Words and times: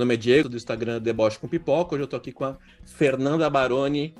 nome 0.00 0.14
é 0.14 0.16
Diego, 0.16 0.48
do 0.48 0.56
Instagram 0.56 0.98
Deboche 0.98 1.38
com 1.38 1.46
Pipoca. 1.46 1.94
Hoje 1.94 2.04
eu 2.04 2.08
tô 2.08 2.16
aqui 2.16 2.32
com 2.32 2.44
a 2.44 2.56
Fernanda 2.86 3.48
Baroni. 3.50 4.14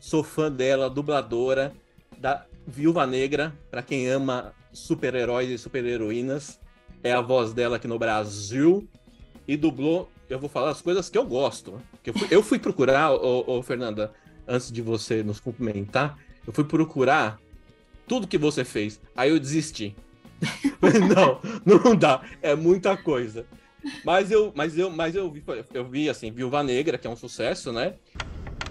Sou 0.00 0.24
fã 0.24 0.50
dela, 0.50 0.88
dubladora 0.88 1.74
da 2.18 2.46
Viúva 2.66 3.06
Negra. 3.06 3.54
Para 3.70 3.82
quem 3.82 4.08
ama 4.08 4.54
super-heróis 4.72 5.50
e 5.50 5.58
super-heroínas, 5.58 6.58
é 7.04 7.12
a 7.12 7.20
voz 7.20 7.52
dela 7.52 7.76
aqui 7.76 7.86
no 7.86 7.98
Brasil. 7.98 8.88
E 9.46 9.58
dublou, 9.58 10.10
eu 10.30 10.38
vou 10.38 10.48
falar 10.48 10.70
as 10.70 10.80
coisas 10.80 11.10
que 11.10 11.18
eu 11.18 11.26
gosto. 11.26 11.82
Que 12.02 12.08
eu, 12.08 12.14
fui, 12.14 12.28
eu 12.30 12.42
fui 12.42 12.58
procurar, 12.58 13.12
ô, 13.12 13.58
ô, 13.58 13.62
Fernanda, 13.62 14.14
antes 14.48 14.72
de 14.72 14.80
você 14.80 15.22
nos 15.22 15.38
cumprimentar, 15.38 16.18
eu 16.46 16.52
fui 16.52 16.64
procurar 16.64 17.38
tudo 18.08 18.26
que 18.26 18.38
você 18.38 18.64
fez. 18.64 18.98
Aí 19.14 19.28
eu 19.28 19.38
desisti. 19.38 19.94
não, 21.14 21.84
não 21.84 21.94
dá. 21.94 22.22
É 22.40 22.54
muita 22.54 22.96
coisa. 22.96 23.46
Mas 24.04 24.30
eu, 24.30 24.52
mas 24.54 24.76
eu, 24.76 24.90
mas 24.90 25.14
eu 25.14 25.30
vi, 25.30 25.44
eu 25.72 25.84
vi 25.84 26.08
assim, 26.08 26.30
Viúva 26.30 26.62
Negra, 26.62 26.98
que 26.98 27.06
é 27.06 27.10
um 27.10 27.16
sucesso, 27.16 27.72
né? 27.72 27.94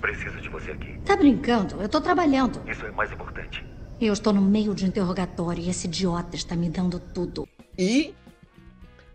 Preciso 0.02 0.40
de 0.42 0.50
você 0.50 0.72
aqui. 0.72 1.00
Tá 1.06 1.16
brincando? 1.16 1.82
Eu 1.82 1.90
tô 1.90 2.00
trabalhando. 2.02 2.62
Isso 2.70 2.86
é 2.86 2.92
mais 2.92 3.12
importante. 3.12 3.66
Eu 4.00 4.14
estou 4.14 4.34
no 4.34 4.42
meio 4.42 4.76
de 4.76 4.86
interrogatório 4.86 5.64
e 5.64 5.70
esse 5.70 5.88
idiota 5.88 6.36
está 6.36 6.56
me 6.56 6.70
dando 6.70 7.00
tudo. 7.00 7.48
E 7.78 8.14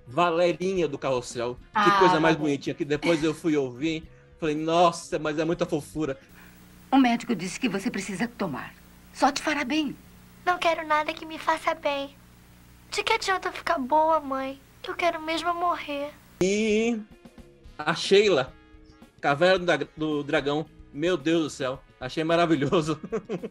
Valerinha 0.06 0.88
do 0.88 0.98
Carrossel. 0.98 1.56
Ah, 1.74 1.84
que 1.84 1.98
coisa 1.98 2.18
mais 2.18 2.36
bonitinha. 2.36 2.74
Que 2.74 2.84
depois 2.84 3.22
eu 3.22 3.34
fui 3.34 3.56
ouvir. 3.56 4.08
Falei, 4.38 4.56
nossa, 4.56 5.18
mas 5.18 5.38
é 5.38 5.44
muita 5.44 5.66
fofura. 5.66 6.18
O 6.90 6.96
médico 6.96 7.34
disse 7.34 7.60
que 7.60 7.68
você 7.68 7.90
precisa 7.90 8.26
tomar. 8.26 8.74
Só 9.12 9.30
te 9.30 9.42
fará 9.42 9.64
bem. 9.64 9.94
Não 10.44 10.58
quero 10.58 10.86
nada 10.86 11.12
que 11.12 11.26
me 11.26 11.38
faça 11.38 11.74
bem. 11.74 12.16
De 12.90 13.04
que 13.04 13.12
adianta 13.12 13.48
eu 13.48 13.52
ficar 13.52 13.78
boa, 13.78 14.18
mãe? 14.18 14.58
Eu 14.86 14.94
quero 14.94 15.20
mesmo 15.20 15.52
morrer. 15.54 16.10
E 16.42 16.98
a 17.78 17.94
Sheila, 17.94 18.52
Caverna 19.20 19.78
do 19.96 20.22
Dragão. 20.22 20.66
Meu 20.92 21.16
Deus 21.16 21.42
do 21.44 21.50
céu. 21.50 21.80
Achei 22.00 22.24
maravilhoso. 22.24 22.98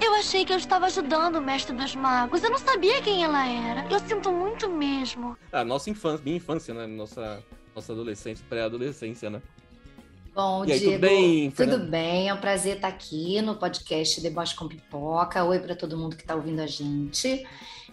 Eu 0.00 0.14
achei 0.14 0.44
que 0.44 0.52
eu 0.52 0.56
estava 0.56 0.86
ajudando 0.86 1.36
o 1.36 1.42
mestre 1.42 1.74
dos 1.74 1.96
magos. 1.96 2.44
Eu 2.44 2.50
não 2.50 2.58
sabia 2.58 3.02
quem 3.02 3.24
ela 3.24 3.44
era. 3.48 3.84
Eu 3.90 3.98
sinto 3.98 4.30
muito 4.30 4.68
mesmo. 4.70 5.36
A 5.50 5.64
nossa 5.64 5.90
infância, 5.90 6.22
minha 6.24 6.36
infância, 6.36 6.72
né? 6.72 6.86
Nossa, 6.86 7.42
nossa 7.74 7.92
adolescência, 7.92 8.44
pré-adolescência, 8.48 9.28
né? 9.28 9.42
Bom, 10.32 10.62
aí, 10.62 10.68
Diego, 10.68 10.84
tudo 10.84 11.00
bem, 11.00 11.50
tudo 11.50 11.56
Fernanda? 11.56 11.84
bem? 11.86 12.28
É 12.28 12.34
um 12.34 12.40
prazer 12.40 12.76
estar 12.76 12.86
aqui 12.86 13.42
no 13.42 13.56
podcast 13.56 14.20
Deboche 14.20 14.54
com 14.54 14.68
Pipoca. 14.68 15.42
Oi 15.42 15.58
para 15.58 15.74
todo 15.74 15.98
mundo 15.98 16.14
que 16.14 16.22
está 16.22 16.36
ouvindo 16.36 16.60
a 16.60 16.66
gente. 16.68 17.44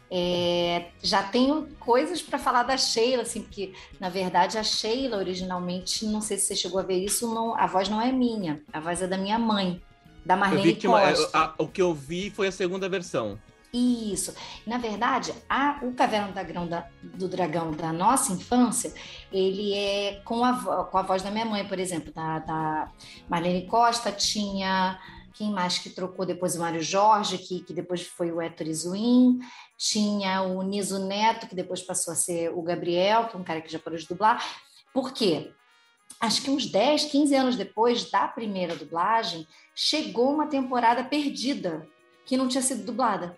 É, 0.09 0.89
já 1.01 1.23
tenho 1.23 1.67
coisas 1.79 2.21
para 2.21 2.37
falar 2.37 2.63
da 2.63 2.77
Sheila, 2.77 3.23
assim, 3.23 3.41
porque 3.41 3.73
na 3.99 4.07
verdade 4.09 4.57
a 4.57 4.63
Sheila 4.63 5.17
originalmente, 5.17 6.05
não 6.05 6.21
sei 6.21 6.37
se 6.37 6.45
você 6.47 6.55
chegou 6.55 6.79
a 6.79 6.83
ver 6.83 7.03
isso, 7.03 7.33
não, 7.33 7.57
a 7.57 7.65
voz 7.65 7.89
não 7.89 7.99
é 8.01 8.11
minha, 8.11 8.61
a 8.71 8.79
voz 8.79 9.01
é 9.01 9.07
da 9.07 9.17
minha 9.17 9.39
mãe, 9.39 9.81
da 10.25 10.35
Marlene 10.35 10.75
que 10.75 10.87
Costa. 10.87 11.37
a- 11.37 11.53
o 11.57 11.67
que 11.67 11.81
eu 11.81 11.93
vi 11.93 12.29
foi 12.29 12.47
a 12.47 12.51
segunda 12.51 12.87
versão. 12.87 13.39
Isso. 13.73 14.33
Na 14.65 14.77
verdade, 14.77 15.33
a- 15.49 15.79
o 15.83 15.91
Caverna 15.93 16.31
da 16.31 16.43
Grão 16.43 16.65
da- 16.65 16.87
do 17.03 17.27
Dragão 17.27 17.71
da 17.71 17.91
nossa 17.91 18.31
infância, 18.31 18.93
ele 19.31 19.73
é 19.73 20.21
com 20.23 20.45
a, 20.45 20.85
com 20.85 20.97
a 20.97 21.01
voz 21.01 21.21
da 21.21 21.29
minha 21.29 21.45
mãe, 21.45 21.67
por 21.67 21.77
exemplo, 21.77 22.13
da, 22.13 22.39
da 22.39 22.91
Marlene 23.27 23.67
Costa, 23.67 24.11
tinha 24.13 24.97
quem 25.33 25.51
mais 25.51 25.77
que 25.77 25.89
trocou 25.89 26.25
depois 26.25 26.55
o 26.55 26.59
Mário 26.61 26.81
Jorge, 26.81 27.37
que, 27.37 27.59
que 27.59 27.73
depois 27.73 28.01
foi 28.07 28.31
o 28.31 28.39
Héctor 28.39 28.67
Izuim, 28.67 29.39
tinha 29.77 30.41
o 30.41 30.61
Niso 30.63 30.99
Neto, 31.05 31.47
que 31.47 31.55
depois 31.55 31.81
passou 31.81 32.13
a 32.13 32.15
ser 32.15 32.49
o 32.53 32.61
Gabriel, 32.61 33.27
que 33.27 33.35
é 33.35 33.39
um 33.39 33.43
cara 33.43 33.61
que 33.61 33.71
já 33.71 33.79
parou 33.79 33.97
de 33.99 34.07
dublar. 34.07 34.43
Por 34.93 35.11
quê? 35.13 35.51
Acho 36.19 36.41
que 36.41 36.49
uns 36.49 36.65
10, 36.65 37.05
15 37.05 37.35
anos 37.35 37.55
depois 37.55 38.09
da 38.09 38.27
primeira 38.27 38.75
dublagem, 38.75 39.45
chegou 39.75 40.33
uma 40.33 40.47
temporada 40.47 41.03
perdida, 41.03 41.87
que 42.25 42.37
não 42.37 42.47
tinha 42.47 42.61
sido 42.61 42.85
dublada. 42.85 43.37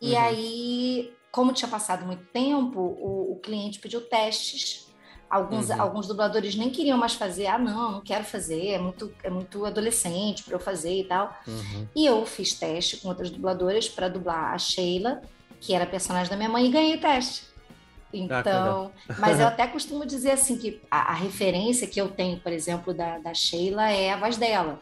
E 0.00 0.12
Uhum. 0.14 0.18
aí, 0.20 1.12
como 1.32 1.52
tinha 1.52 1.68
passado 1.68 2.06
muito 2.06 2.24
tempo, 2.26 2.78
o, 2.80 3.32
o 3.32 3.36
cliente 3.40 3.80
pediu 3.80 4.00
testes. 4.00 4.86
Alguns, 5.28 5.68
Uhum. 5.68 5.82
alguns 5.82 6.06
dubladores 6.06 6.54
nem 6.54 6.70
queriam 6.70 6.96
mais 6.96 7.14
fazer. 7.14 7.46
Ah, 7.48 7.58
não, 7.58 7.92
não 7.92 8.00
quero 8.00 8.24
fazer, 8.24 8.68
é 8.68 8.78
muito, 8.78 9.12
é 9.22 9.28
muito 9.28 9.66
adolescente 9.66 10.44
para 10.44 10.54
eu 10.54 10.60
fazer 10.60 11.00
e 11.00 11.04
tal. 11.04 11.36
Uhum. 11.46 11.88
E 11.96 12.06
eu 12.06 12.24
fiz 12.24 12.54
teste 12.54 12.98
com 12.98 13.08
outras 13.08 13.28
dubladoras 13.28 13.88
para 13.88 14.08
dublar 14.08 14.54
a 14.54 14.58
Sheila, 14.58 15.20
que 15.60 15.74
era 15.74 15.86
personagem 15.86 16.30
da 16.30 16.36
minha 16.36 16.48
mãe, 16.48 16.66
e 16.66 16.70
ganhei 16.70 16.96
o 16.96 17.00
teste. 17.00 17.46
Ah, 17.50 18.10
Então, 18.12 18.92
mas 19.18 19.38
eu 19.38 19.46
até 19.48 19.66
costumo 19.66 20.06
dizer 20.06 20.30
assim 20.32 20.56
que 20.56 20.80
a, 20.90 21.10
a 21.12 21.14
referência 21.14 21.86
que 21.86 22.00
eu 22.00 22.08
tenho, 22.08 22.40
por 22.40 22.52
exemplo, 22.52 22.94
da, 22.94 23.18
da 23.18 23.34
Sheila 23.34 23.90
é 23.90 24.10
a 24.12 24.16
voz 24.16 24.36
dela, 24.38 24.80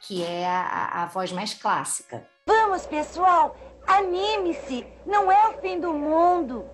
que 0.00 0.22
é 0.22 0.46
a, 0.46 1.02
a- 1.02 1.06
voz 1.06 1.30
mais 1.32 1.54
clássica. 1.54 2.26
Vamos, 2.48 2.84
pessoal, 2.86 3.56
anime-se. 3.86 4.84
Não 5.06 5.30
é 5.30 5.48
o 5.48 5.60
fim 5.60 5.78
do 5.80 5.92
mundo. 5.92 6.64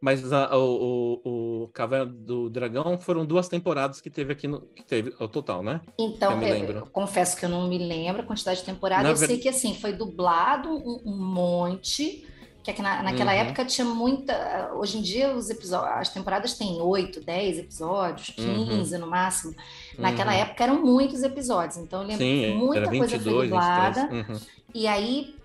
Mas 0.00 0.32
a- 0.32 0.54
o, 0.56 1.20
o, 1.24 1.62
o 1.64 1.68
Caverna 1.68 2.06
do 2.12 2.50
Dragão 2.50 2.98
foram 3.00 3.24
duas 3.24 3.48
temporadas 3.48 4.00
que 4.00 4.10
teve 4.10 4.32
aqui 4.34 4.46
no. 4.46 4.60
Que 4.60 4.82
teve 4.84 5.14
o 5.18 5.26
total, 5.26 5.62
né? 5.62 5.80
Então, 5.98 6.32
Eu 6.32 6.36
me 6.38 6.46
eu, 6.48 6.52
lembro. 6.52 6.78
eu 6.80 6.86
confesso 6.86 7.36
que 7.36 7.44
eu 7.44 7.48
não 7.48 7.66
me 7.68 7.78
lembro 7.78 8.22
a 8.22 8.24
quantidade 8.24 8.60
de 8.60 8.66
temporada. 8.66 9.02
Na 9.02 9.10
eu 9.10 9.16
ver- 9.16 9.26
sei 9.26 9.38
que 9.38 9.48
assim 9.48 9.74
foi 9.74 9.92
dublado 9.94 10.68
um, 10.70 11.02
um 11.06 11.16
monte. 11.16 12.26
Que 12.64 12.70
é 12.70 12.74
que 12.74 12.80
na- 12.82 13.02
naquela 13.02 13.30
Uhum. 13.32 13.38
época 13.40 13.64
tinha 13.66 13.84
muita. 13.84 14.70
Hoje 14.74 14.96
em 14.98 15.02
dia 15.02 15.32
os 15.36 15.50
episódios, 15.50 15.92
as 15.98 16.08
temporadas 16.08 16.54
têm 16.54 16.80
8, 16.80 17.20
10 17.20 17.58
episódios, 17.58 18.30
15 18.30 18.96
no 18.96 19.06
máximo. 19.06 19.54
Naquela 19.98 20.32
Uhum. 20.32 20.38
época 20.40 20.64
eram 20.64 20.82
muitos 20.82 21.22
episódios, 21.22 21.76
então 21.76 22.00
eu 22.00 22.06
lembro 22.08 22.24
Sim, 22.24 22.40
que 22.40 22.54
muita 22.54 22.88
coisa 22.88 22.98
foi 23.08 23.18
22, 23.18 23.50
dublada. 23.50 24.06
23. 24.08 24.28
Uhum. 24.40 24.46
E 24.74 24.86
aí, 24.88 25.34
15, 25.34 25.43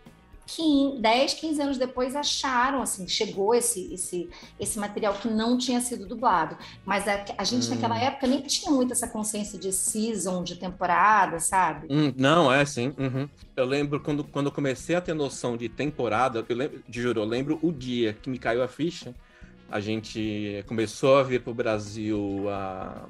10, 1.00 1.34
15 1.36 1.62
anos 1.62 1.78
depois, 1.78 2.16
acharam, 2.16 2.82
assim, 2.82 3.08
chegou 3.08 3.54
esse, 3.54 3.94
esse, 3.94 4.30
esse 4.60 4.80
material 4.80 5.14
que 5.14 5.28
não 5.28 5.58
tinha 5.58 5.80
sido 5.82 6.06
dublado. 6.06 6.58
Mas 6.86 7.08
a, 7.08 7.24
a 7.38 7.44
gente, 7.44 7.68
Hum. 7.68 7.76
naquela 7.76 7.98
época, 8.00 8.28
nem 8.28 8.42
tinha 8.42 8.72
muito 8.72 8.94
essa 8.94 9.08
consciência 9.08 9.60
de 9.60 9.72
season, 9.72 10.44
de 10.44 10.56
temporada, 10.56 11.40
sabe? 11.40 11.88
Hum, 11.90 12.14
não, 12.18 12.52
é 12.52 12.66
sim. 12.66 12.94
uhum. 12.98 13.28
Eu 13.56 13.66
lembro 13.66 14.00
quando, 14.00 14.24
quando 14.24 14.48
eu 14.48 14.52
comecei 14.52 14.96
a 14.96 15.02
ter 15.02 15.14
noção 15.14 15.56
de 15.58 15.68
temporada, 15.70 16.46
eu 16.48 16.56
lembro, 16.56 16.82
de 16.88 17.02
juro, 17.02 17.22
eu 17.22 17.26
lembro 17.26 17.60
o 17.62 17.72
dia 17.72 18.14
que 18.14 18.30
me 18.30 18.40
caiu 18.40 18.64
a 18.64 18.68
ficha. 18.68 19.14
A 19.72 19.80
gente 19.80 20.64
começou 20.68 21.18
a 21.18 21.24
vir 21.24 21.42
pro 21.42 21.54
Brasil 21.54 22.50
a 22.50 23.04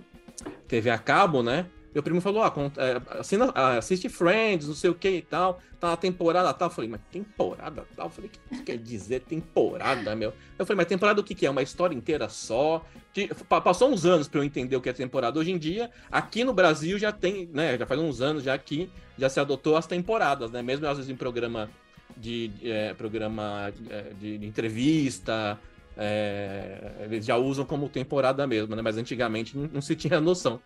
TV 0.68 0.90
a 0.90 0.98
cabo, 0.98 1.42
né? 1.42 1.66
Meu 1.94 2.04
primo 2.04 2.22
falou, 2.22 2.44
ah, 2.44 2.54
é, 2.78 3.20
assina- 3.20 3.52
ah, 3.56 3.78
assiste 3.78 4.08
Friends, 4.10 4.68
não 4.68 4.76
sei 4.76 4.90
o 4.92 4.94
que 4.96 5.10
e 5.10 5.22
tal, 5.24 5.60
tá 5.80 5.90
na 5.90 5.98
temporada 5.98 6.54
tal. 6.54 6.68
Eu 6.68 6.74
falei, 6.74 6.90
mas 6.90 7.02
temporada 7.12 7.86
tal? 7.96 8.06
Eu 8.06 8.10
falei, 8.12 8.30
o 8.30 8.34
que 8.34 8.54
isso 8.54 8.64
quer 8.64 8.78
dizer 8.78 9.22
temporada, 9.22 10.16
meu? 10.16 10.32
Eu 10.58 10.66
falei, 10.66 10.78
mas 10.78 10.88
temporada 10.88 11.20
o 11.20 11.24
que 11.24 11.34
que 11.34 11.46
é? 11.46 11.50
Uma 11.50 11.64
história 11.64 11.96
inteira 11.96 12.30
só? 12.30 12.86
Que- 13.12 13.28
pa- 13.48 13.60
Passou 13.60 13.90
uns 13.90 14.06
anos 14.06 14.28
pra 14.28 14.40
eu 14.40 14.44
entender 14.44 14.76
o 14.76 14.82
que 14.82 14.90
é 14.90 14.94
temporada. 14.94 15.40
Hoje 15.40 15.52
em 15.52 15.58
dia, 15.58 15.90
aqui 16.12 16.44
no 16.44 16.54
Brasil 16.54 17.00
já 17.00 17.12
tem, 17.12 17.50
né? 17.52 17.76
Já 17.78 17.86
faz 17.88 18.00
uns 18.00 18.22
anos 18.22 18.44
já 18.44 18.56
que 18.58 18.90
já 19.18 19.28
se 19.28 19.40
adotou 19.40 19.76
as 19.76 19.88
temporadas, 19.88 20.52
né? 20.52 20.62
Mesmo 20.62 20.86
às 20.86 20.98
vezes 20.98 21.10
em 21.12 21.16
programa 21.16 21.70
de 22.16 22.52
é, 22.64 22.94
programa 22.94 23.72
é, 23.90 24.14
de, 24.20 24.38
de 24.38 24.46
entrevista, 24.46 25.60
é, 25.98 26.92
eles 27.02 27.26
já 27.26 27.36
usam 27.36 27.66
como 27.66 27.90
temporada 27.90 28.46
mesmo, 28.48 28.76
né? 28.76 28.82
Mas 28.82 28.98
antigamente 28.98 29.58
não, 29.58 29.70
não 29.74 29.82
se 29.82 29.96
tinha 29.96 30.20
noção. 30.22 30.60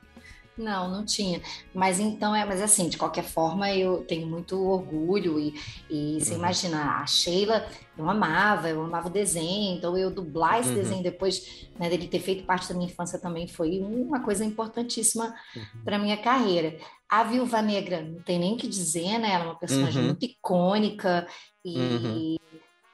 Não, 0.56 0.88
não 0.88 1.04
tinha. 1.04 1.42
Mas 1.74 2.00
então, 2.00 2.36
é, 2.36 2.46
mas 2.46 2.62
assim, 2.62 2.88
de 2.88 2.96
qualquer 2.98 3.24
forma, 3.24 3.72
eu 3.74 4.06
tenho 4.06 4.28
muito 4.30 4.56
orgulho 4.64 5.40
e, 5.40 5.54
e 5.90 6.20
você 6.22 6.36
Uhum. 6.36 6.40
imagina, 6.40 7.02
a 7.02 7.08
Sheila, 7.08 7.68
eu 7.98 8.08
amava, 8.08 8.70
eu 8.70 8.82
amava 8.84 9.08
o 9.08 9.12
desenho, 9.12 9.76
então 9.78 9.98
eu 9.98 10.14
dublar 10.14 10.60
esse 10.60 10.70
Uhum. 10.70 10.76
desenho 10.76 11.02
depois 11.04 11.42
né, 11.80 11.90
dele 11.90 12.08
ter 12.08 12.20
feito 12.20 12.46
parte 12.46 12.70
da 12.70 12.76
minha 12.76 12.90
infância 12.90 13.20
também 13.20 13.48
foi 13.48 13.80
uma 13.82 14.24
coisa 14.24 14.46
importantíssima 14.46 15.34
para 15.84 15.98
minha 15.98 16.18
carreira. 16.22 16.78
A 17.10 17.24
Viúva 17.24 17.60
Negra, 17.62 18.02
não 18.04 18.22
tem 18.22 18.38
nem 18.40 18.54
o 18.54 18.58
que 18.58 18.68
dizer, 18.68 19.18
né? 19.20 19.32
Ela 19.34 19.46
é 19.46 19.48
uma 19.48 19.60
personagem 19.60 20.04
Uhum. 20.04 20.06
muito 20.06 20.24
icônica 20.26 21.28
e, 21.66 21.76
Uhum. 21.76 22.28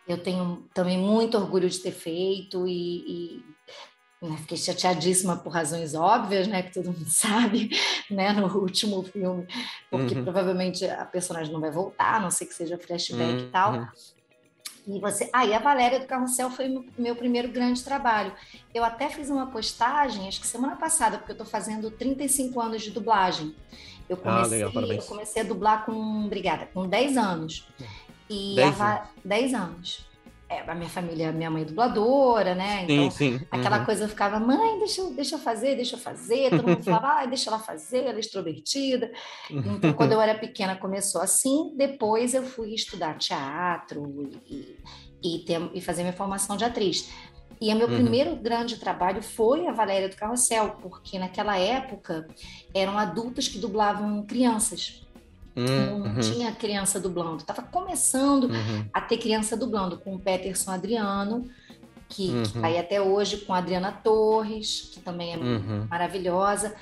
eu 0.07 0.21
tenho 0.23 0.69
também 0.73 0.97
muito 0.97 1.37
orgulho 1.37 1.69
de 1.69 1.79
ter 1.81 1.91
feito 1.91 2.67
e, 2.67 3.41
e, 3.41 3.45
né, 4.21 4.35
fiquei 4.37 4.57
chateadíssima 4.57 5.37
por 5.37 5.49
razões 5.53 5.93
óbvias, 5.95 6.47
né, 6.47 6.61
que 6.63 6.73
todo 6.73 6.87
mundo 6.87 7.05
sabe, 7.09 7.69
né, 8.09 8.33
no 8.33 8.47
último 8.59 9.01
filme, 9.03 9.47
porque 9.89 10.15
Uhum. 10.15 10.23
provavelmente 10.23 10.85
a 10.85 11.05
personagem 11.05 11.53
não 11.53 11.61
vai 11.61 11.71
voltar, 11.71 12.15
a 12.15 12.19
não 12.19 12.31
ser 12.31 12.45
que 12.45 12.53
seja 12.53 12.77
flashback 12.77 13.43
e 13.43 13.49
tal. 13.49 13.73
Uhum. 13.73 13.87
E 14.87 14.99
você, 14.99 15.29
ah, 15.31 15.45
e 15.45 15.53
a 15.53 15.59
Valéria 15.59 15.99
do 15.99 16.07
Carrossel 16.07 16.49
foi 16.49 16.67
meu, 16.67 16.83
meu 16.97 17.15
primeiro 17.15 17.47
grande 17.49 17.83
trabalho. 17.83 18.33
Eu 18.73 18.83
até 18.83 19.07
fiz 19.07 19.29
uma 19.29 19.45
postagem, 19.47 20.27
acho 20.27 20.41
que 20.41 20.47
semana 20.47 20.75
passada, 20.77 21.17
porque 21.17 21.31
eu 21.31 21.35
estou 21.35 21.45
fazendo 21.45 21.91
35 21.91 22.59
anos 22.59 22.81
de 22.81 22.89
dublagem. 22.89 23.53
Eu 24.09 24.17
Ah, 24.17 24.19
comecei, 24.37 24.57
legal, 24.57 24.71
parabéns. 24.73 25.03
eu 25.03 25.07
comecei 25.09 25.41
a 25.43 25.45
dublar 25.45 25.85
com, 25.85 26.25
obrigada, 26.25 26.65
com 26.73 26.87
10 26.87 27.17
anos. 27.17 27.67
E 28.27 28.55
10 28.55 28.81
a 28.81 28.95
Va- 28.95 29.09
10 29.23 29.53
anos. 29.53 30.08
É, 30.49 30.61
a 30.69 30.73
minha 30.73 30.89
família, 30.89 31.31
minha 31.31 31.49
mãe 31.49 31.61
é 31.61 31.65
dubladora, 31.65 32.55
né? 32.55 32.85
Então, 32.85 33.11
sim, 33.11 33.37
sim. 33.39 33.45
aquela 33.51 33.79
Uhum. 33.79 33.85
coisa 33.85 34.07
ficava, 34.07 34.39
mãe, 34.39 34.79
deixa, 34.79 35.01
eu- 35.01 35.13
deixa 35.13 35.35
eu 35.35 35.39
fazer, 35.39 35.75
deixa 35.75 35.95
eu 35.95 35.99
fazer. 35.99 36.49
Todo 36.49 36.67
mundo 36.67 36.83
falava, 36.83 37.21
ah, 37.21 37.25
deixa 37.27 37.49
ela 37.49 37.59
fazer, 37.59 37.99
ela 38.05 38.17
é 38.17 38.19
extrovertida. 38.19 39.11
Então, 39.49 39.93
quando 39.93 40.11
eu 40.13 40.19
era 40.21 40.33
pequena, 40.39 40.75
começou 40.75 41.21
assim. 41.21 41.73
Depois 41.77 42.33
eu 42.33 42.43
fui 42.43 42.73
estudar 42.73 43.17
teatro 43.17 44.31
e, 44.49 44.77
e, 45.23 45.39
ter- 45.45 45.69
e 45.73 45.81
fazer 45.81 46.01
minha 46.01 46.13
formação 46.13 46.57
de 46.57 46.65
atriz. 46.65 47.09
E 47.61 47.71
o 47.73 47.75
meu 47.75 47.87
Uhum. 47.89 47.93
primeiro 47.95 48.35
grande 48.37 48.77
trabalho 48.79 49.21
foi 49.21 49.67
a 49.67 49.73
Valéria 49.73 50.07
do 50.09 50.15
Carrossel, 50.15 50.77
porque 50.81 51.19
naquela 51.19 51.57
época 51.57 52.25
eram 52.73 52.97
adultos 52.97 53.47
que 53.49 53.57
dublavam 53.59 54.25
crianças. 54.25 55.05
Não 55.59 56.01
Uhum. 56.03 56.19
tinha 56.19 56.51
criança 56.53 56.99
dublando. 56.99 57.37
Estava 57.37 57.61
começando 57.63 58.45
Uhum. 58.45 58.85
a 58.93 59.01
ter 59.01 59.17
criança 59.17 59.57
dublando 59.57 59.97
com 59.99 60.15
o 60.15 60.19
Peterson 60.19 60.71
Adriano, 60.71 61.47
que, 62.07 62.29
Uhum. 62.29 62.43
tá 62.61 62.67
aí 62.67 62.77
até 62.77 63.01
hoje, 63.01 63.37
com 63.37 63.53
a 63.53 63.57
Adriana 63.57 63.91
Torres, 63.91 64.89
que 64.93 64.99
também 64.99 65.33
é 65.33 65.37
Uhum. 65.37 65.87
maravilhosa. 65.89 66.75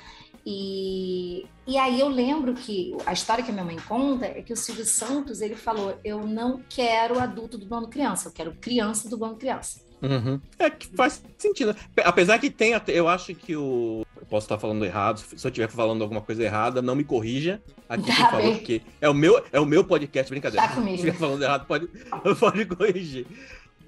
E, 0.46 1.46
e 1.66 1.76
aí 1.76 2.00
eu 2.00 2.08
lembro 2.08 2.54
que 2.54 2.96
a 3.04 3.12
história 3.12 3.44
que 3.44 3.50
a 3.50 3.52
minha 3.52 3.64
mãe 3.64 3.76
conta 3.86 4.24
é 4.24 4.40
que 4.42 4.52
o 4.52 4.56
Silvio 4.56 4.86
Santos 4.86 5.42
ele 5.42 5.54
falou: 5.54 5.98
eu 6.02 6.26
não 6.26 6.62
quero 6.70 7.20
adulto 7.20 7.58
dublando 7.58 7.88
criança, 7.88 8.28
eu 8.28 8.32
quero 8.32 8.54
criança 8.54 9.10
dublando 9.10 9.36
criança. 9.36 9.80
Uhum. 10.02 10.40
É 10.58 10.70
que 10.70 10.86
faz 10.88 11.22
sentido. 11.36 11.74
Apesar 12.04 12.38
que 12.38 12.50
tem, 12.50 12.74
até- 12.74 12.92
eu 12.92 13.08
acho 13.08 13.34
que 13.34 13.56
o. 13.56 14.04
Eu 14.20 14.26
posso 14.26 14.44
estar 14.44 14.58
falando 14.58 14.84
errado. 14.84 15.18
Se 15.18 15.34
eu 15.46 15.48
estiver 15.48 15.68
falando 15.68 16.02
alguma 16.02 16.20
coisa 16.20 16.42
errada, 16.42 16.80
não 16.82 16.94
me 16.94 17.04
corrija 17.04 17.60
aqui 17.88 18.04
quem 18.04 18.14
Tá 18.14 18.30
falou, 18.30 18.46
bem. 18.46 18.56
porque 18.56 18.82
é 19.00 19.08
o 19.08 19.14
meu, 19.14 19.42
é 19.52 19.58
o 19.58 19.66
meu 19.66 19.82
podcast, 19.84 20.30
brincadeira. 20.30 20.66
Tá 20.68 20.74
comigo. 20.74 20.98
Se 20.98 21.06
estiver 21.08 21.18
falando 21.18 21.42
errado, 21.42 21.66
pode, 21.66 21.88
pode 22.38 22.66
corrigir. 22.66 23.26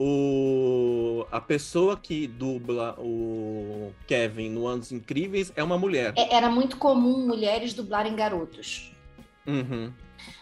O, 0.03 1.27
a 1.31 1.41
pessoa 1.41 1.95
que 1.97 2.27
dubla 2.27 2.95
o 2.99 3.93
Kevin 4.07 4.49
no 4.49 4.67
Anos 4.67 4.91
Incríveis 4.93 5.53
é 5.55 5.63
uma 5.63 5.79
mulher. 5.79 6.15
É- 6.17 6.35
Era 6.35 6.49
muito 6.49 6.77
comum 6.79 7.27
mulheres 7.27 7.75
dublarem 7.75 8.17
garotos. 8.17 8.93
Uhum. 9.47 9.93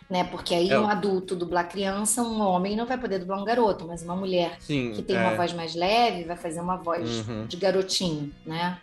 Né? 0.09 0.25
Porque 0.25 0.55
aí 0.55 0.71
É. 0.71 0.79
um 0.81 0.89
adulto 0.89 1.37
dublar 1.37 1.69
criança, 1.69 2.23
um 2.23 2.41
homem 2.41 2.75
não 2.75 2.87
vai 2.87 2.97
poder 2.97 3.19
dublar 3.19 3.41
um 3.41 3.45
garoto, 3.45 3.87
mas 3.87 4.03
uma 4.03 4.17
mulher 4.17 4.57
Sim. 4.59 4.93
que 4.95 5.03
tem 5.03 5.17
é. 5.17 5.21
uma 5.21 5.37
voz 5.37 5.53
mais 5.53 5.75
leve 5.75 6.25
vai 6.25 6.37
fazer 6.37 6.61
uma 6.61 6.77
voz 6.77 7.27
Uhum. 7.29 7.47
de 7.47 7.57
garotinho, 7.59 8.33
né? 8.47 8.79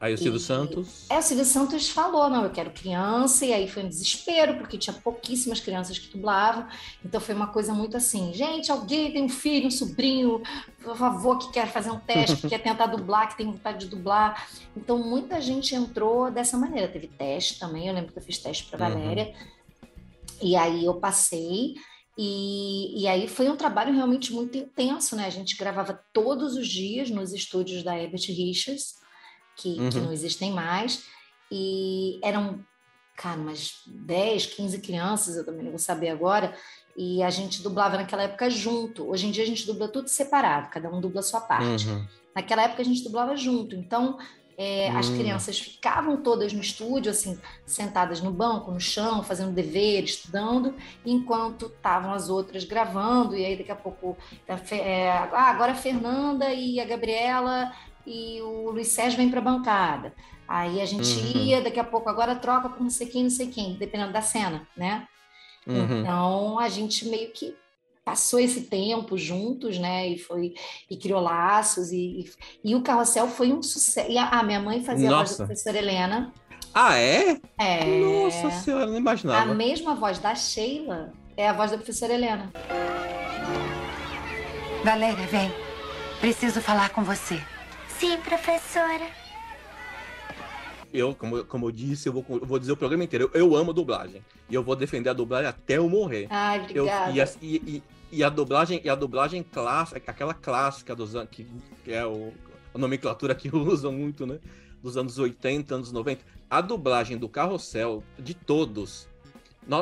Aí 0.00 0.14
o 0.14 0.18
Silvio 0.18 0.36
E- 0.38 0.40
Santos. 0.40 1.06
É, 1.10 1.18
o 1.18 1.22
Silvio 1.22 1.44
Santos 1.44 1.88
falou, 1.88 2.30
não, 2.30 2.44
eu 2.44 2.50
quero 2.50 2.70
criança, 2.70 3.44
e 3.44 3.52
aí 3.52 3.68
foi 3.68 3.82
um 3.82 3.88
desespero, 3.88 4.54
porque 4.56 4.78
tinha 4.78 4.94
pouquíssimas 4.94 5.58
crianças 5.58 5.98
que 5.98 6.16
dublavam, 6.16 6.66
então 7.04 7.20
foi 7.20 7.34
uma 7.34 7.48
coisa 7.48 7.74
muito 7.74 7.96
assim, 7.96 8.32
gente, 8.32 8.70
alguém 8.70 9.10
tem 9.12 9.24
um 9.24 9.28
filho, 9.28 9.66
um 9.66 9.70
sobrinho, 9.72 10.40
por 10.84 10.96
favor, 10.96 11.36
que 11.40 11.50
quer 11.50 11.66
fazer 11.66 11.90
um 11.90 11.98
teste, 11.98 12.36
que 12.36 12.48
quer 12.48 12.58
tentar 12.62 12.86
dublar, 12.86 13.28
que 13.28 13.36
tem 13.38 13.46
vontade 13.46 13.80
de 13.80 13.86
dublar, 13.88 14.46
então 14.76 14.98
muita 14.98 15.40
gente 15.40 15.74
entrou 15.74 16.30
dessa 16.30 16.56
maneira, 16.56 16.86
teve 16.86 17.08
teste 17.08 17.58
também, 17.58 17.88
eu 17.88 17.94
lembro 17.94 18.12
que 18.12 18.18
eu 18.20 18.22
fiz 18.22 18.38
teste 18.38 18.66
para 18.70 18.86
Uhum. 18.90 18.94
E 20.42 20.56
aí 20.56 20.84
eu 20.84 20.94
passei, 20.94 21.74
e, 22.16 23.02
e 23.02 23.06
aí 23.06 23.28
foi 23.28 23.48
um 23.48 23.56
trabalho 23.56 23.94
realmente 23.94 24.32
muito 24.32 24.58
intenso, 24.58 25.14
né, 25.14 25.26
a 25.26 25.30
gente 25.30 25.56
gravava 25.56 26.04
todos 26.12 26.56
os 26.56 26.66
dias 26.66 27.10
nos 27.10 27.32
estúdios 27.32 27.82
da 27.82 27.96
Herbert 27.96 28.26
Richards, 28.28 28.96
que, 29.56 29.74
que 29.74 29.98
Uhum. 29.98 30.04
não 30.04 30.12
existem 30.12 30.52
mais, 30.52 31.04
e 31.50 32.18
eram, 32.22 32.64
cara, 33.16 33.40
umas 33.40 33.82
10, 33.86 34.46
15 34.46 34.80
crianças, 34.80 35.36
eu 35.36 35.44
também 35.44 35.62
não 35.62 35.70
vou 35.70 35.78
saber 35.78 36.08
agora, 36.08 36.56
e 36.96 37.22
a 37.22 37.30
gente 37.30 37.62
dublava 37.62 37.96
naquela 37.96 38.24
época 38.24 38.50
junto. 38.50 39.08
Hoje 39.08 39.28
em 39.28 39.30
dia 39.30 39.44
a 39.44 39.46
gente 39.46 39.64
dubla 39.64 39.86
tudo 39.86 40.08
separado, 40.08 40.68
cada 40.70 40.90
um 40.90 41.00
dubla 41.00 41.20
a 41.20 41.22
sua 41.22 41.40
parte. 41.40 41.86
Uhum. 41.86 42.04
Naquela 42.34 42.62
época 42.62 42.82
a 42.82 42.84
gente 42.84 43.04
dublava 43.04 43.36
junto, 43.36 43.76
então 43.76 44.18
é, 44.60 44.90
as 44.90 45.08
Hum. 45.08 45.16
crianças 45.18 45.58
ficavam 45.60 46.16
todas 46.16 46.52
no 46.52 46.60
estúdio, 46.60 47.12
assim, 47.12 47.38
sentadas 47.64 48.20
no 48.20 48.32
banco, 48.32 48.72
no 48.72 48.80
chão, 48.80 49.22
fazendo 49.22 49.52
dever, 49.52 50.02
estudando, 50.02 50.74
enquanto 51.06 51.66
estavam 51.66 52.12
as 52.12 52.28
outras 52.28 52.64
gravando, 52.64 53.36
e 53.36 53.44
aí 53.44 53.56
daqui 53.56 53.70
a 53.70 53.76
pouco, 53.76 54.16
é, 54.72 55.10
ah, 55.10 55.48
agora 55.48 55.72
a 55.72 55.76
Fernanda 55.76 56.52
e 56.52 56.80
a 56.80 56.84
Gabriela 56.84 57.72
e 58.04 58.40
o 58.42 58.70
Luiz 58.72 58.88
Sérgio 58.88 59.16
vêm 59.18 59.30
para 59.30 59.38
a 59.38 59.44
bancada. 59.44 60.12
Aí 60.48 60.80
a 60.80 60.86
gente 60.86 61.08
Uhum. 61.20 61.42
ia, 61.44 61.60
daqui 61.62 61.78
a 61.78 61.84
pouco, 61.84 62.08
agora 62.08 62.34
troca 62.34 62.68
com 62.70 62.82
não 62.82 62.90
sei 62.90 63.06
quem, 63.06 63.22
não 63.22 63.30
sei 63.30 63.48
quem, 63.48 63.74
dependendo 63.74 64.12
da 64.12 64.22
cena, 64.22 64.66
né? 64.76 65.06
Uhum. 65.66 66.00
Então 66.00 66.58
a 66.58 66.68
gente 66.68 67.06
meio 67.06 67.30
que 67.32 67.54
passou 68.08 68.40
esse 68.40 68.62
tempo 68.62 69.18
juntos, 69.18 69.78
né? 69.78 70.08
E 70.08 70.18
foi 70.18 70.54
e 70.90 70.96
criou 70.96 71.20
laços 71.20 71.92
e, 71.92 72.24
e, 72.64 72.70
e 72.70 72.74
o 72.74 72.80
carrossel 72.80 73.28
foi 73.28 73.52
um 73.52 73.62
sucesso. 73.62 74.10
E 74.10 74.16
a, 74.16 74.28
a 74.30 74.42
minha 74.42 74.60
mãe 74.60 74.82
fazia 74.82 75.08
a 75.10 75.16
voz 75.18 75.30
Nossa. 75.30 75.42
da 75.42 75.46
professora 75.46 75.76
Helena. 75.76 76.32
Ah, 76.72 76.96
é? 76.96 77.38
É, 77.58 77.84
Nossa 78.00 78.50
senhora, 78.62 78.86
não 78.86 78.94
a 78.94 78.98
imaginava. 78.98 79.54
mesma 79.54 79.94
voz 79.94 80.18
da 80.18 80.34
Sheila 80.34 81.12
é 81.36 81.48
a 81.48 81.52
voz 81.52 81.70
da 81.70 81.76
professora 81.76 82.14
Helena. 82.14 82.50
Valéria, 84.82 85.26
vem. 85.26 85.52
Preciso 86.20 86.62
falar 86.62 86.88
com 86.90 87.02
você. 87.02 87.38
Sim, 87.98 88.16
professora. 88.18 89.06
Eu, 90.94 91.14
como, 91.14 91.44
como 91.44 91.66
eu 91.66 91.70
disse, 91.70 92.08
eu 92.08 92.12
vou, 92.14 92.24
eu 92.30 92.46
vou 92.46 92.58
dizer 92.58 92.72
o 92.72 92.76
programa 92.76 93.04
inteiro. 93.04 93.30
Eu, 93.34 93.40
eu 93.40 93.54
amo 93.56 93.74
dublagem. 93.74 94.22
E 94.48 94.54
eu 94.54 94.62
vou 94.62 94.74
defender 94.74 95.10
a 95.10 95.12
dublagem 95.12 95.48
até 95.48 95.76
eu 95.76 95.88
morrer. 95.90 96.26
Ai, 96.30 96.64
Eu, 96.72 96.84
obrigada. 96.84 97.10
e, 97.12 97.20
a, 97.20 97.28
e, 97.42 97.56
e- 97.56 97.82
e 98.10 98.24
a 98.24 98.28
dublagem, 98.28 98.80
e 98.82 98.88
a 98.88 98.94
dublagem 98.94 99.42
clássica, 99.42 100.10
aquela 100.10 100.34
clássica 100.34 100.94
dos 100.94 101.14
anos, 101.14 101.28
que, 101.30 101.46
que 101.84 101.92
é 101.92 102.06
o, 102.06 102.32
a 102.74 102.78
nomenclatura 102.78 103.34
que 103.34 103.48
usam 103.54 103.92
muito, 103.92 104.26
né? 104.26 104.38
Dos 104.82 104.96
anos 104.96 105.18
80, 105.18 105.74
anos 105.74 105.92
90. 105.92 106.24
A 106.48 106.60
dublagem 106.60 107.18
do 107.18 107.28
Carrossel, 107.28 108.02
de 108.18 108.32
todos, 108.32 109.08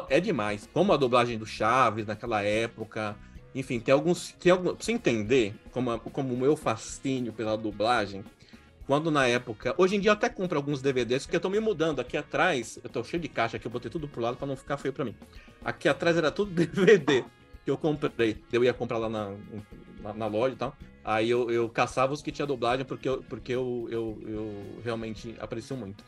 é 0.08 0.18
demais. 0.18 0.68
Como 0.72 0.92
a 0.92 0.96
dublagem 0.96 1.38
do 1.38 1.46
Chaves 1.46 2.06
naquela 2.06 2.42
época. 2.42 3.16
Enfim, 3.54 3.78
tem 3.78 3.92
alguns. 3.92 4.32
Tem 4.32 4.50
algum, 4.50 4.74
pra 4.74 4.84
você 4.84 4.92
entender 4.92 5.54
como, 5.70 5.98
como 6.00 6.34
o 6.34 6.36
meu 6.36 6.56
fascínio 6.56 7.32
pela 7.32 7.56
dublagem, 7.56 8.24
quando 8.86 9.10
na 9.10 9.26
época. 9.28 9.74
Hoje 9.78 9.96
em 9.96 10.00
dia 10.00 10.10
eu 10.10 10.14
até 10.14 10.28
compro 10.28 10.56
alguns 10.56 10.82
DVDs, 10.82 11.24
porque 11.24 11.36
eu 11.36 11.40
tô 11.40 11.48
me 11.48 11.60
mudando. 11.60 12.00
Aqui 12.00 12.16
atrás, 12.16 12.78
eu 12.82 12.90
tô 12.90 13.04
cheio 13.04 13.22
de 13.22 13.28
caixa 13.28 13.58
aqui, 13.58 13.66
eu 13.66 13.70
botei 13.70 13.90
tudo 13.90 14.08
pro 14.08 14.20
lado 14.20 14.36
pra 14.36 14.46
não 14.46 14.56
ficar 14.56 14.76
feio 14.76 14.92
pra 14.92 15.04
mim. 15.04 15.14
Aqui 15.64 15.88
atrás 15.88 16.16
era 16.16 16.32
tudo 16.32 16.50
DVD 16.56 17.24
que 17.66 17.70
eu 17.72 17.76
comprei. 17.76 18.38
Eu 18.52 18.62
ia 18.62 18.72
comprar 18.72 18.96
lá 18.96 19.08
na, 19.08 19.34
na, 20.00 20.12
na 20.14 20.26
loja 20.28 20.54
e 20.54 20.56
tal. 20.56 20.76
Aí 21.02 21.28
eu, 21.28 21.50
eu 21.50 21.68
caçava 21.68 22.12
os 22.12 22.22
que 22.22 22.30
tinha 22.30 22.46
dublagem, 22.46 22.86
porque 22.86 23.08
eu, 23.08 23.24
porque 23.24 23.50
eu, 23.52 23.88
eu, 23.90 24.22
eu 24.24 24.80
realmente 24.84 25.34
aprecio 25.40 25.76
muito. 25.76 26.04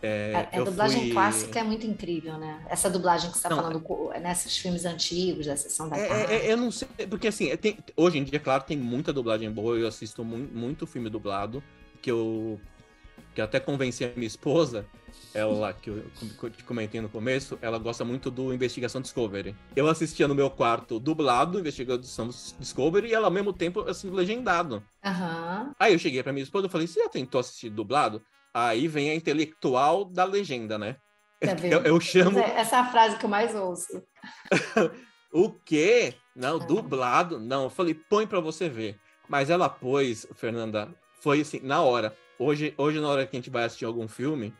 É, 0.00 0.46
A, 0.52 0.60
a 0.60 0.62
dublagem 0.62 1.00
fui- 1.02 1.10
clássica 1.12 1.58
é 1.58 1.64
muito 1.64 1.84
incrível, 1.84 2.38
né? 2.38 2.64
Essa 2.68 2.88
dublagem 2.88 3.28
que 3.30 3.36
você 3.36 3.44
está 3.48 3.56
falando 3.56 3.80
co- 3.80 4.12
nesses 4.22 4.56
filmes 4.56 4.84
antigos, 4.84 5.46
da 5.46 5.56
sessão 5.56 5.88
da 5.88 5.96
É, 5.96 6.06
tarde. 6.06 6.32
é, 6.32 6.36
é, 6.46 6.52
eu 6.52 6.56
não 6.56 6.70
sei, 6.70 6.86
porque 7.10 7.26
assim, 7.26 7.48
é, 7.48 7.56
tem- 7.56 7.76
hoje 7.96 8.18
em 8.18 8.24
dia, 8.24 8.38
claro, 8.38 8.62
tem 8.64 8.76
muita 8.76 9.12
dublagem 9.12 9.50
boa, 9.50 9.76
eu 9.76 9.88
assisto 9.88 10.24
mu- 10.24 10.48
muito 10.52 10.86
filme 10.86 11.10
dublado, 11.10 11.60
que 12.00 12.10
eu, 12.10 12.60
que 13.34 13.40
até 13.40 13.58
convenci 13.58 14.04
a 14.04 14.12
minha 14.14 14.26
esposa, 14.26 14.86
ela, 15.34 15.72
que 15.72 15.90
eu 15.90 16.04
co- 16.38 16.48
te 16.48 16.62
comentei 16.62 17.00
no 17.00 17.08
começo, 17.08 17.58
ela 17.60 17.78
gosta 17.78 18.04
muito 18.04 18.30
do 18.30 18.54
Investigação 18.54 19.00
Discovery. 19.00 19.54
Eu 19.74 19.88
assistia 19.88 20.28
no 20.28 20.34
meu 20.34 20.48
quarto 20.48 21.00
dublado, 21.00 21.58
Investigação 21.58 22.28
Discovery, 22.58 23.08
e 23.08 23.14
ela 23.14 23.26
ao 23.26 23.32
mesmo 23.32 23.52
tempo, 23.52 23.80
assim, 23.88 24.08
legendado. 24.10 24.82
Aham. 25.04 25.72
Aí 25.78 25.92
eu 25.92 25.98
cheguei 25.98 26.22
pra 26.22 26.32
minha 26.32 26.44
esposa 26.44 26.66
e 26.66 26.70
falei, 26.70 26.86
você 26.86 27.00
já 27.02 27.08
tentou 27.08 27.40
assistir 27.40 27.70
dublado? 27.70 28.22
Aí 28.52 28.86
vem 28.86 29.10
a 29.10 29.14
intelectual 29.14 30.04
da 30.04 30.24
legenda, 30.24 30.78
né? 30.78 30.96
Tá? 31.40 31.48
Eu, 31.68 31.80
eu 31.82 32.00
chamo 32.00 32.38
é- 32.38 32.60
Essa 32.60 32.76
é 32.76 32.78
a 32.78 32.86
frase 32.90 33.18
que 33.18 33.24
eu 33.26 33.28
mais 33.30 33.54
ouço. 33.54 34.02
O 35.32 35.50
quê? 35.50 36.14
Não, 36.36 36.56
Ah. 36.60 36.64
dublado? 36.64 37.40
Não, 37.40 37.64
eu 37.64 37.70
falei, 37.70 37.92
põe 37.92 38.24
pra 38.26 38.38
você 38.38 38.68
ver. 38.68 38.96
Mas 39.28 39.50
ela 39.50 39.68
pôs, 39.68 40.24
Fernanda, 40.36 40.88
foi 41.20 41.40
assim, 41.40 41.58
na 41.60 41.82
hora. 41.82 42.16
Hoje, 42.38 42.74
hoje 42.76 43.00
na 43.00 43.08
hora 43.08 43.26
que 43.26 43.36
a 43.36 43.38
gente 43.40 43.50
vai 43.50 43.64
assistir 43.64 43.84
algum 43.84 44.08
filme, 44.08 44.52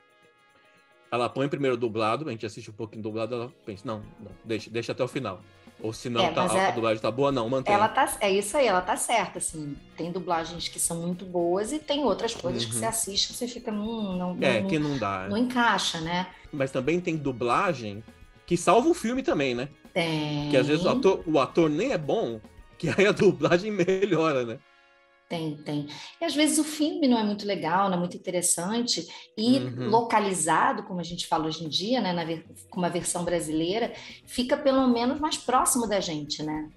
ela 1.11 1.29
põe 1.29 1.49
primeiro 1.49 1.77
dublado, 1.77 2.29
a 2.29 2.33
gente 2.33 2.47
assiste 2.47 2.71
um 2.71 2.75
pouquinho 2.75 3.03
dublado, 3.03 3.35
ela 3.35 3.53
pensa, 3.65 3.83
não, 3.85 3.99
não, 4.21 4.31
deixa, 4.45 4.71
deixa 4.71 4.93
até 4.93 5.03
o 5.03 5.09
final. 5.09 5.41
Ou 5.81 5.93
se 5.93 6.09
não, 6.09 6.23
É, 6.25 6.31
tá, 6.33 6.43
mas 6.43 6.55
a, 6.55 6.59
é- 6.59 6.69
a 6.69 6.71
dublagem 6.71 7.03
tá 7.03 7.11
boa, 7.11 7.33
não, 7.33 7.49
mantém. 7.49 7.75
Ela 7.75 7.89
tá, 7.89 8.17
é 8.21 8.31
isso 8.31 8.57
aí, 8.57 8.67
ela 8.67 8.81
tá 8.81 8.97
certa, 8.97 9.39
assim. 9.39 9.77
Tem 9.97 10.11
dublagens 10.13 10.69
que 10.69 10.79
são 10.79 11.01
muito 11.03 11.25
boas 11.25 11.73
e 11.73 11.79
tem 11.81 12.05
outras 12.05 12.35
coisas 12.35 12.65
que 12.65 12.73
Uhum. 12.75 12.79
você 12.79 12.87
assiste 12.87 13.29
que 13.29 13.35
você 13.35 13.49
fica, 13.49 13.73
hum, 13.73 14.17
não, 14.17 14.39
É, 14.41 14.61
não, 14.61 14.69
que 14.69 14.79
não 14.79 14.97
dá. 14.99 15.29
não 15.29 15.37
encaixa, 15.37 16.01
né? 16.01 16.33
Mas 16.53 16.71
também 16.71 17.01
tem 17.01 17.17
dublagem 17.17 18.05
que 18.47 18.57
salva 18.57 18.89
o 18.89 18.95
filme 18.95 19.23
também, 19.23 19.55
né? 19.55 19.69
Tem. 19.93 20.49
Que 20.51 20.57
às 20.57 20.69
vezes 20.69 20.85
o 20.85 20.89
ator, 20.89 21.23
o 21.27 21.41
ator 21.41 21.69
nem 21.69 21.93
é 21.93 21.99
bom, 21.99 22.41
que 22.79 22.89
aí 22.89 23.07
a 23.07 23.13
dublagem 23.13 23.73
melhora, 23.73 24.45
né? 24.45 24.59
Tem, 25.35 25.57
tem. 25.57 25.89
E 26.21 26.25
às 26.25 26.33
vezes 26.33 26.59
o 26.59 26.65
filme 26.65 27.09
não 27.09 27.19
é 27.19 27.25
muito 27.25 27.45
legal, 27.45 27.89
não 27.89 27.97
é 27.97 27.99
muito 27.99 28.17
interessante, 28.17 29.05
e 29.37 29.59
Uhum. 29.59 29.91
localizado, 29.91 30.85
como 30.85 31.01
a 31.01 31.03
gente 31.03 31.27
fala 31.27 31.47
hoje 31.47 31.65
em 31.65 31.69
dia, 31.69 32.01
né, 32.01 32.13
na 32.13 32.25
com 32.71 32.79
uma 32.79 32.89
versão 32.89 33.25
brasileira, 33.25 33.93
fica 34.27 34.57
pelo 34.57 34.87
menos 34.87 35.19
mais 35.19 35.37
próximo 35.37 35.89
da 35.89 35.99
gente, 35.99 36.41
né? 36.43 36.69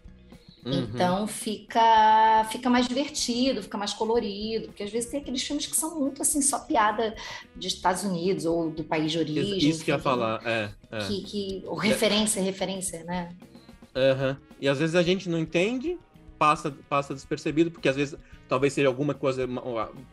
Uhum. 0.66 0.74
Então 0.74 1.28
fica 1.28 2.46
fica 2.52 2.68
mais 2.68 2.88
divertido, 2.88 3.62
fica 3.62 3.78
mais 3.78 3.94
colorido, 3.94 4.68
porque 4.68 4.84
às 4.84 4.90
vezes 4.90 5.10
tem 5.10 5.22
aqueles 5.22 5.44
filmes 5.44 5.68
que 5.68 5.76
são 5.76 6.00
muito 6.00 6.22
assim, 6.22 6.42
só 6.42 6.60
piada 6.60 7.16
de 7.56 7.68
Estados 7.68 8.04
Unidos 8.04 8.44
ou 8.46 8.72
do 8.72 8.84
país 8.84 9.12
de 9.12 9.20
origem. 9.20 9.70
Isso 9.70 9.86
que 9.86 9.92
eu 9.92 9.96
ia 9.96 10.02
falar, 10.02 10.42
é. 10.46 10.70
é. 10.92 11.00
Que, 11.06 11.22
que, 11.22 11.64
ou 11.68 11.76
referência, 11.76 12.42
referência, 12.42 13.04
né? 13.04 13.30
Aham. 13.96 14.38
E 14.60 14.68
às 14.68 14.80
vezes 14.80 14.96
a 14.96 15.04
gente 15.04 15.30
não 15.30 15.40
entende, 15.40 15.98
passa, 16.38 16.74
passa 16.90 17.14
despercebido, 17.14 17.72
porque 17.72 17.90
às 17.90 17.96
vezes 17.96 18.16
talvez 18.48 18.74
seja 18.74 18.88
alguma 18.88 19.14
coisa, 19.14 19.48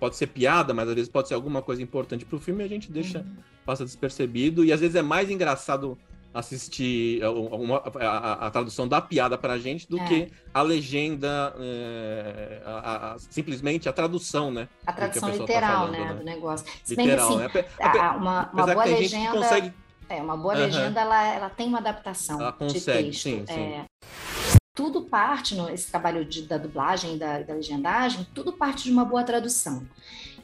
pode 0.01 0.17
ser 0.17 0.27
piada, 0.29 0.73
mas 0.75 0.89
às 0.89 0.95
vezes 0.95 1.09
pode 1.11 1.29
ser 1.29 1.35
alguma 1.35 1.63
coisa 1.63 1.83
importante 1.83 2.25
pro 2.25 2.39
filme 2.39 2.63
e 2.63 2.67
a 2.67 2.69
gente 2.69 2.91
deixa, 2.91 3.19
Uhum. 3.21 3.37
passa 3.65 3.85
despercebido. 3.85 4.65
E 4.65 4.73
às 4.73 4.81
vezes 4.81 4.97
é 4.97 5.03
mais 5.03 5.31
engraçado 5.31 5.97
assistir 6.33 7.23
a, 7.23 7.31
uma- 7.31 7.77
a- 7.79 8.09
a- 8.09 8.47
a 8.47 8.51
tradução 8.51 8.89
da 8.89 9.01
piada 9.01 9.39
pra 9.39 9.57
gente 9.57 9.89
do 9.89 9.97
É. 10.01 10.05
que 10.05 10.33
a 10.53 10.63
legenda, 10.63 11.55
é, 11.61 12.61
a- 12.67 12.71
a- 12.71 13.13
a- 13.13 13.19
simplesmente 13.19 13.89
a 13.89 13.93
tradução, 13.93 14.51
né? 14.51 14.69
A 14.85 14.91
a 14.91 14.95
tradução 14.95 15.31
tá 15.31 15.37
literal, 15.37 15.73
falando, 15.87 15.93
né, 15.93 16.05
né? 16.07 16.15
do 16.15 16.25
negócio. 16.25 16.67
Se 16.83 16.97
bem 16.97 17.07
que 17.07 17.13
Literal, 17.13 17.39
assim, 17.39 17.39
né? 17.59 17.65
A- 17.81 18.07
a- 18.09 18.17
uma, 18.17 18.51
uma 18.53 18.67
boa 18.67 18.85
legenda, 18.85 19.31
consegue. 19.31 19.73
é, 20.09 20.17
uma 20.21 20.37
boa 20.37 20.55
Aham. 20.55 20.65
legenda, 20.67 21.01
ela, 21.01 21.25
ela 21.35 21.51
tem 21.51 21.69
uma 21.69 21.79
adaptação 21.79 22.41
Ela 22.41 22.51
de 22.51 22.59
consegue, 22.59 23.11
texto. 23.11 23.23
sim, 23.23 23.45
sim. 23.47 23.53
é. 23.61 23.85
Tudo 24.75 25.09
parte, 25.09 25.55
no, 25.55 25.69
esse 25.71 25.89
trabalho 25.89 26.25
de, 26.25 26.49
da 26.49 26.59
dublagem 26.59 27.15
e 27.15 27.19
da, 27.19 27.43
da 27.43 27.55
legendagem, 27.55 28.27
tudo 28.35 28.57
parte 28.59 28.85
de 28.85 28.91
uma 28.93 29.05
boa 29.05 29.23
tradução. 29.23 29.89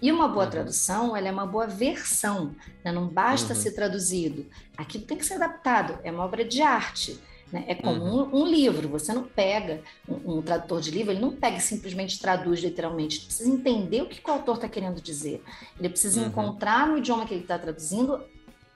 E 0.01 0.13
uma 0.13 0.29
boa 0.29 0.47
Uhum. 0.47 0.51
tradução, 0.51 1.17
ela 1.17 1.29
é 1.29 1.33
uma 1.33 1.47
boa 1.47 1.67
versão, 1.67 2.55
né? 2.85 2.93
não 2.93 3.09
basta 3.09 3.55
Uhum. 3.55 3.61
ser 3.61 3.73
traduzido. 3.75 4.49
Aquilo 4.77 5.05
tem 5.07 5.19
que 5.19 5.27
ser 5.27 5.35
adaptado, 5.35 5.99
é 6.05 6.13
uma 6.13 6.25
obra 6.25 6.45
de 6.45 6.63
arte. 6.63 7.21
né? 7.53 7.65
É 7.69 7.75
como 7.75 8.05
Uhum. 8.05 8.31
um, 8.33 8.43
um 8.43 8.47
livro, 8.47 8.89
você 8.89 9.13
não 9.13 9.25
pega, 9.29 9.83
um, 10.09 10.39
um 10.39 10.43
tradutor 10.43 10.81
de 10.81 10.91
livro, 10.93 11.13
ele 11.13 11.21
não 11.21 11.37
pega 11.37 11.57
e 11.57 11.61
simplesmente 11.61 12.21
traduz 12.21 12.61
literalmente, 12.61 13.17
ele 13.19 13.27
precisa 13.27 13.51
entender 13.51 14.03
o 14.03 14.09
que, 14.09 14.23
que 14.23 14.31
o 14.31 14.33
autor 14.35 14.55
está 14.57 14.69
querendo 14.69 15.01
dizer. 15.03 15.43
Ele 15.79 15.89
precisa 15.89 16.21
Uhum. 16.21 16.27
encontrar 16.29 16.87
no 16.87 16.99
idioma 16.99 17.27
que 17.27 17.35
ele 17.35 17.43
está 17.43 17.59
traduzindo 17.59 18.25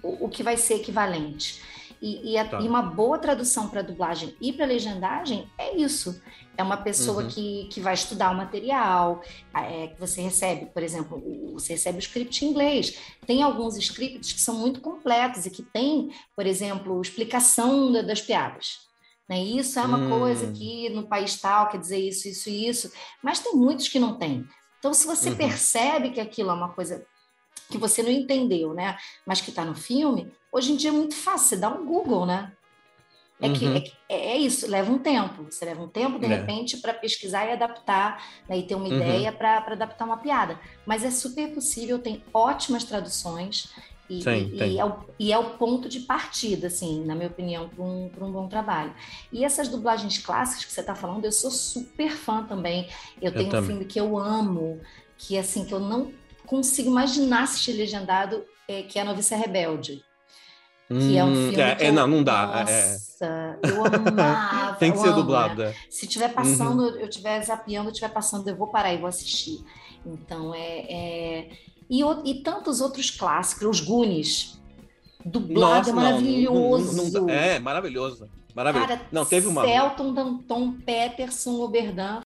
o, 0.02 0.26
o 0.26 0.28
que 0.28 0.42
vai 0.42 0.56
ser 0.56 0.74
equivalente. 0.74 1.62
E, 2.06 2.32
e 2.32 2.38
a- 2.38 2.44
Tá. 2.46 2.60
e 2.60 2.68
uma 2.68 2.82
boa 2.82 3.16
tradução 3.16 3.66
para 3.70 3.80
dublagem 3.80 4.36
e 4.38 4.52
para 4.52 4.66
legendagem 4.66 5.48
é 5.56 5.74
isso. 5.74 6.20
É 6.54 6.62
uma 6.62 6.76
pessoa 6.76 7.22
Uhum. 7.22 7.28
que, 7.30 7.64
que 7.72 7.80
vai 7.80 7.94
estudar 7.94 8.30
o 8.30 8.36
material, 8.36 9.22
é, 9.56 9.86
que 9.86 9.98
você 9.98 10.20
recebe, 10.20 10.66
por 10.66 10.82
exemplo, 10.82 11.16
o- 11.16 11.54
você 11.54 11.72
recebe 11.72 11.96
o 11.96 12.00
script 12.00 12.44
em 12.44 12.50
inglês. 12.50 12.98
Tem 13.26 13.42
alguns 13.42 13.78
scripts 13.78 14.34
que 14.34 14.40
são 14.40 14.54
muito 14.56 14.82
completos 14.82 15.46
e 15.46 15.50
que 15.50 15.62
tem, 15.62 16.10
por 16.36 16.46
exemplo, 16.46 17.00
explicação 17.00 17.90
da- 17.90 18.02
das 18.02 18.20
piadas. 18.20 18.80
Né? 19.26 19.42
Isso 19.42 19.78
é 19.78 19.82
uma 19.82 19.96
Hum. 19.96 20.10
coisa 20.18 20.52
que 20.52 20.90
no 20.90 21.08
país 21.08 21.40
tal 21.40 21.68
quer 21.70 21.78
dizer 21.78 21.96
isso, 21.98 22.28
isso 22.28 22.50
e 22.50 22.68
isso, 22.68 22.92
mas 23.22 23.38
tem 23.40 23.54
muitos 23.54 23.88
que 23.88 23.98
não 23.98 24.18
tem. 24.18 24.44
Então, 24.78 24.92
se 24.92 25.06
você 25.06 25.30
Uhum. 25.30 25.36
percebe 25.36 26.10
que 26.10 26.20
aquilo 26.20 26.50
é 26.50 26.52
uma 26.52 26.68
coisa 26.74 27.02
que 27.70 27.78
você 27.78 28.02
não 28.02 28.10
entendeu, 28.10 28.74
né? 28.74 28.96
Mas 29.26 29.40
que 29.40 29.50
está 29.50 29.64
no 29.64 29.74
filme, 29.74 30.32
hoje 30.52 30.72
em 30.72 30.76
dia 30.76 30.90
é 30.90 30.92
muito 30.92 31.14
fácil, 31.14 31.48
você 31.48 31.56
dá 31.56 31.68
um 31.68 31.84
Google, 31.84 32.26
né? 32.26 32.52
É, 33.40 33.48
que, 33.50 33.66
Uhum. 33.66 33.76
é, 33.76 33.80
que- 33.80 33.92
é 34.08 34.36
isso, 34.36 34.66
leva 34.70 34.92
um 34.92 34.98
tempo. 34.98 35.44
Você 35.50 35.64
leva 35.64 35.82
um 35.82 35.88
tempo, 35.88 36.18
de 36.20 36.26
É. 36.26 36.28
repente, 36.28 36.76
para 36.78 36.94
pesquisar 36.94 37.46
e 37.46 37.52
adaptar, 37.52 38.22
né, 38.48 38.58
e 38.58 38.62
ter 38.66 38.76
uma 38.76 38.86
Uhum. 38.88 38.94
ideia 38.96 39.32
para 39.32 39.58
adaptar 39.58 40.04
uma 40.04 40.18
piada. 40.18 40.58
Mas 40.86 41.04
é 41.04 41.10
super 41.10 41.52
possível, 41.52 41.98
tem 41.98 42.22
ótimas 42.32 42.84
traduções. 42.84 43.64
E, 44.08 44.22
Tem, 44.22 44.48
e- 44.54 44.74
e 44.74 44.78
é 44.78 44.84
o, 44.84 44.98
e 45.18 45.32
é 45.32 45.38
o 45.38 45.56
ponto 45.58 45.88
de 45.88 46.00
partida, 46.00 46.66
assim, 46.68 47.04
na 47.04 47.14
minha 47.14 47.28
opinião, 47.28 47.68
para 47.70 47.82
um, 47.82 48.08
pra 48.10 48.24
um 48.24 48.30
bom 48.30 48.48
trabalho. 48.48 48.94
E 49.32 49.42
essas 49.44 49.66
dublagens 49.68 50.18
clássicas 50.18 50.66
que 50.66 50.72
você 50.72 50.80
está 50.80 50.94
falando, 50.94 51.24
eu 51.24 51.32
sou 51.32 51.50
super 51.50 52.10
fã 52.12 52.44
também. 52.46 52.88
Eu 53.20 53.32
tenho 53.32 53.48
um 53.48 53.50
também. 53.50 53.66
filme 53.66 53.84
que 53.86 53.98
eu 53.98 54.16
amo, 54.18 54.80
que 55.16 55.36
assim, 55.38 55.64
que 55.64 55.72
eu 55.74 55.80
não 55.80 56.12
consigo 56.46 56.90
imaginar 56.90 57.42
assistir 57.44 57.72
legendado, 57.72 58.44
é, 58.68 58.82
que 58.82 58.98
é 58.98 59.02
a 59.02 59.04
Noviça 59.04 59.36
Rebelde. 59.36 60.02
Que 60.88 61.16
é 61.16 61.24
um 61.24 61.28
Hum, 61.30 61.48
filme 61.48 61.60
é, 61.60 61.74
que 61.74 61.84
é, 61.84 61.90
não, 61.92 62.06
não 62.06 62.22
dá. 62.22 62.64
é. 62.68 62.92
Nossa, 62.92 63.58
eu 63.62 63.84
amava. 64.12 64.76
Tem 64.76 64.92
que 64.92 64.98
ser 64.98 65.08
né? 65.08 65.12
dublado. 65.14 65.62
é. 65.62 65.74
Se 65.88 66.06
tiver 66.06 66.32
passando, 66.32 66.90
eu 66.98 67.08
estiver 67.08 67.42
zapeando, 67.42 67.88
estiver 67.88 68.10
passando, 68.12 68.46
eu 68.48 68.56
vou 68.56 68.68
parar 68.68 68.92
e 68.92 68.98
vou 68.98 69.08
assistir. 69.08 69.64
Então 70.04 70.54
é. 70.54 70.80
é- 70.88 71.48
E, 71.88 72.02
e 72.24 72.42
tantos 72.42 72.80
outros 72.82 73.10
clássicos, 73.10 73.66
os 73.66 73.80
Goonies. 73.86 74.60
Dublado 75.24 75.88
é 75.88 75.92
não, 75.92 76.02
não, 76.02 76.10
maravilhoso. 76.10 76.96
não- 76.96 77.04
não 77.20 77.26
dá. 77.26 77.32
é, 77.32 77.58
maravilhoso. 77.58 78.28
Maravilhoso. 78.54 78.88
Cara, 78.88 79.00
não, 79.10 79.24
teve 79.24 79.46
uma. 79.48 79.64
Celton, 79.64 80.12
Danton, 80.12 80.72
Peterson, 80.84 81.60
Oberdan. 81.62 82.20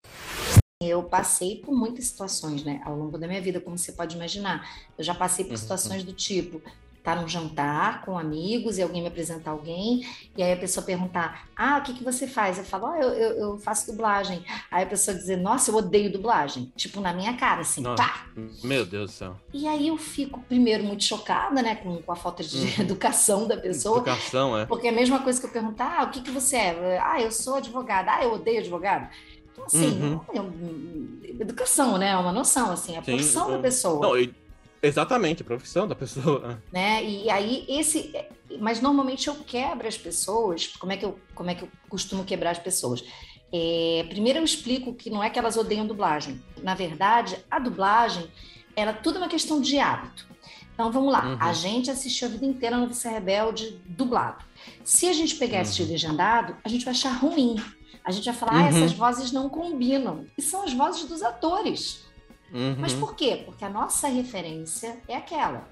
Eu 0.88 1.02
passei 1.02 1.56
por 1.56 1.72
muitas 1.74 2.06
situações, 2.06 2.64
né, 2.64 2.80
ao 2.84 2.94
longo 2.96 3.18
da 3.18 3.26
minha 3.26 3.40
vida, 3.40 3.60
como 3.60 3.76
você 3.78 3.92
pode 3.92 4.16
imaginar. 4.16 4.68
Eu 4.98 5.04
já 5.04 5.14
passei 5.14 5.44
por 5.44 5.52
Uhum. 5.52 5.56
situações 5.58 6.04
do 6.04 6.12
tipo 6.12 6.60
estar 6.98 7.16
num 7.20 7.28
jantar 7.28 8.02
com 8.02 8.18
amigos 8.18 8.78
e 8.78 8.82
alguém 8.82 9.02
me 9.02 9.08
apresentar 9.08 9.50
alguém, 9.50 10.06
e 10.34 10.42
aí 10.42 10.54
a 10.54 10.56
pessoa 10.56 10.86
perguntar: 10.86 11.48
Ah, 11.54 11.76
o 11.76 11.82
que, 11.82 11.92
que 11.92 12.02
você 12.02 12.26
faz? 12.26 12.56
Eu 12.56 12.64
falo: 12.64 12.86
"Ah, 12.86 12.98
eu, 12.98 13.08
eu, 13.10 13.30
eu 13.38 13.58
faço 13.58 13.90
dublagem. 13.92 14.42
Aí 14.70 14.84
a 14.84 14.86
pessoa 14.86 15.14
dizer: 15.14 15.36
Nossa, 15.36 15.70
eu 15.70 15.74
odeio 15.76 16.10
dublagem. 16.10 16.72
Tipo, 16.74 17.00
na 17.02 17.12
minha 17.12 17.36
cara, 17.36 17.60
assim, 17.60 17.82
Nossa. 17.82 18.02
pá! 18.02 18.24
Meu 18.62 18.86
Deus 18.86 19.10
do 19.10 19.14
céu. 19.14 19.36
E 19.52 19.68
aí 19.68 19.88
eu 19.88 19.98
fico, 19.98 20.40
primeiro, 20.48 20.82
muito 20.82 21.04
chocada, 21.04 21.60
né, 21.62 21.74
com, 21.76 22.00
com 22.02 22.10
a 22.10 22.16
falta 22.16 22.42
de 22.42 22.56
Uhum. 22.56 22.68
educação 22.80 23.46
da 23.46 23.56
pessoa. 23.58 23.98
Educação, 23.98 24.58
é. 24.58 24.64
Porque 24.64 24.86
é 24.86 24.90
a 24.90 24.94
mesma 24.94 25.18
coisa 25.18 25.38
que 25.38 25.46
eu 25.46 25.50
perguntar, 25.50 25.96
ah, 26.00 26.04
o 26.04 26.10
que, 26.10 26.22
que 26.22 26.30
você 26.30 26.56
é? 26.56 26.98
Ah, 27.02 27.20
eu 27.20 27.30
sou 27.30 27.56
advogada. 27.56 28.12
Ah, 28.14 28.24
eu 28.24 28.32
odeio 28.32 28.60
advogado. 28.60 29.08
Então, 29.54 29.64
assim, 29.66 30.02
Uhum. 30.02 30.20
é 30.34 30.40
um- 30.40 31.18
educação, 31.40 31.96
né? 31.96 32.08
É 32.10 32.16
uma 32.16 32.32
noção, 32.32 32.70
assim, 32.72 32.96
a 32.96 33.02
Sim, 33.02 33.12
profissão 33.12 33.48
da 33.48 33.54
eu- 33.54 33.60
pessoa, 33.62 34.00
Não, 34.00 34.32
exatamente, 34.82 35.42
a 35.42 35.44
profissão 35.44 35.86
da 35.88 35.94
pessoa. 35.94 36.60
né? 36.72 37.02
E 37.04 37.30
aí, 37.30 37.64
esse... 37.68 38.12
Mas, 38.60 38.80
normalmente, 38.80 39.28
eu 39.28 39.34
quebro 39.36 39.86
as 39.88 39.96
pessoas. 39.96 40.66
Como 40.76 40.92
é 40.92 40.96
que 40.96 41.04
eu, 41.04 41.18
como 41.34 41.50
é 41.50 41.54
que 41.54 41.62
eu 41.62 41.68
costumo 41.88 42.24
quebrar 42.24 42.50
as 42.50 42.58
pessoas? 42.58 43.02
É, 43.52 44.04
primeiro, 44.08 44.40
eu 44.40 44.44
explico 44.44 44.92
que 44.92 45.08
não 45.08 45.22
é 45.22 45.30
que 45.30 45.38
elas 45.38 45.56
odeiam 45.56 45.86
dublagem. 45.86 46.42
Na 46.62 46.74
verdade, 46.74 47.36
a 47.50 47.58
dublagem, 47.60 48.28
ela 48.74 48.92
tudo 48.92 49.16
é 49.16 49.22
uma 49.22 49.28
questão 49.28 49.60
de 49.60 49.78
hábito. 49.78 50.26
Então, 50.74 50.90
vamos 50.90 51.12
lá. 51.12 51.24
Uhum. 51.26 51.36
A 51.38 51.52
gente 51.52 51.88
assistiu 51.90 52.26
a 52.26 52.30
vida 52.32 52.44
inteira 52.44 52.76
no 52.76 52.88
Vice 52.88 53.06
Rebelde 53.08 53.80
dublado. 53.86 54.44
Se 54.82 55.06
a 55.08 55.12
gente 55.12 55.36
pegar 55.36 55.58
e 55.58 55.60
assistir 55.60 55.84
legendado, 55.84 56.56
a 56.64 56.68
gente 56.68 56.84
vai 56.84 56.92
achar 56.92 57.12
ruim. 57.12 57.56
A 58.04 58.10
gente 58.12 58.26
vai 58.26 58.34
falar, 58.34 58.52
ah, 58.52 58.60
Uhum. 58.62 58.68
essas 58.68 58.92
vozes 58.92 59.32
não 59.32 59.48
combinam. 59.48 60.26
E 60.36 60.42
são 60.42 60.62
as 60.64 60.72
vozes 60.72 61.04
dos 61.04 61.22
atores. 61.22 62.04
Uhum, 62.52 62.76
Mas 62.78 62.92
por 62.92 63.14
quê? 63.16 63.42
Porque 63.44 63.64
a 63.64 63.70
nossa 63.70 64.06
referência 64.08 64.98
é 65.08 65.16
aquela. 65.16 65.66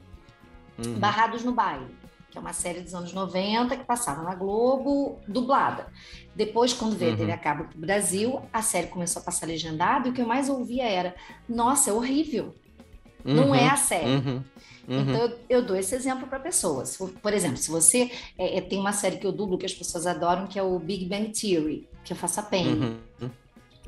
uhum. 0.85 0.95
Barrados 0.99 1.45
no 1.45 1.53
Baile, 1.53 1.95
que 2.31 2.39
é 2.39 2.41
uma 2.41 2.55
série 2.55 2.81
dos 2.81 2.95
anos 2.95 3.13
90 3.13 3.77
que 3.77 3.85
passava 3.85 4.23
na 4.23 4.35
Globo, 4.35 5.19
dublada. 5.29 5.87
Depois, 6.35 6.73
quando 6.73 6.97
veio 6.97 7.11
a 7.11 7.15
Uhum. 7.15 7.21
TV 7.21 7.33
a 7.33 7.37
cabo 7.37 7.65
pro 7.65 7.79
Brasil, 7.79 8.41
a 8.51 8.63
série 8.63 8.87
começou 8.87 9.21
a 9.21 9.25
passar 9.25 9.47
legendado 9.47 10.09
e 10.09 10.11
o 10.11 10.15
que 10.15 10.23
eu 10.23 10.27
mais 10.27 10.49
ouvia 10.49 10.85
era: 10.85 11.15
Nossa, 11.47 11.91
é 11.91 11.93
horrível. 11.93 12.55
Não 13.25 13.49
Uhum, 13.49 13.55
é 13.55 13.69
a 13.69 13.77
série. 13.77 14.07
Uhum. 14.11 14.43
Uhum. 14.89 15.01
Então, 15.03 15.15
eu, 15.15 15.39
eu 15.49 15.63
dou 15.65 15.77
esse 15.77 15.95
exemplo 15.95 16.27
para 16.27 16.41
pessoas. 16.41 16.89
Se 16.89 16.99
for- 16.99 17.11
Por 17.11 17.33
exemplo, 17.33 17.57
se 17.59 17.71
você 17.71 18.11
é, 18.37 18.59
é, 18.59 18.61
tem 18.63 18.81
uma 18.81 18.93
série 18.93 19.19
que 19.19 19.27
eu 19.27 19.31
dublo 19.31 19.57
que 19.59 19.67
as 19.67 19.75
pessoas 19.75 20.07
adoram, 20.07 20.47
que 20.49 20.59
é 20.59 20.63
o 20.63 20.77
Big 20.81 21.05
Bang 21.07 21.31
Theory, 21.31 21.87
que 22.05 22.13
eu 22.13 22.17
faço 22.17 22.41
a 22.41 22.43
Penny. 22.43 22.81
Uhum. 23.21 23.31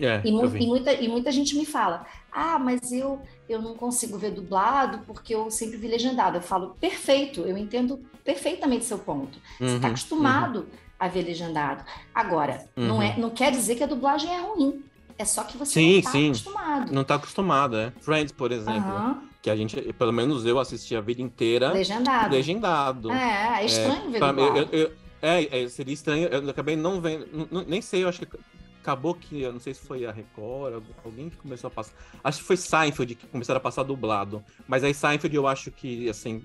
É, 0.01 0.21
E, 0.25 0.33
mu- 0.33 0.45
e 0.57 0.67
muita, 0.67 0.93
e 0.93 1.07
muita 1.09 1.31
gente 1.31 1.57
me 1.57 1.65
fala: 1.65 2.05
ah, 2.33 2.59
mas 2.59 2.91
eu, 2.91 3.21
eu 3.49 3.63
não 3.63 3.75
consigo 3.77 4.19
ver 4.19 4.33
dublado 4.33 5.01
porque 5.07 5.35
eu 5.35 5.51
sempre 5.53 5.77
vi 5.77 5.87
legendado. 5.87 6.39
Eu 6.39 6.43
falo: 6.43 6.75
perfeito, 6.81 7.43
eu 7.43 7.57
entendo 7.57 8.05
perfeitamente 8.25 8.85
seu 8.85 8.99
ponto. 8.99 9.39
Você 9.59 9.77
está 9.77 9.87
Uhum, 9.87 9.93
acostumado 9.93 10.67
a 10.99 11.07
ver 11.07 11.23
legendado. 11.23 11.85
Agora, 12.13 12.65
não, 12.77 12.97
Uhum. 12.97 13.03
é, 13.03 13.17
não 13.19 13.31
quer 13.31 13.53
dizer 13.53 13.77
que 13.77 13.85
a 13.85 13.87
dublagem 13.87 14.31
é 14.35 14.41
ruim. 14.41 14.83
É 15.17 15.25
só 15.25 15.45
que 15.45 15.57
você 15.57 15.75
Sim, 15.75 15.93
não 15.93 15.99
está 16.01 16.11
acostumado. 16.19 16.93
Não 16.93 17.05
tá 17.05 17.15
acostumado, 17.15 17.77
é. 17.77 17.93
Friends, 18.01 18.33
por 18.33 18.51
exemplo, 18.51 18.91
Aham, 18.91 19.23
que 19.41 19.49
a 19.49 19.55
gente, 19.55 19.81
pelo 19.93 20.13
menos 20.13 20.45
eu 20.45 20.59
assisti 20.59 20.97
a 20.97 21.01
vida 21.01 21.23
inteira 21.23 21.73
Legendado. 21.73 22.35
legendado. 22.35 23.13
É, 23.13 23.61
é 23.63 23.65
estranho 23.65 24.11
ver 24.11 24.19
Pra 24.19 24.33
mim, 24.33 24.43
dublado. 24.43 24.69
eu- 24.73 24.81
eu- 24.81 24.93
é, 25.27 25.63
é, 25.65 25.69
seria 25.69 25.95
estranho. 25.95 26.29
Eu 26.29 26.49
acabei 26.51 26.77
não 26.77 27.01
vendo. 27.01 27.27
nem 27.67 27.81
sei, 27.81 28.05
eu 28.05 28.09
acho 28.09 28.21
que 28.25 28.39
acabou 28.83 29.15
que. 29.15 29.41
Eu 29.43 29.53
não 29.53 29.61
sei 29.61 29.73
se 29.75 29.81
foi 29.81 30.05
a 30.07 30.13
Record, 30.13 30.75
algu- 30.75 30.95
alguém 31.05 31.31
que 31.31 31.37
começou 31.37 31.69
a 31.69 31.71
passar. 31.71 31.95
Acho 32.23 32.39
que 32.39 32.45
foi 32.45 32.57
Seinfeld 32.57 33.15
que 33.15 33.27
começaram 33.27 33.59
a 33.59 33.61
passar 33.61 33.83
dublado. 33.83 34.45
Mas 34.69 34.85
aí 34.85 34.93
Seinfeld 34.95 35.35
eu 35.35 35.47
acho 35.47 35.71
que, 35.71 36.09
assim. 36.09 36.43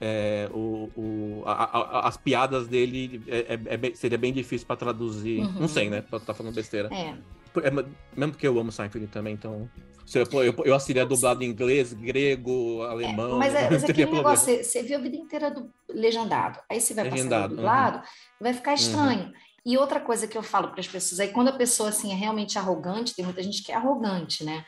é, 0.00 0.48
o, 0.52 0.90
o- 0.96 1.42
a- 1.46 1.64
a- 2.00 2.08
as 2.08 2.16
piadas 2.16 2.66
dele 2.68 3.22
é, 3.28 3.54
é- 3.54 3.90
é 3.90 3.94
seria 3.94 4.18
bem 4.18 4.32
difícil 4.32 4.66
pra 4.66 4.76
traduzir. 4.76 5.40
Uhum. 5.40 5.52
Não 5.60 5.68
sei, 5.68 5.88
né? 5.88 6.00
Pra 6.02 6.18
estar 6.18 6.34
falando 6.34 6.54
besteira. 6.54 6.88
É. 6.92 7.14
É, 7.62 7.70
mesmo 7.70 8.32
porque 8.32 8.46
eu 8.46 8.58
amo 8.58 8.72
Seinfeld 8.72 9.06
também, 9.06 9.34
então. 9.34 9.70
Eu, 10.12 10.42
eu, 10.42 10.54
eu 10.64 10.74
assistiria 10.74 11.06
dublado 11.06 11.42
em 11.42 11.48
inglês, 11.48 11.92
grego, 11.92 12.82
alemão. 12.82 13.38
Mas, 13.38 13.54
é, 13.54 13.70
mas 13.70 13.84
é 13.84 13.86
aquele 13.90 14.10
negócio, 14.10 14.46
você, 14.46 14.64
você 14.64 14.82
viu 14.82 14.98
a 14.98 15.00
vida 15.00 15.16
inteira 15.16 15.50
do 15.50 15.70
legendado. 15.88 16.60
Aí 16.68 16.80
você 16.80 16.94
vai 16.94 17.04
Legendado, 17.04 17.30
passar 17.30 17.48
do 17.48 17.56
dublado, 17.56 18.02
vai 18.40 18.52
ficar 18.52 18.74
estranho. 18.74 19.32
E 19.66 19.78
outra 19.78 19.98
coisa 19.98 20.28
que 20.28 20.36
eu 20.36 20.42
falo 20.42 20.68
para 20.68 20.80
as 20.80 20.88
pessoas, 20.88 21.20
aí 21.20 21.28
quando 21.28 21.48
a 21.48 21.56
pessoa 21.56 21.88
assim 21.88 22.12
é 22.12 22.14
realmente 22.14 22.58
arrogante, 22.58 23.14
tem 23.14 23.24
muita 23.24 23.42
gente 23.42 23.62
que 23.62 23.72
é 23.72 23.74
arrogante, 23.74 24.44
né? 24.44 24.64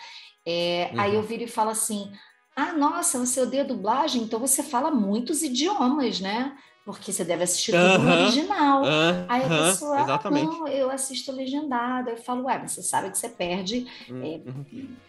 É, 0.47 0.91
uhum. 0.93 1.01
Aí 1.01 1.15
eu 1.15 1.23
viro 1.23 1.43
e 1.43 1.49
falo 1.49 1.71
assim: 1.71 2.11
ah, 2.55 2.73
nossa, 2.73 3.19
você 3.19 3.41
odeia 3.41 3.65
dublagem, 3.65 4.23
então 4.23 4.41
você 4.41 4.63
fala 4.63 4.91
muitos 4.91 5.43
idiomas, 5.43 6.21
né? 6.21 6.57
Porque 6.87 7.13
você 7.13 7.25
deve 7.25 7.43
assistir 7.43 7.73
tudo 7.73 7.99
no 7.99 8.13
original. 8.13 8.85
Aí 9.27 9.43
a 9.43 9.49
pessoa, 9.49 10.03
exatamente. 10.03 10.47
não, 10.47 10.69
eu 10.69 10.89
assisto 10.89 11.33
legendado. 11.33 12.11
Eu 12.11 12.17
falo, 12.17 12.45
ué, 12.45 12.65
você 12.65 12.81
sabe 12.81 13.11
que 13.11 13.19
você 13.19 13.29
perde. 13.29 13.89
Uhum. 14.09 14.23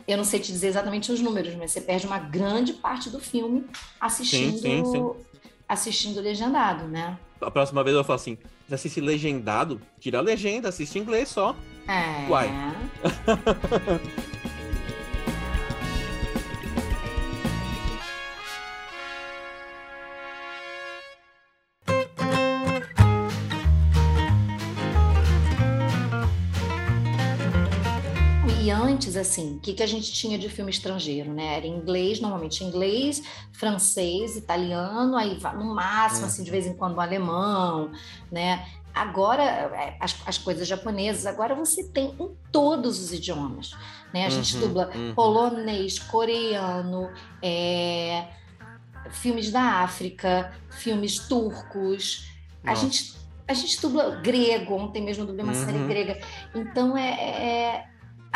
É, 0.08 0.12
eu 0.12 0.18
não 0.18 0.24
sei 0.24 0.40
te 0.40 0.52
dizer 0.52 0.70
exatamente 0.70 1.12
os 1.12 1.20
números, 1.20 1.54
mas 1.54 1.72
você 1.72 1.80
perde 1.80 2.08
uma 2.08 2.18
grande 2.18 2.74
parte 2.74 3.12
do 3.12 3.20
filme 3.20 3.64
assistindo, 4.02 4.58
sim, 4.58 4.84
sim, 4.84 4.92
sim. 4.92 5.12
assistindo 5.70 6.20
legendado, 6.20 6.88
né? 6.88 7.16
A 7.40 7.52
próxima 7.52 7.84
vez 7.84 7.96
eu 7.96 8.04
falo 8.04 8.16
assim: 8.16 8.40
você 8.68 8.74
assiste 8.74 9.00
legendado, 9.00 9.80
tira 10.00 10.18
a 10.18 10.22
legenda, 10.22 10.70
assiste 10.70 10.98
em 10.98 11.04
inglês 11.04 11.30
só. 11.30 11.56
É. 11.88 12.28
Uai. 12.28 12.50
antes, 28.70 29.16
assim, 29.16 29.58
o 29.58 29.60
que, 29.60 29.74
que 29.74 29.84
a 29.84 29.88
gente 29.88 30.12
tinha 30.12 30.38
de 30.38 30.50
filme 30.50 30.72
estrangeiro, 30.72 31.34
né? 31.34 31.58
Era 31.58 31.68
inglês, 31.68 32.20
normalmente 32.20 32.64
inglês, 32.64 33.22
francês, 33.52 34.36
italiano, 34.36 35.16
aí 35.18 35.38
no 35.56 35.74
máximo, 35.76 36.26
é. 36.26 36.30
assim, 36.30 36.44
de 36.44 36.52
vez 36.52 36.66
em 36.66 36.74
quando 36.74 36.96
um 36.98 37.02
alemão, 37.02 37.92
né? 38.32 38.66
Agora, 38.94 39.44
é, 39.44 39.96
as, 40.00 40.16
as 40.26 40.38
coisas 40.38 40.68
japonesas, 40.68 41.26
agora 41.26 41.54
você 41.54 41.84
tem 41.84 42.16
em 42.20 42.36
todos 42.52 43.00
os 43.00 43.14
idiomas, 43.14 43.72
né? 44.14 44.26
A 44.26 44.30
gente 44.30 44.56
uhum, 44.56 44.62
dubla 44.62 44.92
uhum. 44.94 45.14
polonês, 45.14 46.00
coreano, 46.00 47.10
é, 47.42 48.28
filmes 49.12 49.52
da 49.52 49.84
África, 49.84 50.52
filmes 50.72 51.20
turcos. 51.20 52.28
A 52.64 52.74
gente 52.74 53.16
a 53.48 53.54
gente 53.54 53.80
dubla 53.82 54.16
grego, 54.18 54.76
ontem 54.76 55.02
mesmo 55.02 55.24
eu 55.24 55.28
dublei 55.28 55.46
uma 55.46 55.54
uhum. 55.54 55.66
série 55.66 55.88
grega. 55.88 56.20
Então 56.54 56.98
é, 56.98 57.12
é, 57.12 57.86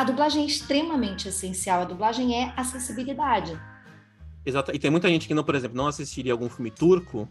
a 0.01 0.03
dublagem 0.03 0.43
é 0.43 0.45
extremamente 0.47 1.27
essencial. 1.27 1.81
A 1.81 1.85
dublagem 1.85 2.35
é 2.35 2.53
acessibilidade. 2.57 3.59
Exato. 4.43 4.75
E 4.75 4.79
tem 4.79 4.89
muita 4.89 5.07
gente 5.07 5.27
que 5.27 5.33
não, 5.33 5.43
por 5.43 5.53
exemplo, 5.53 5.77
não 5.77 5.85
assistiria 5.85 6.31
algum 6.31 6.49
filme 6.49 6.71
turco, 6.71 7.29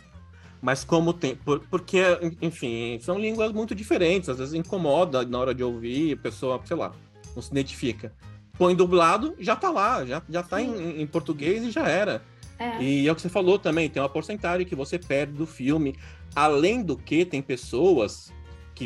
mas 0.63 0.85
como 0.85 1.13
tem, 1.13 1.35
por, 1.35 1.61
porque, 1.69 2.01
enfim, 2.41 2.99
são 3.01 3.19
línguas 3.19 3.53
muito 3.53 3.75
diferentes, 3.75 4.29
às 4.29 4.39
vezes 4.39 4.55
incomoda 4.55 5.25
na 5.25 5.39
hora 5.39 5.55
de 5.55 5.65
ouvir, 5.65 6.13
a 6.13 6.17
pessoa, 6.17 6.61
sei 6.65 6.77
lá, 6.77 6.93
não 7.35 7.43
se 7.43 7.51
identifica. 7.51 8.13
Põe 8.57 8.77
dublado, 8.77 9.35
já 9.41 9.57
tá 9.57 9.71
lá, 9.71 10.05
já, 10.05 10.23
já 10.29 10.43
tá 10.43 10.63
em, 10.63 11.01
em, 11.01 11.07
português 11.07 11.65
e 11.65 11.71
já 11.73 11.89
era. 11.89 12.23
É. 12.57 12.81
E 12.81 13.09
é 13.09 13.11
o 13.11 13.17
que 13.17 13.23
você 13.23 13.29
falou 13.29 13.59
também, 13.59 13.91
tem 13.91 14.01
uma 14.01 14.09
porcentagem 14.09 14.65
que 14.65 14.77
você 14.77 14.97
perde 14.97 15.33
do 15.33 15.47
filme. 15.47 15.97
Além 16.37 16.83
do 16.83 16.97
que, 16.97 17.25
tem 17.25 17.43
pessoas 17.43 18.33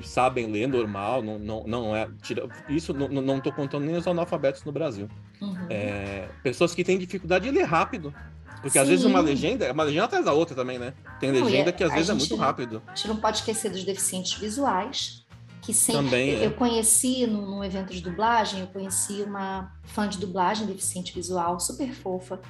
que 0.00 0.08
sabem 0.08 0.50
ler 0.50 0.66
normal, 0.66 1.22
não, 1.22 1.38
não, 1.38 1.64
não 1.66 1.96
é. 1.96 2.08
Tira, 2.22 2.48
isso 2.68 2.92
não, 2.92 3.08
não 3.08 3.40
tô 3.40 3.52
contando 3.52 3.84
nem 3.84 3.96
os 3.96 4.06
analfabetos 4.06 4.64
no 4.64 4.72
Brasil. 4.72 5.08
Uhum. 5.40 5.66
É, 5.68 6.28
pessoas 6.42 6.74
que 6.74 6.84
têm 6.84 6.98
dificuldade 6.98 7.44
de 7.44 7.50
ler 7.50 7.64
rápido. 7.64 8.14
Porque 8.56 8.78
Sim. 8.78 8.78
às 8.78 8.88
vezes 8.88 9.04
uma 9.04 9.20
legenda, 9.20 9.70
uma 9.72 9.82
legenda 9.82 10.04
atrás 10.06 10.24
da 10.24 10.32
outra 10.32 10.56
também, 10.56 10.78
né? 10.78 10.94
Tem 11.20 11.30
legenda 11.30 11.70
que 11.70 11.84
às 11.84 11.92
vezes 11.92 12.08
é 12.08 12.14
muito 12.14 12.34
rápido. 12.34 12.82
A 12.86 12.94
gente 12.94 13.08
não 13.08 13.16
pode 13.16 13.38
esquecer 13.38 13.70
dos 13.70 13.84
deficientes 13.84 14.38
visuais, 14.38 15.24
que 15.60 15.74
sempre. 15.74 16.02
Também, 16.02 16.30
é. 16.36 16.46
Eu 16.46 16.52
conheci 16.52 17.26
num, 17.26 17.44
num, 17.44 17.64
evento 17.64 17.92
de 17.92 18.00
dublagem, 18.00 18.60
eu 18.60 18.66
conheci 18.68 19.22
uma 19.22 19.70
fã 19.82 20.08
de 20.08 20.18
dublagem 20.18 20.66
deficiente 20.66 21.12
visual, 21.14 21.60
super 21.60 21.92
fofa. 21.92 22.40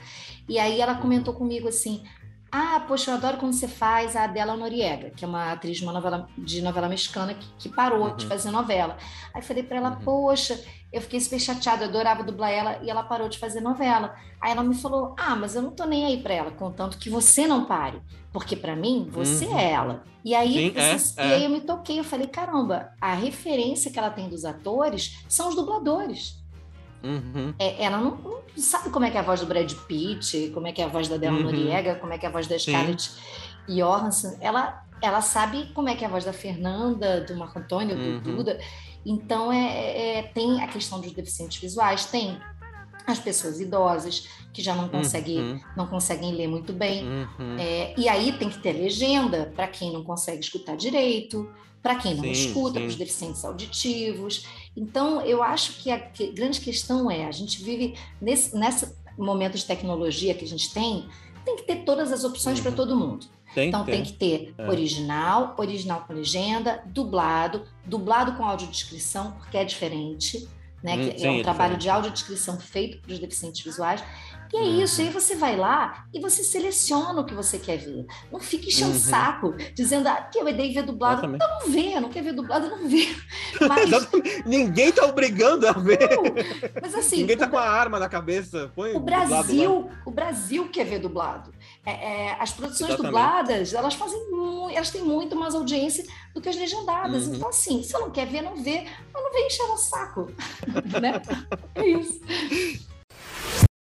E 0.49 0.59
aí 0.59 0.81
ela 0.81 0.95
comentou 0.95 1.35
comigo 1.35 1.67
assim: 1.67 2.05
ah, 2.57 2.79
poxa, 2.87 3.11
eu 3.11 3.17
adoro 3.17 3.37
quando 3.39 3.53
você 3.53 3.67
faz 3.67 4.15
a 4.15 4.23
Adela 4.23 4.57
Noriega, 4.57 5.11
que 5.11 5.25
é 5.25 5.29
uma 5.29 5.51
atriz 5.51 5.79
de, 5.79 5.83
uma 5.83 5.93
novela, 5.93 6.29
de 6.39 6.63
novela 6.63 6.89
mexicana 6.89 7.35
que, 7.35 7.49
que 7.59 7.69
parou 7.69 8.07
uhum. 8.07 8.17
de 8.17 8.27
fazer 8.27 8.53
novela. 8.53 8.97
Aí 9.35 9.43
falei 9.43 9.65
para 9.65 9.79
ela, 9.79 9.91
uhum. 9.91 10.05
poxa, 10.05 10.63
eu 10.93 11.01
fiquei 11.01 11.19
super 11.19 11.41
chateada, 11.41 11.85
eu 11.85 11.89
adorava 11.89 12.23
dublar 12.23 12.53
ela 12.53 12.79
e 12.81 12.89
ela 12.89 13.03
parou 13.03 13.29
de 13.29 13.41
fazer 13.41 13.61
novela. 13.61 14.15
Aí 14.41 14.53
ela 14.53 14.63
me 14.63 14.77
falou, 14.77 15.17
ah, 15.19 15.35
mas 15.35 15.57
eu 15.57 15.63
não 15.63 15.73
tô 15.73 15.85
nem 15.85 16.07
aí 16.07 16.23
para 16.23 16.33
ela, 16.33 16.53
contanto 16.53 16.97
que 16.97 17.11
você 17.11 17.45
não 17.45 17.65
pare, 17.65 18.01
porque 18.33 18.55
para 18.55 18.77
mim 18.77 19.09
você 19.11 19.47
uhum. 19.47 19.59
é 19.59 19.73
ela. 19.73 20.05
E 20.25 20.33
aí, 20.33 20.73
Sim, 20.73 20.75
é, 20.77 21.27
e 21.27 21.33
é. 21.33 21.35
aí 21.35 21.45
eu 21.45 21.51
me 21.51 21.61
toquei, 21.61 21.99
eu 21.99 22.05
falei, 22.05 22.29
caramba, 22.29 22.93
a 23.01 23.15
referência 23.15 23.91
que 23.91 23.99
ela 23.99 24.11
tem 24.11 24.29
dos 24.29 24.45
atores 24.45 25.25
são 25.29 25.49
os 25.49 25.57
dubladores. 25.57 26.44
Uhum. 27.05 27.55
É, 27.59 27.85
ela 27.85 27.99
não, 27.99 28.17
não, 28.17 28.41
sabe 28.57 28.89
como 28.89 29.05
é 29.05 29.11
que 29.11 29.17
é 29.19 29.21
a 29.21 29.23
voz 29.23 29.41
do 29.41 29.47
Brad 29.47 29.71
Pitt, 29.87 30.51
como 30.55 30.67
é 30.67 30.73
que 30.73 30.81
é 30.81 30.85
a 30.87 30.89
voz 30.89 31.07
da 31.07 31.19
Della 31.19 31.37
uhum. 31.37 31.43
Noriega, 31.43 31.97
como 31.97 32.13
é 32.13 32.19
que 32.19 32.25
é 32.25 32.29
a 32.29 32.33
voz 32.33 32.47
da 32.47 32.59
Scarlett 32.59 33.03
Sim. 33.03 33.77
Johansson. 33.77 34.39
Ela, 34.41 34.85
ela 35.03 35.21
sabe 35.21 35.71
como 35.75 35.89
é 35.89 35.95
que 35.95 36.05
é 36.05 36.07
a 36.07 36.11
voz 36.11 36.25
da 36.25 36.33
Fernanda, 36.33 37.21
do 37.21 37.37
Marco 37.37 37.59
Antônio, 37.59 37.95
uhum. 37.95 38.21
do 38.21 38.37
Duda. 38.37 38.59
Então, 39.05 39.53
é, 39.53 40.19
é, 40.19 40.23
tem 40.23 40.63
a 40.63 40.67
questão 40.67 40.99
dos 41.01 41.13
deficientes 41.13 41.61
visuais, 41.61 42.07
tem 42.07 42.41
as 43.07 43.19
pessoas 43.19 43.61
idosas 43.61 44.27
que 44.53 44.63
já 44.63 44.75
não 44.75 44.89
conseguem, 44.89 45.39
uhum. 45.39 45.61
não 45.77 45.87
conseguem 45.87 46.33
ler 46.33 46.49
muito 46.49 46.73
bem. 46.73 47.07
Uhum. 47.07 47.59
É, 47.59 47.95
e 47.99 48.09
aí 48.09 48.33
tem 48.33 48.49
que 48.49 48.59
ter 48.59 48.73
legenda 48.73 49.53
para 49.55 49.69
quem 49.69 49.93
não 49.93 50.03
consegue 50.03 50.41
escutar 50.41 50.75
direito, 50.75 51.53
para 51.85 51.97
quem 51.97 52.15
não 52.15 52.23
sim, 52.23 52.31
escuta, 52.31 52.81
para 52.81 52.89
os 52.89 52.97
deficientes 52.97 53.45
auditivos. 53.45 54.47
Então, 54.75 55.21
eu 55.21 55.43
acho 55.43 55.75
que 55.75 55.91
a 55.91 55.99
grande 56.33 56.59
questão 56.63 57.11
é: 57.11 57.27
a 57.27 57.31
gente 57.31 57.63
vive 57.63 57.95
nesse, 58.19 58.57
nesse 58.57 58.91
momento 59.19 59.59
de 59.59 59.67
tecnologia 59.67 60.33
que 60.33 60.47
a 60.47 60.49
gente 60.49 60.73
tem, 60.73 61.07
tem 61.45 61.57
que 61.57 61.63
ter 61.65 61.85
todas 61.85 62.11
as 62.11 62.25
opções 62.25 62.57
uhum. 62.57 62.65
para 62.65 62.73
todo 62.73 62.97
mundo. 62.97 63.27
Tem, 63.55 63.69
então 63.69 63.85
tem, 63.85 63.97
tem 63.97 64.03
que 64.03 64.15
ter 64.15 64.55
é. 64.57 64.67
original, 64.67 65.55
original 65.59 66.05
com 66.07 66.15
legenda, 66.15 66.83
dublado, 66.87 67.67
dublado 67.85 68.33
com 68.33 68.45
audiodescrição, 68.45 69.33
porque 69.33 69.59
é 69.59 69.65
diferente, 69.65 70.49
né? 70.83 70.97
Hum, 70.97 71.11
que 71.11 71.19
sim, 71.19 71.27
é 71.27 71.31
um 71.31 71.41
é 71.41 71.43
trabalho 71.43 71.77
de 71.77 71.91
audiodescrição 71.91 72.59
feito 72.59 72.99
para 73.03 73.13
os 73.13 73.19
deficientes 73.19 73.61
visuais. 73.61 74.03
E 74.55 74.57
é 74.57 74.61
uhum. 74.61 74.83
isso, 74.83 75.01
aí 75.01 75.11
você 75.11 75.35
vai 75.35 75.57
lá 75.57 76.07
e 76.15 76.21
você 76.21 76.45
seleciona 76.45 77.21
o 77.21 77.25
que 77.25 77.35
você 77.35 77.59
quer 77.59 77.77
ver. 77.77 78.07
Não 78.31 78.39
fique 78.39 78.69
enchendo 78.69 78.93
uhum. 78.93 78.99
saco, 79.01 79.53
dizendo 79.75 80.09
ah, 80.09 80.23
que 80.23 80.39
eu 80.39 80.45
dei 80.45 80.73
ver 80.73 80.85
dublado. 80.85 81.27
Então 81.27 81.49
não 81.59 81.69
vê, 81.69 81.99
não 81.99 82.09
quer 82.09 82.23
ver 82.23 82.35
dublado, 82.35 82.69
não 82.69 82.89
vê. 82.89 83.09
Mas... 83.69 83.91
Ninguém 84.47 84.93
tá 84.93 85.07
obrigando 85.07 85.67
a 85.67 85.73
ver. 85.73 86.09
mas 86.81 86.95
assim. 86.95 87.17
Ninguém 87.17 87.37
tá 87.37 87.49
com 87.49 87.59
a 87.59 87.69
arma 87.69 87.99
na 87.99 88.09
cabeça. 88.09 88.71
Põe 88.77 88.95
o 88.95 89.01
Brasil, 89.01 89.91
o 90.07 90.11
Brasil 90.13 90.69
quer 90.69 90.85
ver 90.85 91.01
dublado. 91.01 91.53
É, 91.85 91.91
é, 91.91 92.37
as 92.39 92.53
produções 92.53 92.91
Exatamente. 92.91 93.13
dubladas, 93.13 93.75
elas 93.75 93.95
fazem 93.95 94.31
muito, 94.31 94.77
elas 94.77 94.91
têm 94.91 95.03
muito 95.03 95.35
mais 95.35 95.57
audiência 95.57 96.05
do 96.33 96.41
que 96.41 96.49
as 96.49 96.55
legendadas. 96.55 97.27
Uhum. 97.27 97.35
Então, 97.35 97.49
assim, 97.49 97.83
se 97.83 97.91
você 97.91 97.99
não 97.99 98.11
quer 98.13 98.27
ver, 98.29 98.43
não 98.43 98.55
vê, 98.55 98.87
mas 99.13 99.21
não 99.21 99.33
vem 99.33 99.47
encher 99.49 99.65
o 99.65 99.77
saco. 99.77 100.31
né? 101.03 101.21
É 101.75 101.87
isso 101.89 102.21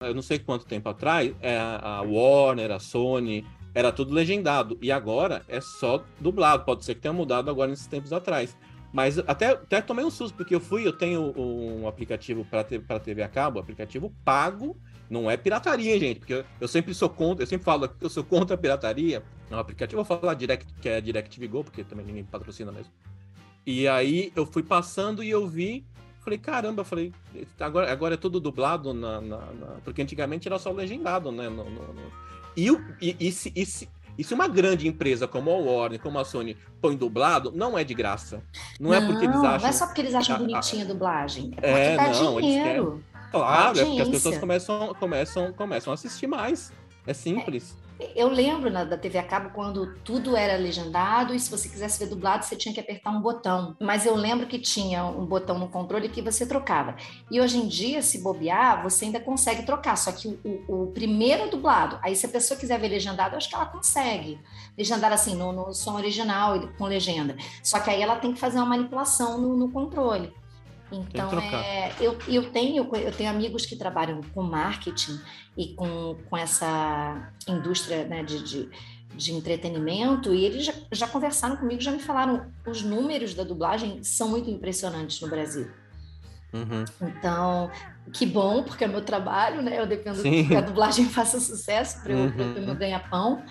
eu 0.06 0.14
não 0.14 0.22
sei 0.22 0.38
quanto 0.38 0.64
tempo 0.66 0.88
atrás, 0.88 1.34
é, 1.40 1.56
a 1.58 2.02
Warner, 2.02 2.70
a 2.70 2.78
Sony, 2.78 3.44
era 3.74 3.90
tudo 3.90 4.14
legendado. 4.14 4.78
E 4.80 4.92
agora 4.92 5.42
é 5.48 5.60
só 5.60 6.04
dublado. 6.20 6.64
Pode 6.64 6.84
ser 6.84 6.94
que 6.94 7.00
tenha 7.00 7.12
mudado 7.12 7.50
agora 7.50 7.70
nesses 7.70 7.86
tempos 7.86 8.12
atrás. 8.12 8.56
Mas 8.92 9.18
até, 9.18 9.48
até 9.48 9.80
tomei 9.80 10.04
um 10.04 10.10
susto, 10.10 10.36
porque 10.36 10.54
eu 10.54 10.60
fui, 10.60 10.86
eu 10.86 10.92
tenho 10.92 11.34
um 11.36 11.88
aplicativo 11.88 12.44
para 12.44 13.00
TV 13.00 13.24
a 13.24 13.28
cabo, 13.28 13.58
aplicativo 13.58 14.14
pago, 14.24 14.76
não 15.10 15.28
é 15.28 15.36
pirataria, 15.36 15.98
gente, 15.98 16.20
porque 16.20 16.34
eu, 16.34 16.44
eu, 16.60 16.68
sempre 16.68 16.94
sou 16.94 17.10
contra, 17.10 17.42
eu 17.42 17.46
sempre 17.48 17.64
falo 17.64 17.88
que 17.88 18.04
eu 18.04 18.08
sou 18.08 18.22
contra 18.22 18.54
a 18.54 18.58
pirataria. 18.58 19.20
É 19.50 19.56
um 19.56 19.58
aplicativo, 19.58 20.02
vou 20.02 20.18
falar 20.20 20.34
direct, 20.34 20.72
que 20.80 20.88
é 20.88 21.00
DirectV 21.00 21.48
Go, 21.48 21.64
porque 21.64 21.82
também 21.82 22.06
ninguém 22.06 22.22
patrocina 22.22 22.70
mesmo. 22.70 22.92
E 23.66 23.88
aí 23.88 24.32
eu 24.36 24.46
fui 24.46 24.62
passando 24.62 25.24
e 25.24 25.30
eu 25.30 25.44
vi 25.48 25.84
Falei, 26.24 26.38
caramba, 26.38 26.84
falei, 26.84 27.12
agora, 27.60 27.92
agora 27.92 28.14
é 28.14 28.16
tudo 28.16 28.40
dublado, 28.40 28.94
na, 28.94 29.20
na, 29.20 29.38
na... 29.38 29.66
porque 29.84 30.00
antigamente 30.00 30.48
era 30.48 30.58
só 30.58 30.72
legendado, 30.72 31.30
né? 31.30 31.50
No, 31.50 31.64
no, 31.64 31.92
no... 31.92 32.12
E, 32.56 32.66
e, 32.98 33.16
e, 33.20 33.30
se, 33.30 33.52
e, 33.54 33.66
se, 33.66 33.88
e 34.16 34.24
se 34.24 34.32
uma 34.32 34.48
grande 34.48 34.88
empresa 34.88 35.28
como 35.28 35.50
a 35.50 35.56
Warner, 35.56 36.00
como 36.00 36.18
a 36.18 36.24
Sony, 36.24 36.56
põe 36.80 36.96
dublado, 36.96 37.52
não 37.54 37.76
é 37.76 37.84
de 37.84 37.92
graça. 37.92 38.42
Não, 38.80 38.90
não 38.90 38.96
é 38.96 39.06
porque 39.06 39.26
eles 39.26 39.36
acham. 39.36 39.60
Não 39.60 39.68
é 39.68 39.72
só 39.72 39.86
porque 39.86 40.00
eles 40.00 40.14
acham 40.14 40.38
bonitinha 40.38 40.84
a, 40.84 40.88
dublagem. 40.88 41.52
É, 41.60 41.70
é 41.70 41.96
porque 41.96 42.12
dá 42.12 42.22
não, 42.22 42.40
dinheiro. 42.40 43.04
Claro, 43.30 43.78
é 43.78 43.84
porque 43.84 44.00
as 44.00 44.08
pessoas 44.08 44.38
começam, 44.38 44.94
começam, 44.94 45.52
começam 45.52 45.92
a 45.92 45.94
assistir 45.94 46.26
mais. 46.26 46.72
É 47.06 47.12
simples. 47.12 47.76
Eu 48.16 48.28
lembro 48.28 48.70
na, 48.70 48.82
da 48.82 48.96
TV 48.96 49.18
a 49.18 49.22
cabo 49.22 49.50
quando 49.50 49.94
tudo 50.04 50.36
era 50.36 50.56
legendado 50.56 51.32
e 51.32 51.38
se 51.38 51.50
você 51.50 51.68
quisesse 51.68 51.98
ver 51.98 52.10
dublado, 52.10 52.44
você 52.44 52.56
tinha 52.56 52.74
que 52.74 52.80
apertar 52.80 53.10
um 53.10 53.20
botão. 53.20 53.76
Mas 53.80 54.04
eu 54.04 54.16
lembro 54.16 54.46
que 54.46 54.58
tinha 54.58 55.04
um 55.04 55.24
botão 55.24 55.58
no 55.58 55.68
controle 55.68 56.08
que 56.08 56.20
você 56.20 56.44
trocava. 56.44 56.96
E 57.30 57.40
hoje 57.40 57.58
em 57.58 57.68
dia, 57.68 58.02
se 58.02 58.20
bobear, 58.20 58.82
você 58.82 59.04
ainda 59.04 59.20
consegue 59.20 59.62
trocar, 59.62 59.96
só 59.96 60.10
que 60.10 60.26
o, 60.26 60.38
o, 60.68 60.82
o 60.82 60.86
primeiro 60.88 61.44
é 61.44 61.48
dublado. 61.48 61.98
Aí, 62.02 62.16
se 62.16 62.26
a 62.26 62.28
pessoa 62.28 62.58
quiser 62.58 62.80
ver 62.80 62.88
legendado, 62.88 63.34
eu 63.34 63.38
acho 63.38 63.48
que 63.48 63.54
ela 63.54 63.66
consegue. 63.66 64.40
Legendar 64.76 65.12
assim, 65.12 65.36
no, 65.36 65.52
no 65.52 65.72
som 65.72 65.94
original, 65.94 66.68
com 66.76 66.86
legenda. 66.86 67.36
Só 67.62 67.78
que 67.78 67.90
aí 67.90 68.02
ela 68.02 68.16
tem 68.16 68.32
que 68.32 68.40
fazer 68.40 68.58
uma 68.58 68.66
manipulação 68.66 69.38
no, 69.38 69.56
no 69.56 69.70
controle. 69.70 70.32
Então, 70.92 71.38
é, 71.40 71.92
eu, 72.00 72.16
eu, 72.28 72.50
tenho, 72.50 72.88
eu 72.94 73.12
tenho 73.12 73.30
amigos 73.30 73.66
que 73.66 73.76
trabalham 73.76 74.20
com 74.34 74.42
marketing 74.42 75.18
e 75.56 75.74
com, 75.74 76.16
com 76.28 76.36
essa 76.36 77.32
indústria 77.48 78.04
né, 78.04 78.22
de, 78.22 78.42
de, 78.42 78.68
de, 79.14 79.32
entretenimento, 79.32 80.32
e 80.34 80.44
eles 80.44 80.66
já, 80.66 80.74
já 80.92 81.08
conversaram 81.08 81.56
comigo, 81.56 81.80
já 81.80 81.90
me 81.90 82.00
falaram, 82.00 82.52
os 82.66 82.82
números 82.82 83.34
da 83.34 83.42
dublagem 83.44 84.02
são 84.02 84.28
muito 84.28 84.50
impressionantes 84.50 85.20
no 85.20 85.28
Brasil. 85.28 85.70
Uhum. 86.52 86.84
Então, 87.02 87.70
que 88.12 88.24
bom, 88.24 88.62
porque 88.62 88.84
é 88.84 88.86
meu 88.86 89.02
trabalho, 89.02 89.60
né? 89.60 89.80
Eu 89.80 89.86
dependo 89.86 90.18
Sim. 90.18 90.46
que 90.46 90.54
a 90.54 90.60
dublagem 90.60 91.06
faça 91.10 91.40
sucesso 91.40 92.00
para 92.02 92.12
eu, 92.12 92.18
uhum. 92.18 92.68
eu 92.68 92.74
ganhar 92.76 93.10
pão. 93.10 93.42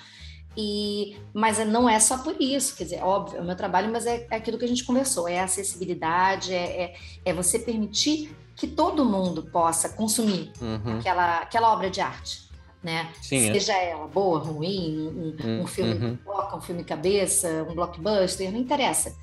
E, 0.56 1.18
mas 1.34 1.58
não 1.68 1.90
é 1.90 2.00
só 2.00 2.20
por 2.20 2.36
isso, 2.40 2.76
quer 2.76 2.84
dizer, 2.84 3.04
óbvio, 3.04 3.40
é 3.40 3.42
o 3.42 3.46
meu 3.46 3.56
trabalho, 3.56 3.92
mas 3.92 4.06
é, 4.06 4.28
é 4.30 4.36
aquilo 4.36 4.58
que 4.58 4.66
a 4.66 4.68
gente 4.68 4.84
conversou, 4.84 5.28
é 5.28 5.40
a 5.40 5.46
acessibilidade, 5.46 6.54
é, 6.54 6.84
é, 6.84 6.96
é 7.26 7.34
você 7.34 7.58
permitir 7.58 8.36
que 8.56 8.68
todo 8.68 9.04
mundo 9.04 9.44
possa 9.44 9.90
consumir 9.90 10.52
uhum. 10.62 11.00
aquela, 11.00 11.40
aquela 11.40 11.74
obra 11.74 11.90
de 11.90 12.02
arte. 12.02 12.44
Né? 12.84 13.12
Sim, 13.22 13.50
é. 13.50 13.54
Seja 13.54 13.74
é. 13.74 13.92
ela 13.92 14.08
boa, 14.08 14.40
ruim, 14.40 15.08
um, 15.08 15.48
um 15.48 15.60
uhum. 15.60 15.68
filme 15.68 15.94
uhum. 15.94 16.18
um 16.58 16.62
filme 16.62 16.84
cabeça, 16.84 17.66
um 17.70 17.74
blockbuster, 17.74 18.52
não 18.52 18.60
interessa 18.60 19.16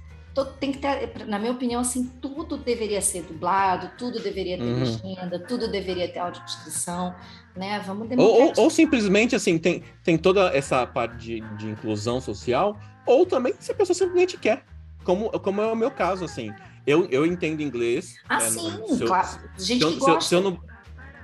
tem 0.58 0.72
que 0.72 0.78
ter, 0.78 1.26
na 1.26 1.38
minha 1.38 1.52
opinião, 1.52 1.80
assim, 1.80 2.06
tudo 2.20 2.56
deveria 2.56 3.00
ser 3.02 3.22
dublado, 3.22 3.90
tudo 3.98 4.20
deveria 4.20 4.56
ter 4.56 4.62
uhum. 4.62 4.78
legenda, 4.78 5.38
tudo 5.40 5.70
deveria 5.70 6.08
ter 6.08 6.20
audiodescrição, 6.20 7.14
né? 7.56 7.82
Vamos 7.84 8.08
ou, 8.16 8.42
ou, 8.42 8.52
ou, 8.56 8.70
simplesmente, 8.70 9.34
assim, 9.34 9.58
tem, 9.58 9.82
tem 10.04 10.16
toda 10.16 10.56
essa 10.56 10.86
parte 10.86 11.16
de, 11.16 11.40
de 11.56 11.68
inclusão 11.68 12.20
social, 12.20 12.78
ou 13.04 13.26
também 13.26 13.54
se 13.58 13.72
a 13.72 13.74
pessoa 13.74 13.94
simplesmente 13.94 14.38
quer, 14.38 14.64
como, 15.04 15.30
como 15.40 15.60
é 15.60 15.66
o 15.66 15.76
meu 15.76 15.90
caso, 15.90 16.24
assim. 16.24 16.52
Eu, 16.86 17.06
eu 17.10 17.26
entendo 17.26 17.60
inglês. 17.60 18.16
Ah, 18.28 18.38
né, 18.38 18.48
sim, 18.48 18.86
se 18.96 19.02
eu, 19.02 19.06
claro. 19.06 19.28
Gente 19.58 19.84
se, 19.84 19.98
gosta. 19.98 20.20
Se, 20.20 20.28
se, 20.28 20.34
eu 20.34 20.40
não, 20.40 20.60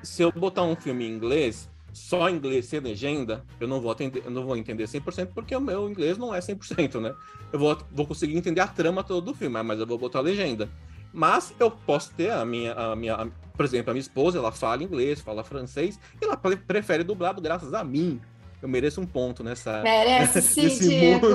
se 0.03 0.23
eu 0.23 0.33
botar 0.33 0.63
um 0.65 0.77
filme 0.77 1.07
em 1.07 1.13
inglês, 1.13 1.69
só 1.97 2.29
inglês 2.29 2.67
sem 2.67 2.79
legenda, 2.79 3.43
eu 3.59 3.67
não 3.67 3.81
vou 3.81 3.91
atender, 3.91 4.23
eu 4.23 4.31
não 4.31 4.45
vou 4.45 4.55
entender 4.55 4.85
100% 4.85 5.31
porque 5.35 5.57
o 5.57 5.61
meu 5.61 5.89
inglês 5.89 6.19
não 6.19 6.35
é 6.35 6.41
100%, 6.41 7.01
né? 7.01 7.15
Eu 7.51 7.59
vou, 7.59 7.79
vou 7.91 8.07
conseguir 8.07 8.37
entender 8.37 8.61
a 8.61 8.69
trama 8.69 9.03
toda 9.03 9.23
do 9.23 9.35
filme, 9.35 9.63
mas 9.63 9.81
eu 9.81 9.87
vou 9.87 9.97
botar 9.97 10.19
a 10.19 10.23
legenda. 10.23 10.69
Mas 11.11 11.55
eu 11.59 11.71
posso 11.71 12.13
ter 12.13 12.31
a 12.31 12.45
minha, 12.45 12.75
a 12.75 12.95
minha 12.95 13.15
a, 13.15 13.27
por 13.57 13.65
exemplo, 13.65 13.93
a 13.93 13.95
minha 13.95 14.03
esposa, 14.03 14.37
ela 14.37 14.53
fala 14.53 14.83
inglês, 14.83 15.23
fala 15.23 15.43
francês, 15.43 15.99
e 16.21 16.25
ela 16.27 16.37
prefere 16.37 17.03
dublado 17.03 17.41
graças 17.41 17.73
a 17.73 17.83
mim. 17.83 18.21
Eu 18.61 18.69
mereço 18.69 19.01
um 19.01 19.07
ponto 19.07 19.43
nessa. 19.43 19.83
Merece 19.83 20.43
sim, 20.43 20.69
Diego! 20.69 21.27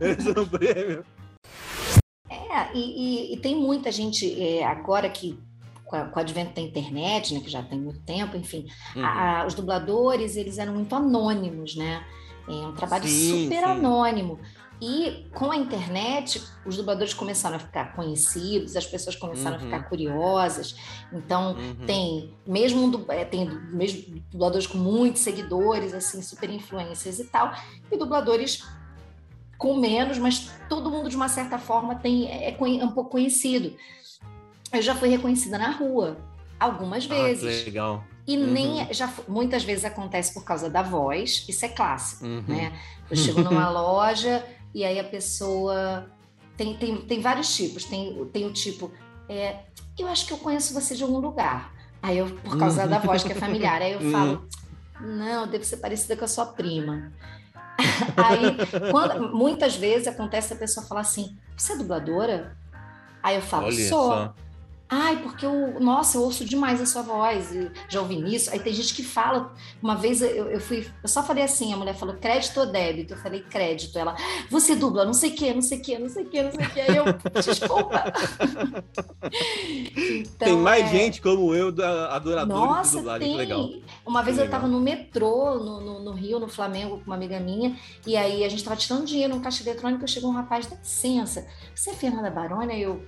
Esse 0.00 0.36
é 0.36 0.40
um 0.40 0.48
prêmio. 0.48 1.04
É, 2.28 2.74
e, 2.74 2.80
e, 2.80 3.34
e, 3.34 3.36
tem 3.36 3.54
muita 3.54 3.92
gente 3.92 4.42
é, 4.42 4.64
agora 4.64 5.08
que 5.08 5.38
com, 5.86 5.96
a, 5.96 6.04
com 6.04 6.18
o 6.18 6.22
advento 6.22 6.54
da 6.54 6.60
internet, 6.60 7.32
né, 7.32 7.40
que 7.40 7.48
já 7.48 7.62
tem 7.62 7.78
muito 7.78 8.00
tempo, 8.00 8.36
enfim, 8.36 8.66
uhum. 8.94 9.04
a, 9.04 9.44
os 9.46 9.54
dubladores 9.54 10.36
eles 10.36 10.58
eram 10.58 10.74
muito 10.74 10.94
anônimos, 10.94 11.76
né? 11.76 12.04
É 12.48 12.52
um 12.52 12.74
trabalho 12.74 13.08
sim, 13.08 13.44
super 13.44 13.58
sim. 13.58 13.64
anônimo. 13.64 14.38
E 14.80 15.26
com 15.32 15.50
a 15.50 15.56
internet, 15.56 16.42
os 16.64 16.76
dubladores 16.76 17.14
começaram 17.14 17.56
a 17.56 17.58
ficar 17.58 17.94
conhecidos, 17.96 18.76
as 18.76 18.86
pessoas 18.86 19.16
começaram 19.16 19.56
uhum. 19.56 19.62
a 19.62 19.64
ficar 19.64 19.78
uhum. 19.78 19.88
curiosas. 19.88 20.76
Então, 21.12 21.54
uhum. 21.54 21.86
tem 21.86 22.34
mesmo 22.46 23.04
é, 23.08 23.24
tem 23.24 23.48
mesmo 23.72 24.22
dubladores 24.30 24.66
com 24.66 24.78
muitos 24.78 25.22
seguidores, 25.22 25.94
assim, 25.94 26.20
super 26.20 26.50
influências 26.50 27.18
e 27.18 27.24
tal, 27.24 27.54
e 27.90 27.96
dubladores 27.96 28.64
com 29.56 29.76
menos, 29.76 30.18
mas 30.18 30.50
todo 30.68 30.90
mundo 30.90 31.08
de 31.08 31.16
uma 31.16 31.28
certa 31.28 31.58
forma 31.58 31.94
tem 31.94 32.30
é, 32.30 32.50
é 32.50 32.84
um 32.84 32.92
pouco 32.92 33.10
conhecido 33.10 33.74
eu 34.72 34.82
já 34.82 34.94
fui 34.94 35.08
reconhecida 35.08 35.58
na 35.58 35.70
rua 35.70 36.16
algumas 36.58 37.04
ah, 37.04 37.14
vezes. 37.14 37.62
Ah, 37.62 37.64
legal. 37.64 38.04
E 38.26 38.36
uhum. 38.36 38.46
nem 38.50 38.92
já 38.92 39.12
muitas 39.28 39.62
vezes 39.62 39.84
acontece 39.84 40.34
por 40.34 40.44
causa 40.44 40.68
da 40.68 40.82
voz, 40.82 41.44
isso 41.48 41.64
é 41.64 41.68
clássico, 41.68 42.24
uhum. 42.24 42.44
né? 42.46 42.72
Eu 43.08 43.16
chego 43.16 43.40
numa 43.40 43.68
loja 43.70 44.44
e 44.74 44.84
aí 44.84 44.98
a 44.98 45.04
pessoa 45.04 46.10
tem, 46.56 46.76
tem, 46.76 46.96
tem 46.96 47.20
vários 47.20 47.54
tipos. 47.54 47.84
Tem, 47.84 48.24
tem 48.26 48.44
o 48.46 48.52
tipo, 48.52 48.90
é, 49.28 49.60
eu 49.98 50.08
acho 50.08 50.26
que 50.26 50.32
eu 50.32 50.38
conheço 50.38 50.74
você 50.74 50.94
de 50.94 51.02
algum 51.02 51.18
lugar. 51.18 51.72
Aí 52.02 52.18
eu, 52.18 52.26
por 52.26 52.58
causa 52.58 52.84
uhum. 52.84 52.90
da 52.90 52.98
voz 52.98 53.22
que 53.22 53.32
é 53.32 53.34
familiar, 53.34 53.80
aí 53.80 53.92
eu 53.92 54.00
uhum. 54.00 54.12
falo, 54.12 54.48
não, 55.00 55.46
deve 55.46 55.64
ser 55.64 55.78
parecida 55.78 56.16
com 56.16 56.24
a 56.24 56.28
sua 56.28 56.46
prima. 56.46 57.12
aí, 58.16 58.90
quando, 58.90 59.34
muitas 59.34 59.76
vezes 59.76 60.08
acontece 60.08 60.52
a 60.52 60.56
pessoa 60.56 60.86
falar 60.86 61.02
assim, 61.02 61.36
você 61.56 61.74
é 61.74 61.76
dubladora? 61.76 62.56
Aí 63.22 63.36
eu 63.36 63.42
falo, 63.42 63.66
Olha 63.66 63.88
sou. 63.88 64.10
Só. 64.10 64.34
Ai, 64.88 65.16
porque 65.22 65.44
eu, 65.44 65.80
nossa, 65.80 66.16
eu 66.16 66.22
ouço 66.22 66.44
demais 66.44 66.80
a 66.80 66.86
sua 66.86 67.02
voz, 67.02 67.50
já 67.88 68.00
ouvi 68.00 68.16
nisso. 68.16 68.50
Aí 68.50 68.60
tem 68.60 68.72
gente 68.72 68.94
que 68.94 69.02
fala. 69.02 69.52
Uma 69.82 69.96
vez 69.96 70.22
eu, 70.22 70.48
eu 70.48 70.60
fui, 70.60 70.86
eu 71.02 71.08
só 71.08 71.22
falei 71.22 71.42
assim: 71.44 71.72
a 71.72 71.76
mulher 71.76 71.94
falou 71.94 72.16
crédito 72.16 72.60
ou 72.60 72.66
débito? 72.66 73.14
Eu 73.14 73.18
falei 73.18 73.40
crédito. 73.40 73.98
Ela, 73.98 74.14
você 74.50 74.76
dubla, 74.76 75.04
não 75.04 75.12
sei 75.12 75.30
o 75.30 75.34
que, 75.34 75.52
não 75.52 75.62
sei 75.62 75.78
o 75.78 75.82
que, 75.82 75.98
não 75.98 76.08
sei 76.08 76.24
o 76.24 76.28
que, 76.28 76.42
não 76.42 76.52
sei 76.52 76.66
o 76.66 76.70
que. 76.70 76.80
Aí 76.80 76.96
eu, 76.96 77.04
desculpa. 77.42 78.04
então, 79.92 80.48
tem 80.48 80.56
mais 80.56 80.84
é... 80.84 80.88
gente 80.88 81.20
como 81.20 81.54
eu, 81.54 81.68
adorador 82.10 82.56
nossa, 82.56 82.90
de 82.90 82.96
dublagem, 82.98 83.28
tem. 83.28 83.36
legal. 83.36 83.70
Uma 84.04 84.22
vez 84.22 84.36
que 84.36 84.42
eu 84.42 84.46
estava 84.46 84.68
no 84.68 84.80
metrô, 84.80 85.54
no, 85.58 85.80
no, 85.80 86.04
no, 86.04 86.12
Rio, 86.12 86.38
no 86.38 86.48
Flamengo, 86.48 86.98
com 86.98 87.06
uma 87.06 87.16
amiga 87.16 87.40
minha, 87.40 87.76
e 88.06 88.16
aí 88.16 88.44
a 88.44 88.48
gente 88.48 88.60
estava 88.60 88.76
tirando 88.76 89.04
dinheiro 89.04 89.34
no 89.34 89.40
caixa 89.40 89.64
eletrônico, 89.64 90.06
chegou 90.06 90.30
um 90.30 90.34
rapaz, 90.34 90.66
dá 90.66 90.76
licença, 90.76 91.46
você 91.74 91.90
é 91.90 91.94
Fernanda 91.94 92.30
Baroni? 92.30 92.72
Aí 92.72 92.82
eu, 92.82 93.04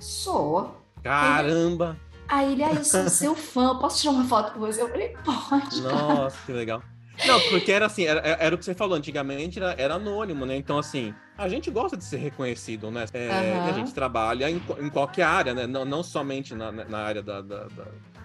sou. 0.00 0.74
Caramba! 1.02 1.96
Aí 2.28 2.52
ele, 2.52 2.62
ah, 2.62 2.72
eu 2.72 2.84
sou 2.84 3.08
seu 3.08 3.34
fã, 3.34 3.76
posso 3.76 4.00
tirar 4.00 4.12
uma 4.12 4.24
foto 4.24 4.52
com 4.52 4.60
você? 4.60 4.80
Eu 4.80 4.88
falei, 4.88 5.16
pode. 5.24 5.80
Nossa, 5.82 6.36
que 6.46 6.52
legal. 6.52 6.82
Não, 7.26 7.40
porque 7.50 7.70
era 7.72 7.86
assim, 7.86 8.04
era, 8.04 8.20
era 8.20 8.54
o 8.54 8.58
que 8.58 8.64
você 8.64 8.74
falou, 8.74 8.96
antigamente 8.96 9.58
era, 9.58 9.74
era, 9.76 9.94
anônimo, 9.94 10.46
né? 10.46 10.56
Então, 10.56 10.78
assim, 10.78 11.14
a 11.36 11.48
gente 11.48 11.70
gosta 11.70 11.96
de 11.96 12.04
ser 12.04 12.18
reconhecido, 12.18 12.90
né? 12.90 13.04
É, 13.12 13.28
uhum. 13.28 13.66
A 13.66 13.72
gente 13.72 13.92
trabalha 13.92 14.48
em, 14.50 14.62
em, 14.78 14.88
qualquer 14.88 15.24
área, 15.24 15.52
né? 15.52 15.66
Não, 15.66 15.84
não 15.84 16.02
somente 16.02 16.54
na, 16.54 16.70
na 16.72 16.98
área 16.98 17.22
da, 17.22 17.42
da, 17.42 17.64
da, 17.64 17.84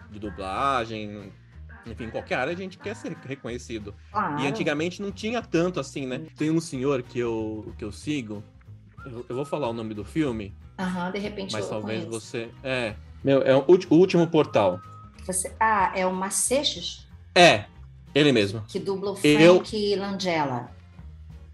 de 0.09 0.19
dublagem, 0.19 1.31
enfim, 1.85 2.05
em 2.05 2.09
qualquer 2.09 2.35
área 2.35 2.53
a 2.53 2.55
gente 2.55 2.77
quer 2.77 2.95
ser 2.95 3.17
reconhecido. 3.25 3.93
Claro. 4.11 4.39
E 4.39 4.47
antigamente 4.47 5.01
não 5.01 5.11
tinha 5.11 5.41
tanto 5.41 5.79
assim, 5.79 6.05
né? 6.05 6.21
Tem 6.37 6.49
um 6.49 6.61
senhor 6.61 7.03
que 7.03 7.19
eu, 7.19 7.73
que 7.77 7.83
eu 7.83 7.91
sigo, 7.91 8.43
eu, 9.05 9.25
eu 9.27 9.35
vou 9.35 9.45
falar 9.45 9.67
o 9.67 9.73
nome 9.73 9.93
do 9.93 10.05
filme, 10.05 10.55
Aham, 10.77 11.11
de 11.11 11.19
repente 11.19 11.53
Mas 11.53 11.69
talvez 11.69 12.03
conheço. 12.03 12.19
você. 12.19 12.49
É. 12.63 12.95
Meu, 13.23 13.41
é 13.41 13.55
o, 13.55 13.65
último 13.89 14.27
portal. 14.27 14.79
Você... 15.25 15.53
Ah, 15.59 15.91
é 15.95 16.05
o 16.05 16.13
Macechos? 16.13 17.07
É, 17.33 17.65
ele 18.13 18.31
mesmo. 18.31 18.63
Que 18.67 18.79
dubla 18.79 19.11
o 19.11 19.15
Frank 19.15 19.91
eu... 19.91 19.99
Langella. 19.99 20.69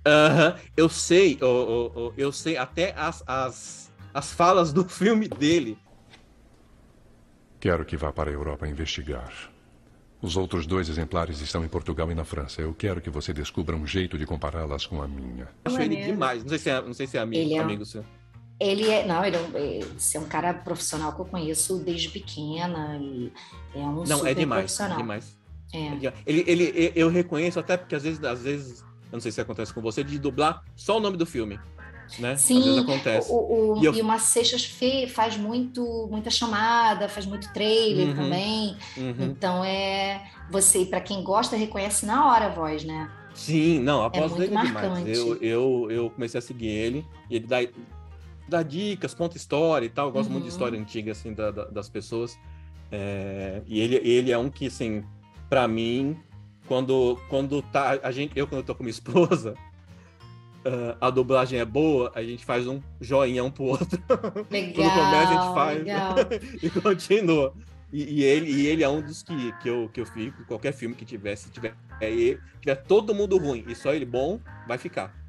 Aham, 0.05 0.55
eu 0.75 0.89
sei, 0.89 1.37
eu, 1.39 1.91
eu, 1.95 2.13
eu, 2.17 2.31
sei 2.31 2.57
até 2.57 2.93
as, 2.97 3.23
as, 3.27 3.91
as 4.13 4.31
falas 4.31 4.73
do 4.73 4.83
filme 4.89 5.27
dele. 5.27 5.77
Quero 7.59 7.85
que 7.85 7.95
vá 7.95 8.11
para 8.11 8.29
a 8.29 8.33
Europa 8.33 8.67
investigar. 8.67 9.31
Os 10.19 10.35
outros 10.37 10.65
dois 10.65 10.89
exemplares 10.89 11.39
estão 11.41 11.63
em 11.63 11.67
Portugal 11.67 12.11
e 12.11 12.15
na 12.15 12.25
França. 12.25 12.61
Eu 12.61 12.73
quero 12.73 13.01
que 13.01 13.09
você 13.09 13.33
descubra 13.33 13.75
um 13.75 13.85
jeito 13.85 14.17
de 14.17 14.25
compará-las 14.25 14.85
com 14.85 15.01
a 15.01 15.07
minha. 15.07 15.47
Acho 15.65 15.81
ele 15.81 15.95
demais. 15.95 16.43
Não 16.43 16.49
sei 16.49 16.59
se 16.59 16.69
é, 16.69 16.81
não 16.81 16.93
sei 16.93 17.07
se 17.07 17.17
é 17.17 17.21
amigo, 17.21 17.43
ele 17.43 17.55
é... 17.55 17.59
amigo 17.59 17.85
seu. 17.85 18.03
Ele 18.61 18.87
é, 18.87 19.07
não, 19.07 19.25
ele 19.25 19.35
é, 19.35 19.39
um, 19.39 19.57
é, 19.57 19.79
é 20.13 20.19
um 20.19 20.27
cara 20.27 20.53
profissional 20.53 21.13
que 21.13 21.21
eu 21.21 21.25
conheço 21.25 21.79
desde 21.79 22.09
pequena 22.09 22.95
e 23.01 23.31
é 23.73 23.79
um 23.79 24.03
não, 24.03 24.17
super 24.17 24.29
é 24.29 24.33
demais, 24.35 24.61
profissional. 24.61 24.97
É 24.97 25.01
demais. 25.01 25.37
É. 25.73 26.13
Ele, 26.27 26.43
ele, 26.45 26.93
eu 26.95 27.09
reconheço 27.09 27.59
até 27.59 27.75
porque 27.75 27.95
às 27.95 28.03
vezes, 28.03 28.23
às 28.23 28.43
vezes, 28.43 28.81
eu 28.81 29.13
não 29.13 29.19
sei 29.19 29.31
se 29.31 29.41
acontece 29.41 29.73
com 29.73 29.81
você, 29.81 30.03
de 30.03 30.19
dublar 30.19 30.63
só 30.75 30.97
o 30.97 30.99
nome 30.99 31.17
do 31.17 31.25
filme. 31.25 31.59
Né? 32.19 32.35
Sim, 32.35 32.79
acontece. 32.79 33.31
O, 33.31 33.77
o, 33.77 33.81
e, 33.81 33.85
eu... 33.85 33.95
e 33.95 34.01
o 34.01 34.05
Macechas 34.05 34.65
faz 35.09 35.37
muito, 35.37 36.07
muita 36.11 36.29
chamada, 36.29 37.09
faz 37.09 37.25
muito 37.25 37.51
trailer 37.53 38.09
uhum, 38.09 38.15
também. 38.15 38.77
Uhum. 38.95 39.15
Então 39.21 39.65
é 39.65 40.29
você, 40.51 40.85
para 40.85 41.01
quem 41.01 41.23
gosta, 41.23 41.55
reconhece 41.55 42.05
na 42.05 42.27
hora 42.27 42.45
a 42.45 42.49
voz, 42.49 42.83
né? 42.83 43.09
Sim, 43.33 43.79
não, 43.79 44.03
a 44.03 44.09
voz 44.09 44.33
é 44.33 44.35
dele 44.35 44.55
é 44.55 44.61
demais. 44.61 45.17
Eu, 45.17 45.35
eu, 45.37 45.87
eu 45.89 46.09
comecei 46.11 46.37
a 46.37 46.41
seguir 46.41 46.67
ele 46.67 47.07
e 47.29 47.37
ele 47.37 47.47
dá 47.47 47.57
dá 48.51 48.61
dicas, 48.61 49.13
conta 49.13 49.37
história 49.37 49.85
e 49.85 49.89
tal. 49.89 50.07
Eu 50.07 50.11
gosto 50.11 50.27
uhum. 50.27 50.33
muito 50.33 50.43
de 50.43 50.49
uhum. 50.49 50.55
história 50.55 50.79
antiga, 50.79 51.11
assim, 51.13 51.33
da, 51.33 51.49
da, 51.49 51.65
das 51.65 51.89
pessoas. 51.89 52.37
É, 52.91 53.61
e 53.65 53.79
ele, 53.79 53.95
ele 53.95 54.31
é 54.31 54.37
um 54.37 54.49
que, 54.49 54.67
assim, 54.67 55.03
para 55.49 55.67
mim, 55.67 56.17
quando, 56.67 57.17
quando 57.29 57.61
tá. 57.61 57.99
A 58.03 58.11
gente, 58.11 58.37
eu, 58.37 58.45
quando 58.45 58.59
eu 58.59 58.65
tô 58.65 58.75
com 58.75 58.83
minha 58.83 58.91
esposa, 58.91 59.53
uh, 60.65 60.97
a 61.01 61.09
dublagem 61.09 61.59
é 61.59 61.65
boa, 61.65 62.11
a 62.13 62.21
gente 62.21 62.43
faz 62.45 62.67
um 62.67 62.81
joinha 62.99 63.43
um 63.43 63.49
pro 63.49 63.63
outro. 63.63 64.01
Legal. 64.51 64.73
quando 64.75 64.93
começa, 64.93 65.29
a 65.29 65.33
gente 65.33 65.53
faz 65.53 65.77
legal. 65.79 66.15
e 66.61 66.69
continua. 66.69 67.53
E, 67.93 68.19
e 68.19 68.23
ele, 68.23 68.49
e 68.49 68.67
ele 68.67 68.83
é 68.83 68.89
um 68.89 69.01
dos 69.01 69.21
que, 69.23 69.51
que, 69.59 69.69
eu, 69.69 69.89
que 69.91 69.99
eu 69.99 70.05
fico, 70.05 70.45
qualquer 70.45 70.71
filme 70.71 70.95
que 70.95 71.03
tiver, 71.03 71.35
se 71.35 71.49
tiver, 71.49 71.75
é 71.99 72.09
ele, 72.09 72.39
tiver 72.61 72.75
todo 72.75 73.13
mundo 73.13 73.37
ruim 73.37 73.65
e 73.67 73.75
só 73.75 73.93
ele 73.93 74.05
bom, 74.05 74.39
vai 74.65 74.77
ficar. 74.77 75.20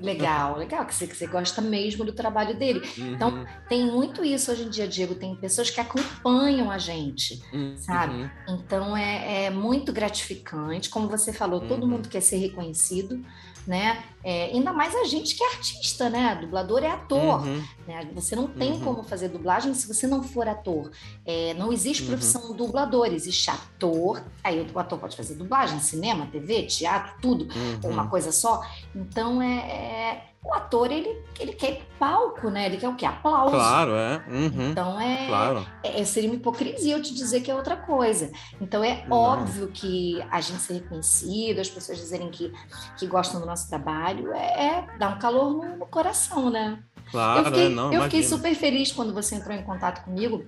Legal, 0.00 0.56
legal, 0.56 0.86
que 0.86 0.94
você, 0.94 1.06
que 1.06 1.16
você 1.16 1.26
gosta 1.26 1.60
mesmo 1.60 2.04
do 2.04 2.14
trabalho 2.14 2.56
dele. 2.58 2.82
Então, 3.14 3.30
Uhum, 3.30 3.44
tem 3.68 3.86
muito 3.86 4.24
isso 4.24 4.52
hoje 4.52 4.64
em 4.64 4.70
dia, 4.70 4.86
Diego. 4.88 5.14
Tem 5.16 5.38
pessoas 5.40 5.70
que 5.70 5.80
acompanham 5.80 6.70
a 6.70 6.78
gente, 6.78 7.34
uhum, 7.52 7.76
sabe? 7.76 8.30
Então, 8.48 8.96
é, 8.96 9.46
é 9.46 9.50
muito 9.50 9.92
gratificante. 9.92 10.88
Como 10.90 11.08
você 11.08 11.32
falou, 11.32 11.66
todo 11.66 11.84
Uhum. 11.84 11.88
mundo 11.88 12.08
quer 12.08 12.20
ser 12.20 12.36
reconhecido, 12.38 13.20
né? 13.66 14.04
É, 14.30 14.50
ainda 14.52 14.74
mais 14.74 14.94
a 14.94 15.04
gente 15.04 15.34
que 15.34 15.42
é 15.42 15.46
artista, 15.46 16.10
né? 16.10 16.34
Dublador 16.38 16.82
é 16.84 16.90
ator. 16.90 17.40
uhum, 17.46 17.64
né? 17.86 18.06
Você 18.14 18.36
não 18.36 18.46
tem 18.46 18.72
Uhum. 18.72 18.80
como 18.80 19.02
fazer 19.02 19.28
dublagem 19.28 19.72
se 19.72 19.88
você 19.88 20.06
não 20.06 20.22
for 20.22 20.46
ator. 20.46 20.90
É, 21.24 21.54
não 21.54 21.72
existe 21.72 22.02
Uhum. 22.02 22.08
profissão 22.10 22.52
dublador, 22.54 23.06
existe 23.06 23.48
ator. 23.50 24.22
Aí 24.44 24.60
o 24.74 24.78
ator 24.78 24.98
pode 24.98 25.16
fazer 25.16 25.34
dublagem, 25.34 25.80
cinema, 25.80 26.26
TV, 26.26 26.64
teatro, 26.64 27.14
tudo 27.22 27.48
ou 27.82 27.90
uma 27.90 28.02
uhum. 28.02 28.08
coisa 28.10 28.30
só. 28.30 28.60
Então 28.94 29.40
é, 29.40 29.56
é- 29.56 30.24
o 30.40 30.54
ator 30.54 30.90
ele, 30.92 31.20
ele 31.40 31.52
quer 31.52 31.82
palco, 31.98 32.48
né? 32.48 32.66
Ele 32.66 32.76
quer 32.76 32.88
o 32.88 32.94
quê? 32.94 33.04
Aplauso. 33.04 33.50
Claro, 33.56 33.90
é. 33.96 34.24
Uhum, 34.28 34.70
Então 34.70 34.98
é, 35.00 35.26
Claro. 35.26 35.66
é- 35.82 36.04
seria 36.04 36.30
uma 36.30 36.36
hipocrisia 36.36 36.94
eu 36.96 37.02
te 37.02 37.12
dizer 37.12 37.40
que 37.40 37.50
é 37.50 37.54
outra 37.54 37.76
coisa. 37.76 38.30
Então 38.60 38.82
é 38.84 39.04
Não. 39.08 39.16
óbvio 39.16 39.66
que 39.68 40.22
a 40.30 40.40
gente 40.40 40.60
ser 40.60 40.74
reconhecido, 40.74 41.58
as 41.60 41.68
pessoas 41.68 41.98
dizerem 41.98 42.30
que, 42.30 42.52
que 42.96 43.06
gostam 43.06 43.40
do 43.40 43.46
nosso 43.46 43.68
trabalho, 43.68 44.17
é, 44.34 44.66
é 44.66 44.98
dar 44.98 45.16
um 45.16 45.18
calor 45.18 45.50
no, 45.52 45.76
no 45.78 45.86
coração, 45.86 46.50
né? 46.50 46.78
Claro, 47.10 47.40
eu 47.40 47.44
fiquei, 47.46 47.66
é, 47.66 47.68
não, 47.70 47.92
eu 47.92 48.02
fiquei 48.02 48.22
super 48.22 48.54
feliz 48.54 48.92
quando 48.92 49.14
você 49.14 49.34
entrou 49.34 49.56
em 49.56 49.62
contato 49.62 50.04
comigo, 50.04 50.44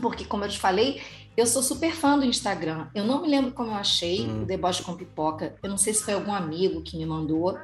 porque, 0.00 0.24
como 0.24 0.44
eu 0.44 0.48
te 0.48 0.58
falei, 0.58 1.00
eu 1.36 1.46
sou 1.46 1.62
super 1.62 1.92
fã 1.92 2.18
do 2.18 2.24
Instagram. 2.24 2.88
Eu 2.94 3.04
não 3.04 3.22
me 3.22 3.28
lembro 3.28 3.52
como 3.52 3.70
eu 3.70 3.74
achei 3.76 4.26
Hum. 4.26 4.42
o 4.42 4.46
Deboche 4.46 4.82
com 4.82 4.94
Pipoca. 4.96 5.54
Eu 5.62 5.70
não 5.70 5.78
sei 5.78 5.94
se 5.94 6.02
foi 6.02 6.14
algum 6.14 6.34
amigo 6.34 6.82
que 6.82 6.96
me 6.96 7.06
mandou. 7.06 7.58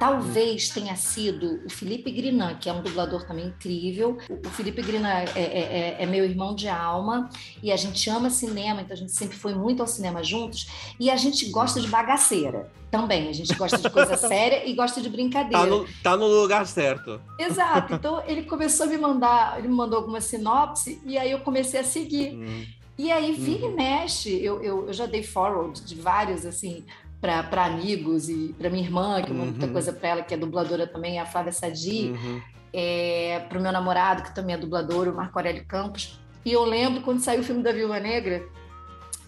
Talvez 0.00 0.70
tenha 0.70 0.96
sido 0.96 1.60
o 1.66 1.68
Felipe 1.68 2.10
Grinan, 2.10 2.54
que 2.54 2.70
é 2.70 2.72
um 2.72 2.80
dublador 2.80 3.22
também 3.26 3.48
incrível. 3.48 4.16
O 4.30 4.48
Felipe 4.48 4.80
Grinan 4.80 5.10
é, 5.10 5.24
é- 5.36 5.42
é- 5.42 5.96
é 6.02 6.06
meu 6.06 6.24
irmão 6.24 6.54
de 6.54 6.68
alma 6.68 7.28
e 7.62 7.70
a 7.70 7.76
gente 7.76 8.08
ama 8.08 8.30
cinema, 8.30 8.80
então 8.80 8.94
a 8.94 8.96
gente 8.96 9.12
sempre 9.12 9.36
foi 9.36 9.54
muito 9.54 9.82
ao 9.82 9.86
cinema 9.86 10.24
juntos. 10.24 10.68
E 10.98 11.10
a 11.10 11.16
gente 11.16 11.50
gosta 11.50 11.78
de 11.82 11.86
bagaceira 11.88 12.72
também. 12.90 13.28
A 13.28 13.32
gente 13.34 13.54
gosta 13.54 13.76
de 13.76 13.90
coisa 13.90 14.16
séria 14.16 14.66
e 14.66 14.72
gosta 14.72 15.02
de 15.02 15.10
brincadeira. 15.10 15.58
Tá 15.58 15.66
no, 15.66 15.86
tá 16.02 16.16
no 16.16 16.26
lugar 16.28 16.66
certo. 16.66 17.20
Exato. 17.38 17.92
Então 17.92 18.22
ele 18.26 18.44
começou 18.44 18.86
a 18.86 18.88
me 18.88 18.96
mandar, 18.96 19.58
ele 19.58 19.68
me 19.68 19.74
mandou 19.74 19.98
alguma 19.98 20.22
sinopse 20.22 20.98
e 21.04 21.18
aí 21.18 21.30
eu 21.30 21.40
comecei 21.40 21.78
a 21.78 21.84
seguir. 21.84 22.32
Hum, 22.36 22.64
E 22.98 23.10
aí 23.10 23.32
vira 23.32 23.66
Uhum. 23.66 23.72
e 23.72 23.76
mexe, 23.76 24.30
eu, 24.44 24.62
eu, 24.62 24.86
eu 24.88 24.92
já 24.92 25.06
dei 25.06 25.22
forward 25.22 25.80
de 25.84 25.94
vários 25.94 26.44
assim 26.44 26.84
para 27.20 27.64
amigos 27.66 28.28
e 28.28 28.54
para 28.58 28.70
minha 28.70 28.82
irmã, 28.84 29.20
que 29.22 29.30
eu 29.30 29.34
mando 29.34 29.50
muita 29.50 29.66
Uhum. 29.66 29.72
coisa 29.72 29.92
para 29.92 30.08
ela, 30.08 30.22
que 30.22 30.32
é 30.32 30.36
dubladora 30.36 30.86
também, 30.86 31.18
a 31.18 31.26
Flávia 31.26 31.52
Sadi, 31.52 32.12
uhum. 32.12 32.40
é, 32.72 33.44
para 33.48 33.58
o 33.58 33.62
meu 33.62 33.70
namorado, 33.72 34.22
que 34.22 34.34
também 34.34 34.54
é 34.54 34.58
dublador, 34.58 35.08
o 35.08 35.14
Marco 35.14 35.38
Aurélio 35.38 35.64
Campos. 35.66 36.18
E 36.44 36.52
eu 36.52 36.64
lembro 36.64 37.02
quando 37.02 37.20
saiu 37.20 37.40
o 37.40 37.44
filme 37.44 37.62
da 37.62 37.72
Viúva 37.72 38.00
Negra, 38.00 38.42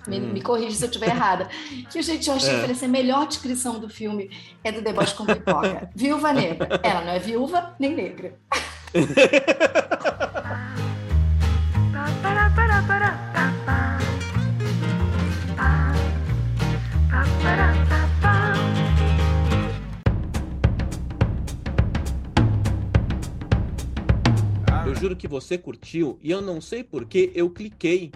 me, 0.09 0.19
Hum. 0.19 0.33
me 0.33 0.41
corrige 0.41 0.75
se 0.75 0.85
eu 0.85 0.89
estiver 0.89 1.11
errada. 1.11 1.49
Que, 1.91 2.03
gente, 2.03 2.29
eu 2.29 2.35
achei 2.35 2.55
É. 2.57 2.65
que 2.65 2.73
assim, 2.73 2.87
a 2.87 2.89
melhor 2.89 3.27
descrição 3.29 3.79
do 3.79 3.89
filme 3.89 4.31
é 4.65 4.73
do 4.73 4.81
deboche 4.83 5.15
com 5.15 5.25
pipoca. 5.27 5.91
viúva 5.95 6.33
negra. 6.33 6.81
Ela 6.83 7.03
não 7.03 7.13
é 7.13 7.19
viúva 7.19 7.75
nem 7.79 7.95
negra. 7.95 8.35
que 25.23 25.29
você 25.29 25.57
curtiu 25.57 26.19
e 26.21 26.33
eu 26.33 26.43
não 26.43 26.61
sei 26.61 26.83
porque 26.83 27.31
eu 27.33 27.49
cliquei. 27.49 28.11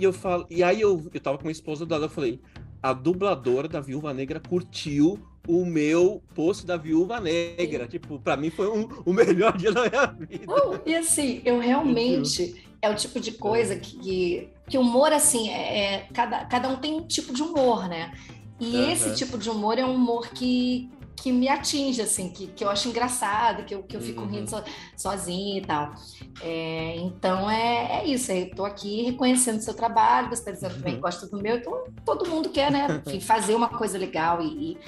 E 0.00 0.02
eu 0.02 0.12
falo, 0.12 0.46
e 0.50 0.64
aí 0.64 0.80
eu, 0.80 1.08
eu 1.14 1.20
tava 1.20 1.38
com 1.38 1.46
a 1.46 1.50
esposa 1.50 1.86
dela, 1.86 2.06
eu 2.06 2.10
falei: 2.10 2.40
"A 2.82 2.92
dubladora 2.92 3.68
da 3.68 3.80
Viúva 3.80 4.12
Negra 4.12 4.40
curtiu 4.40 5.16
o 5.46 5.64
meu 5.64 6.20
post 6.34 6.66
da 6.66 6.76
Viúva 6.76 7.20
Negra". 7.20 7.86
Tipo, 7.86 8.18
pra 8.18 8.36
mim 8.36 8.50
foi 8.50 8.68
um- 8.68 8.88
o 9.06 9.12
melhor 9.12 9.54
dia 9.56 9.70
da 9.70 9.88
minha 9.88 10.06
vida. 10.06 10.46
Não, 10.52 10.80
e 10.84 10.96
assim, 10.96 11.40
eu 11.44 11.60
realmente 11.60 12.64
é 12.82 12.90
o 12.90 12.96
tipo 12.96 13.20
de 13.20 13.30
coisa 13.32 13.76
que, 13.76 14.48
que 14.68 14.76
humor, 14.76 15.12
assim, 15.12 15.50
é, 15.50 15.84
é- 15.94 16.08
cada, 16.12 16.44
cada 16.46 16.68
um 16.68 16.76
tem 16.78 16.94
um 16.94 17.06
tipo 17.06 17.32
de 17.32 17.42
humor, 17.42 17.88
né? 17.88 18.12
E 18.58 18.74
Aham. 18.76 18.90
esse 18.92 19.14
tipo 19.14 19.38
de 19.38 19.48
humor 19.48 19.78
é 19.78 19.84
um 19.86 19.94
humor 19.94 20.30
que, 20.30 20.90
que 21.22 21.32
me 21.32 21.48
atinge, 21.48 22.00
assim, 22.00 22.30
que, 22.30 22.46
que 22.48 22.64
eu 22.64 22.70
acho 22.70 22.88
engraçado, 22.88 23.64
que 23.64 23.74
eu, 23.74 23.82
que 23.82 23.96
eu 23.96 24.00
fico 24.00 24.22
Uhum. 24.22 24.28
rindo 24.28 24.48
so- 24.50 24.62
sozinha 24.96 25.58
e 25.58 25.62
tal. 25.62 25.92
É, 26.40 26.96
então 26.98 27.50
é, 27.50 28.00
é 28.00 28.06
isso, 28.06 28.30
eu 28.30 28.50
tô 28.54 28.64
aqui 28.64 29.02
reconhecendo 29.02 29.58
o 29.58 29.62
seu 29.62 29.74
trabalho, 29.74 30.28
você 30.28 30.34
está 30.34 30.50
dizendo 30.52 30.74
também 30.76 30.92
que 30.92 30.96
Uhum. 30.98 31.02
gosta 31.02 31.26
do 31.26 31.42
meu, 31.42 31.56
então 31.56 31.84
todo 32.04 32.28
mundo 32.28 32.48
quer, 32.50 32.70
né? 32.70 32.86
Enfim, 33.06 33.20
fazer 33.20 33.54
uma 33.54 33.68
coisa 33.68 33.98
legal 33.98 34.40
e, 34.42 34.72
e 34.72 34.78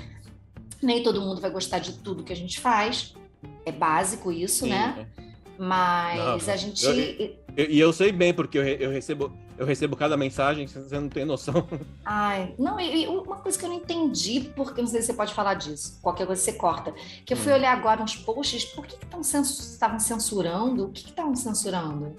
nem 0.83 1.03
todo 1.03 1.21
mundo 1.21 1.41
vai 1.41 1.51
gostar 1.51 1.79
de 1.79 1.95
tudo 1.99 2.23
que 2.25 2.33
a 2.33 2.37
gente 2.37 2.61
faz. 2.61 3.15
É 3.67 3.73
básico 3.73 4.31
isso, 4.31 4.67
né? 4.67 5.07
Mas 5.59 6.47
Não, 6.47 6.53
a 6.55 6.57
gente. 6.57 6.85
eu- 6.87 6.95
E 6.95 7.75
e 7.77 7.81
eu 7.81 7.93
sei 7.93 8.13
bem, 8.13 8.33
porque 8.33 8.57
eu, 8.57 8.63
eu 8.65 8.91
recebo, 8.91 9.33
eu 9.61 9.67
recebo 9.67 9.95
cada 9.95 10.17
mensagem, 10.17 10.67
você 10.67 10.99
não 10.99 11.11
tem 11.11 11.25
noção. 11.25 11.69
Ai, 12.05 12.55
não, 12.59 12.81
e, 12.81 13.05
e 13.05 13.07
uma 13.07 13.37
coisa 13.37 13.59
que 13.59 13.65
eu 13.65 13.69
não 13.69 13.77
entendi, 13.77 14.51
porque 14.57 14.81
não 14.81 14.89
sei 14.89 15.03
se 15.03 15.09
você 15.09 15.13
pode 15.13 15.35
falar 15.35 15.53
disso, 15.55 16.01
qualquer 16.01 16.27
coisa 16.27 16.41
você 16.41 16.55
corta. 16.55 16.93
Que 17.27 17.35
eu 17.35 17.37
fui 17.37 17.53
Hum. 17.53 17.57
olhar 17.57 17.77
agora 17.77 18.03
uns 18.03 18.17
posts, 18.17 18.65
por 18.65 18.87
que 18.87 18.97
que 18.97 19.05
estão 19.05 19.23
censu- 19.23 19.61
estavam 19.61 19.99
censurando? 19.99 20.87
O 20.87 20.89
que 20.91 21.03
que 21.05 21.11
estavam 21.11 21.37
censurando? 21.37 22.17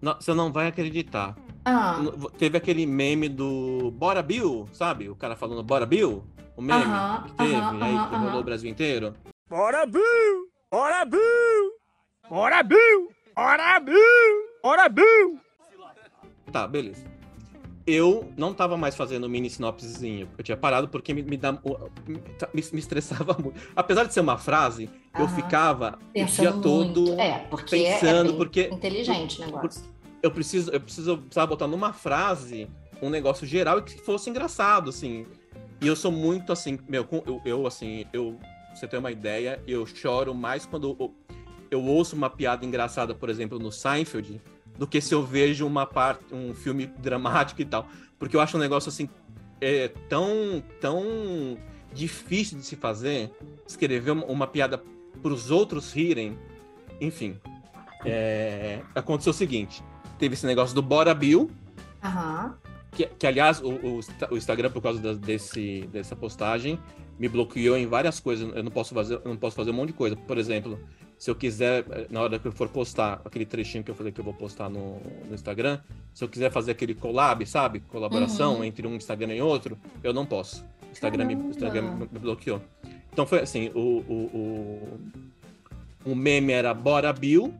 Não, 0.00 0.14
você 0.20 0.34
não 0.34 0.52
vai 0.52 0.66
acreditar. 0.68 1.34
Ah, 1.64 1.98
Teve 2.36 2.58
aquele 2.58 2.84
meme 2.84 3.28
do 3.28 3.90
Bora 3.92 4.20
Bill, 4.22 4.68
sabe? 4.72 5.08
O 5.08 5.14
cara 5.16 5.36
falando 5.36 5.62
Bora 5.62 5.86
Bill, 5.86 6.22
o 6.54 6.60
meme 6.60 6.82
Aham, 6.82 7.22
que 7.28 7.32
teve, 7.34 7.54
aham, 7.54 7.78
e 7.78 7.82
aí 7.82 7.96
aham, 7.96 8.08
que 8.10 8.16
rolou 8.16 8.40
o 8.40 8.44
Brasil 8.44 8.70
inteiro. 8.70 9.14
Bora, 9.48 9.86
Bill! 9.86 10.02
Bora, 10.70 11.04
Bill! 11.04 11.20
Bora, 12.28 12.62
Bill! 12.62 13.08
Bora, 13.34 13.78
Bill! 13.80 13.96
Bora, 14.62 14.88
Bill! 14.88 15.40
Tá, 16.52 16.66
beleza. 16.66 17.04
Eu 17.84 18.30
não 18.36 18.54
tava 18.54 18.76
mais 18.76 18.94
fazendo 18.94 19.28
mini 19.28 19.50
sinopsezinho. 19.50 20.28
Eu 20.38 20.44
tinha 20.44 20.56
parado 20.56 20.86
porque 20.88 21.12
me, 21.12 21.22
me, 21.22 21.36
dá, 21.36 21.58
o- 21.64 21.90
me, 22.06 22.18
tá- 22.38 22.48
me- 22.54 22.62
me 22.72 22.78
estressava 22.78 23.34
muito. 23.42 23.60
Apesar 23.74 24.04
de 24.04 24.14
ser 24.14 24.20
uma 24.20 24.38
frase, 24.38 24.88
eu 25.18 25.26
ficava 25.26 25.98
o 26.00 26.12
pensando 26.12 26.42
dia 26.42 26.52
todo 26.52 27.00
muito. 27.00 27.20
É, 27.20 27.38
porque 27.50 27.74
é- 27.74 27.94
pensando, 27.98 28.30
é 28.30 28.36
porque 28.36 28.68
inteligente 28.72 29.42
o 29.42 29.46
negócio. 29.46 29.82
eu 30.22 30.30
preciso, 30.30 30.70
eu 30.70 30.80
preciso 30.80 31.18
precisava 31.18 31.46
botar 31.48 31.66
numa 31.66 31.92
frase 31.92 32.68
um 33.00 33.10
negócio 33.10 33.44
geral 33.46 33.80
e 33.80 33.82
que 33.82 33.98
fosse 33.98 34.30
engraçado, 34.30 34.90
assim. 34.90 35.26
E 35.80 35.86
eu 35.88 35.96
sou 35.96 36.12
muito 36.12 36.52
assim, 36.52 36.78
meu, 36.88 37.04
eu, 37.26 37.42
eu, 37.44 37.66
assim, 37.66 38.04
eu, 38.12 38.38
você 38.72 38.86
ter 38.86 38.98
uma 38.98 39.10
ideia, 39.10 39.60
eu 39.66 39.84
choro 39.86 40.32
mais 40.32 40.64
quando 40.64 40.96
eu, 41.00 41.12
eu 41.68 41.82
ouço 41.84 42.14
uma 42.14 42.30
piada 42.30 42.64
engraçada, 42.64 43.12
por 43.12 43.28
exemplo, 43.28 43.58
no 43.58 43.72
Seinfeld, 43.72 44.40
do 44.78 44.86
que 44.86 45.00
se 45.00 45.14
eu 45.14 45.24
vejo 45.24 45.66
uma 45.66 45.86
parte, 45.86 46.24
um 46.32 46.54
filme 46.54 46.86
dramático 46.86 47.60
e 47.60 47.64
tal. 47.64 47.86
Porque 48.18 48.36
eu 48.36 48.40
acho 48.40 48.56
um 48.56 48.60
negócio 48.60 48.88
assim 48.88 49.08
é, 49.60 49.88
tão, 50.08 50.62
tão 50.80 51.56
difícil 51.92 52.58
de 52.58 52.64
se 52.64 52.76
fazer, 52.76 53.30
escrever 53.66 54.10
uma, 54.12 54.24
uma 54.26 54.46
piada 54.46 54.82
para 55.22 55.32
os 55.32 55.50
outros 55.50 55.92
rirem. 55.92 56.36
Enfim, 57.00 57.36
é, 58.04 58.80
aconteceu 58.94 59.30
o 59.30 59.34
seguinte: 59.34 59.82
teve 60.18 60.34
esse 60.34 60.46
negócio 60.46 60.74
do 60.74 60.82
Bora 60.82 61.14
Bill, 61.14 61.50
Aham. 62.02 62.56
que, 62.92 63.06
que, 63.06 63.26
aliás, 63.26 63.60
o, 63.60 63.70
o 63.70 64.00
o 64.30 64.36
Instagram, 64.36 64.70
por 64.70 64.82
causa 64.82 65.00
da- 65.00 65.14
desse, 65.14 65.88
dessa 65.92 66.16
postagem, 66.16 66.78
me 67.18 67.28
bloqueou 67.28 67.76
em 67.76 67.86
várias 67.86 68.18
coisas. 68.20 68.54
Eu 68.54 68.62
não 68.62 68.70
posso 68.70 68.94
fazer, 68.94 69.14
eu 69.16 69.28
não 69.30 69.36
posso 69.36 69.56
fazer 69.56 69.70
um 69.70 69.74
monte 69.74 69.88
de 69.88 69.94
coisa. 69.94 70.16
Por 70.16 70.38
exemplo, 70.38 70.78
se 71.22 71.30
eu 71.30 71.36
quiser, 71.36 71.84
na 72.10 72.20
hora 72.20 72.36
que 72.36 72.48
eu 72.48 72.50
for 72.50 72.68
postar 72.68 73.22
aquele 73.24 73.46
trechinho 73.46 73.84
que 73.84 73.90
eu 73.92 73.94
falei 73.94 74.10
que 74.10 74.18
eu 74.18 74.24
vou 74.24 74.34
postar 74.34 74.68
no, 74.68 75.00
no 75.28 75.32
Instagram, 75.32 75.78
se 76.12 76.24
eu 76.24 76.28
quiser 76.28 76.50
fazer 76.50 76.72
aquele 76.72 76.96
collab, 76.96 77.46
sabe? 77.46 77.78
Colaboração 77.78 78.56
Uhum. 78.56 78.64
entre 78.64 78.88
um 78.88 78.96
Instagram 78.96 79.32
e 79.32 79.40
outro, 79.40 79.78
eu 80.02 80.12
não 80.12 80.26
posso. 80.26 80.64
O 80.88 80.90
Instagram, 80.90 81.26
me, 81.26 81.34
Instagram 81.34 81.82
me, 81.92 82.06
bloqueou. 82.06 82.60
Então 83.12 83.24
foi 83.24 83.38
assim, 83.38 83.70
o, 83.72 83.78
o, 83.78 84.98
o, 86.06 86.10
o 86.10 86.14
meme 86.16 86.52
era 86.52 86.74
Bora 86.74 87.12
Bill, 87.12 87.54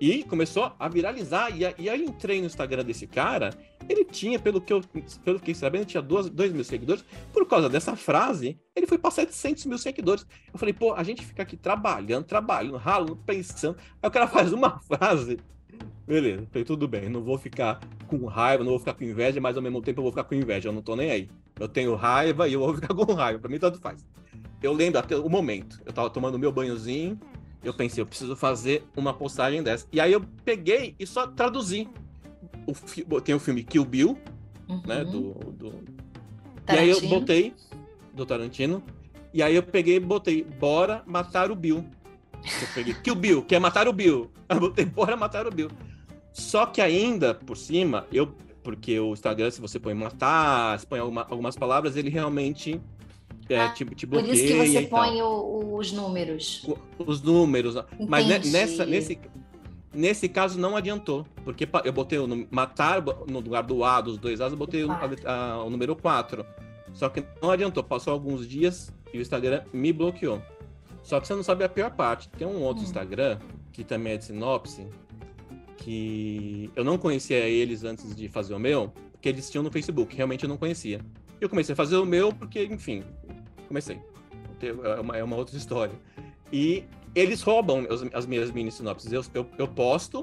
e 0.00 0.24
começou 0.24 0.72
a 0.78 0.88
viralizar. 0.88 1.50
E, 1.50 1.64
e 1.78 1.90
aí 1.90 2.00
eu 2.00 2.08
entrei 2.08 2.40
no 2.40 2.46
Instagram 2.46 2.82
desse 2.82 3.06
cara 3.06 3.50
Ele 3.88 4.04
tinha, 4.04 4.38
pelo 4.38 4.60
que 4.60 4.72
eu 4.72 4.80
pelo 5.24 5.38
que 5.38 5.54
sabendo, 5.54 5.84
tinha 5.84 6.02
2 6.02 6.52
mil 6.52 6.64
seguidores. 6.64 7.04
Por 7.32 7.46
causa 7.46 7.68
dessa 7.68 7.94
frase, 7.96 8.58
ele 8.74 8.86
foi 8.86 8.98
para 8.98 9.10
700 9.10 9.66
mil 9.66 9.78
seguidores. 9.78 10.26
Eu 10.52 10.58
falei, 10.58 10.74
pô, 10.74 10.92
a 10.92 11.02
gente 11.02 11.24
fica 11.24 11.42
aqui 11.42 11.56
trabalhando, 11.56 12.24
trabalhando, 12.24 12.76
ralando, 12.76 13.16
pensando. 13.16 13.76
Aí 14.02 14.08
o 14.08 14.10
cara 14.10 14.26
faz 14.28 14.52
uma 14.52 14.78
frase. 14.80 15.38
Beleza, 16.06 16.46
falei, 16.52 16.64
tudo 16.64 16.86
bem, 16.86 17.08
não 17.08 17.20
vou 17.20 17.36
ficar 17.36 17.80
com 18.06 18.24
raiva, 18.26 18.62
não 18.62 18.70
vou 18.70 18.78
ficar 18.78 18.94
com 18.94 19.02
inveja, 19.02 19.40
mas 19.40 19.56
ao 19.56 19.62
mesmo 19.62 19.82
tempo 19.82 19.98
eu 19.98 20.02
vou 20.04 20.12
ficar 20.12 20.22
com 20.24 20.34
inveja, 20.36 20.68
eu 20.68 20.72
não 20.72 20.80
tô 20.80 20.94
nem 20.94 21.10
aí. 21.10 21.28
Eu 21.58 21.68
tenho 21.68 21.94
raiva 21.96 22.48
e 22.48 22.52
eu 22.52 22.60
vou 22.60 22.74
ficar 22.76 22.94
com 22.94 23.12
raiva, 23.12 23.40
pra 23.40 23.50
mim 23.50 23.58
tanto 23.58 23.80
faz. 23.80 24.06
Eu 24.62 24.72
lembro 24.72 25.00
até 25.00 25.16
o 25.16 25.28
momento, 25.28 25.82
eu 25.84 25.92
tava 25.92 26.08
tomando 26.08 26.38
meu 26.38 26.52
banhozinho, 26.52 27.18
eu 27.62 27.74
pensei, 27.74 28.00
eu 28.00 28.06
preciso 28.06 28.36
fazer 28.36 28.84
uma 28.96 29.12
postagem 29.12 29.62
dessa. 29.62 29.86
E 29.92 30.00
aí 30.00 30.12
eu 30.12 30.22
peguei 30.44 30.94
e 30.98 31.06
só 31.06 31.26
traduzi. 31.26 31.88
O, 32.66 33.20
tem 33.20 33.34
o 33.34 33.40
filme 33.40 33.62
Kill 33.62 33.84
Bill, 33.84 34.18
uhum. 34.68 34.82
né? 34.86 35.04
Do, 35.04 35.34
do... 35.52 35.74
E 36.68 36.72
aí 36.72 36.90
eu 36.90 37.00
botei, 37.08 37.54
do 38.12 38.26
Tarantino. 38.26 38.82
E 39.32 39.42
aí 39.42 39.54
eu 39.54 39.62
peguei 39.62 39.96
e 39.96 40.00
botei, 40.00 40.42
bora 40.42 41.02
matar 41.06 41.50
o 41.50 41.54
Bill. 41.54 41.84
Eu 42.42 42.68
peguei 42.74 42.94
Kill 42.94 43.14
Bill, 43.14 43.42
que 43.42 43.54
é 43.54 43.58
matar 43.58 43.88
o 43.88 43.92
Bill. 43.92 44.30
Eu 44.48 44.60
botei, 44.60 44.84
bora 44.84 45.16
matar 45.16 45.44
o 45.44 45.50
Bill. 45.50 45.68
Só 46.32 46.66
que 46.66 46.80
ainda, 46.80 47.34
por 47.34 47.56
cima, 47.56 48.06
eu. 48.12 48.32
Porque 48.62 48.98
o 49.00 49.12
Instagram, 49.12 49.50
se 49.50 49.60
você 49.60 49.80
põe 49.80 49.92
matar, 49.92 50.78
se 50.78 50.86
põe 50.86 51.00
alguma, 51.00 51.26
algumas 51.28 51.56
palavras, 51.56 51.96
ele 51.96 52.10
realmente 52.10 52.80
é, 53.48 53.60
ah, 53.60 53.68
te, 53.70 53.84
te 53.84 54.06
bloqueia. 54.06 54.32
Por 54.32 54.36
isso 54.36 54.46
que 54.46 54.68
você 54.68 54.82
põe 54.82 55.22
o, 55.22 55.76
os 55.76 55.92
números. 55.92 56.66
Os 56.98 57.22
números. 57.22 57.76
Entendi. 57.76 58.10
Mas 58.10 58.52
nessa, 58.52 58.84
nesse, 58.84 59.18
nesse 59.96 60.28
caso 60.28 60.58
não 60.58 60.76
adiantou. 60.76 61.26
Porque 61.44 61.68
eu 61.84 61.92
botei 61.92 62.18
o 62.18 62.46
matar 62.50 63.02
no 63.02 63.40
lugar 63.40 63.62
do 63.62 63.82
A, 63.84 64.00
dos 64.00 64.18
dois 64.18 64.40
A's, 64.40 64.52
eu 64.52 64.58
botei 64.58 64.84
o, 64.84 64.90
a, 64.92 65.64
o 65.64 65.70
número 65.70 65.96
4. 65.96 66.44
Só 66.92 67.08
que 67.08 67.24
não 67.42 67.50
adiantou. 67.50 67.82
Passou 67.82 68.12
alguns 68.12 68.46
dias 68.46 68.92
e 69.12 69.18
o 69.18 69.20
Instagram 69.20 69.64
me 69.72 69.92
bloqueou. 69.92 70.40
Só 71.02 71.20
que 71.20 71.26
você 71.26 71.34
não 71.34 71.42
sabe 71.42 71.64
a 71.64 71.68
pior 71.68 71.90
parte. 71.90 72.28
Tem 72.28 72.46
um 72.46 72.62
outro 72.62 72.82
hum. 72.82 72.86
Instagram, 72.86 73.38
que 73.72 73.84
também 73.84 74.14
é 74.14 74.16
de 74.16 74.24
sinopse, 74.24 74.86
que 75.76 76.70
eu 76.74 76.84
não 76.84 76.98
conhecia 76.98 77.38
eles 77.38 77.84
antes 77.84 78.14
de 78.14 78.28
fazer 78.28 78.54
o 78.54 78.58
meu, 78.58 78.92
porque 79.12 79.28
eles 79.28 79.48
tinham 79.48 79.62
no 79.62 79.70
Facebook. 79.70 80.16
Realmente 80.16 80.44
eu 80.44 80.48
não 80.48 80.56
conhecia. 80.56 81.00
Eu 81.40 81.48
comecei 81.48 81.72
a 81.72 81.76
fazer 81.76 81.96
o 81.96 82.04
meu 82.04 82.32
porque, 82.32 82.64
enfim, 82.64 83.04
comecei. 83.68 84.00
É 84.60 85.00
uma, 85.00 85.16
é 85.16 85.22
uma 85.22 85.36
outra 85.36 85.56
história. 85.56 85.94
E 86.52 86.84
eles 87.16 87.40
roubam 87.40 87.86
as, 87.90 88.02
as 88.12 88.26
minhas 88.26 88.50
mini 88.50 88.70
sinopses. 88.70 89.10
Eu, 89.10 89.24
eu, 89.32 89.46
eu, 89.56 89.66
posto, 89.66 90.22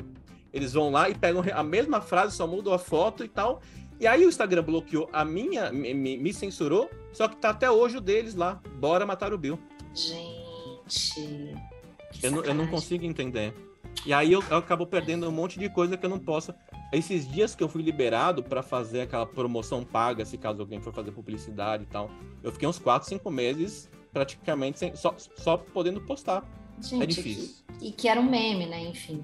eles 0.54 0.74
vão 0.74 0.92
lá 0.92 1.10
e 1.10 1.16
pegam 1.16 1.44
a 1.52 1.64
mesma 1.64 2.00
frase, 2.00 2.38
só 2.38 2.46
mudam 2.46 2.72
a 2.72 2.78
foto 2.78 3.26
e 3.26 3.28
tal. 3.28 3.62
E 4.00 4.06
aí 4.06 4.24
o 4.24 4.30
Instagram 4.30 4.64
bloqueou 4.64 5.10
a 5.12 5.26
minha, 5.26 5.72
me, 5.72 5.94
me 5.94 6.34
censurou, 6.34 6.90
só 7.12 7.28
que 7.28 7.36
tá 7.38 7.50
até 7.50 7.70
hoje 7.70 7.98
o 7.98 8.02
deles 8.02 8.36
lá. 8.36 8.62
Bora 8.80 9.06
matar 9.06 9.34
o 9.34 9.38
Bill. 9.38 9.58
Gente. 9.94 11.56
Eu 12.22 12.32
não, 12.32 12.44
eu 12.44 12.54
não 12.54 12.68
consigo 12.68 13.04
entender. 13.06 13.54
E 14.06 14.14
aí 14.14 14.32
eu, 14.32 14.44
eu 14.50 14.58
acabo 14.58 14.86
perdendo 14.86 15.28
um 15.28 15.32
monte 15.32 15.58
de 15.58 15.70
coisa 15.70 15.98
que 15.98 16.06
eu 16.06 16.10
não 16.10 16.20
posso. 16.20 16.54
Esses 16.92 17.28
dias 17.28 17.56
que 17.56 17.64
eu 17.64 17.68
fui 17.68 17.82
liberado 17.82 18.44
para 18.44 18.62
fazer 18.62 19.02
aquela 19.02 19.26
promoção 19.26 19.84
paga, 19.84 20.26
se 20.26 20.38
caso 20.38 20.62
alguém 20.62 20.80
for 20.80 20.94
fazer 20.94 21.12
publicidade 21.12 21.84
e 21.84 21.88
tal, 21.88 22.12
eu 22.44 22.52
fiquei 22.52 22.68
uns 22.68 22.78
4, 22.78 23.10
5 23.10 23.32
meses 23.32 23.90
praticamente 24.12 24.78
sem, 24.78 24.96
só, 24.96 25.16
só 25.18 25.58
podendo 25.58 26.00
postar. 26.02 26.44
Gente, 26.82 27.04
é 27.04 27.06
difícil. 27.06 27.56
Que, 27.80 27.88
e 27.88 27.92
que 27.92 28.08
era 28.08 28.20
um 28.20 28.30
meme, 28.30 28.66
né? 28.66 28.84
Enfim. 28.84 29.24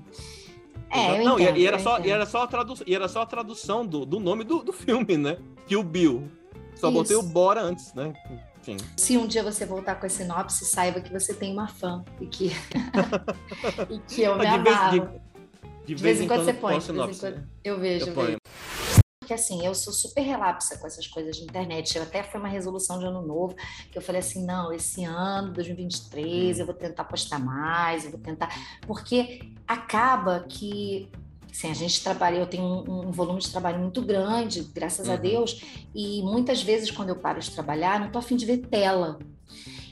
É, 0.89 1.23
não, 1.23 1.39
entendo, 1.39 1.57
e, 1.57 1.67
era 1.67 1.77
só, 1.77 1.99
e, 1.99 2.09
era 2.09 2.25
só 2.25 2.43
a 2.43 2.47
tradução, 2.47 2.85
e 2.87 2.95
era 2.95 3.07
só 3.07 3.21
a 3.21 3.25
tradução 3.25 3.85
do, 3.85 4.05
do 4.05 4.19
nome 4.19 4.43
do, 4.43 4.63
do 4.63 4.73
filme, 4.73 5.17
né? 5.17 5.37
Kill 5.67 5.83
Bill. 5.83 6.31
Só 6.75 6.87
Isso. 6.87 6.97
botei 6.97 7.15
o 7.15 7.21
Bora 7.21 7.61
antes, 7.61 7.93
né? 7.93 8.13
Enfim. 8.61 8.77
Se 8.97 9.17
um 9.17 9.27
dia 9.27 9.43
você 9.43 9.65
voltar 9.65 9.95
com 9.95 10.05
a 10.05 10.09
sinopse, 10.09 10.65
saiba 10.65 10.99
que 10.99 11.11
você 11.11 11.33
tem 11.33 11.53
uma 11.53 11.67
fã 11.67 12.03
e 12.19 12.25
que, 12.25 12.51
e 13.89 13.99
que 13.99 14.21
eu 14.21 14.37
me 14.37 14.47
amava. 14.47 15.21
De, 15.85 15.95
de, 15.95 15.95
vez, 15.95 16.21
em 16.21 16.27
quando, 16.27 16.45
você 16.45 16.53
põe. 16.53 16.79
Quando 16.79 16.99
eu 17.63 17.79
vejo, 17.79 18.05
eu, 18.05 18.13
eu 18.13 18.15
vejo. 18.15 18.37
Porque 19.29 19.35
assim, 19.35 19.63
eu 19.63 19.75
sou 19.75 19.93
super 19.93 20.21
relapsa 20.21 20.75
com 20.79 20.87
essas 20.87 21.05
coisas 21.05 21.37
de 21.37 21.43
internet. 21.43 21.95
Eu 21.95 22.01
até 22.01 22.23
foi 22.23 22.39
uma 22.39 22.49
resolução 22.49 22.97
de 22.97 23.05
ano 23.05 23.21
novo, 23.21 23.55
que 23.91 23.95
eu 23.95 24.01
falei 24.01 24.21
assim, 24.21 24.43
não, 24.43 24.73
esse 24.73 25.03
ano, 25.03 25.53
2023, 25.53 26.57
eu 26.57 26.65
vou 26.65 26.73
tentar 26.73 27.03
postar 27.03 27.37
mais, 27.37 28.05
eu 28.05 28.09
vou 28.09 28.19
tentar. 28.19 28.49
Porque 28.87 29.53
acaba 29.67 30.45
que 30.49 31.07
Sim, 31.51 31.71
a 31.71 31.73
gente 31.73 32.03
trabalha, 32.03 32.37
eu 32.37 32.45
tenho 32.45 32.63
um, 32.63 33.07
um, 33.07 33.11
volume 33.11 33.39
de 33.39 33.49
trabalho 33.49 33.79
muito 33.79 34.03
grande, 34.03 34.61
graças 34.73 35.07
uhum. 35.07 35.13
a 35.13 35.17
Deus, 35.17 35.63
e 35.95 36.21
muitas 36.21 36.61
vezes 36.61 36.91
quando 36.91 37.09
eu 37.09 37.15
paro 37.15 37.39
de 37.39 37.49
trabalhar, 37.49 37.99
não 37.99 38.11
tô 38.11 38.19
afim 38.19 38.35
de 38.35 38.45
ver 38.45 38.57
tela. 38.67 39.19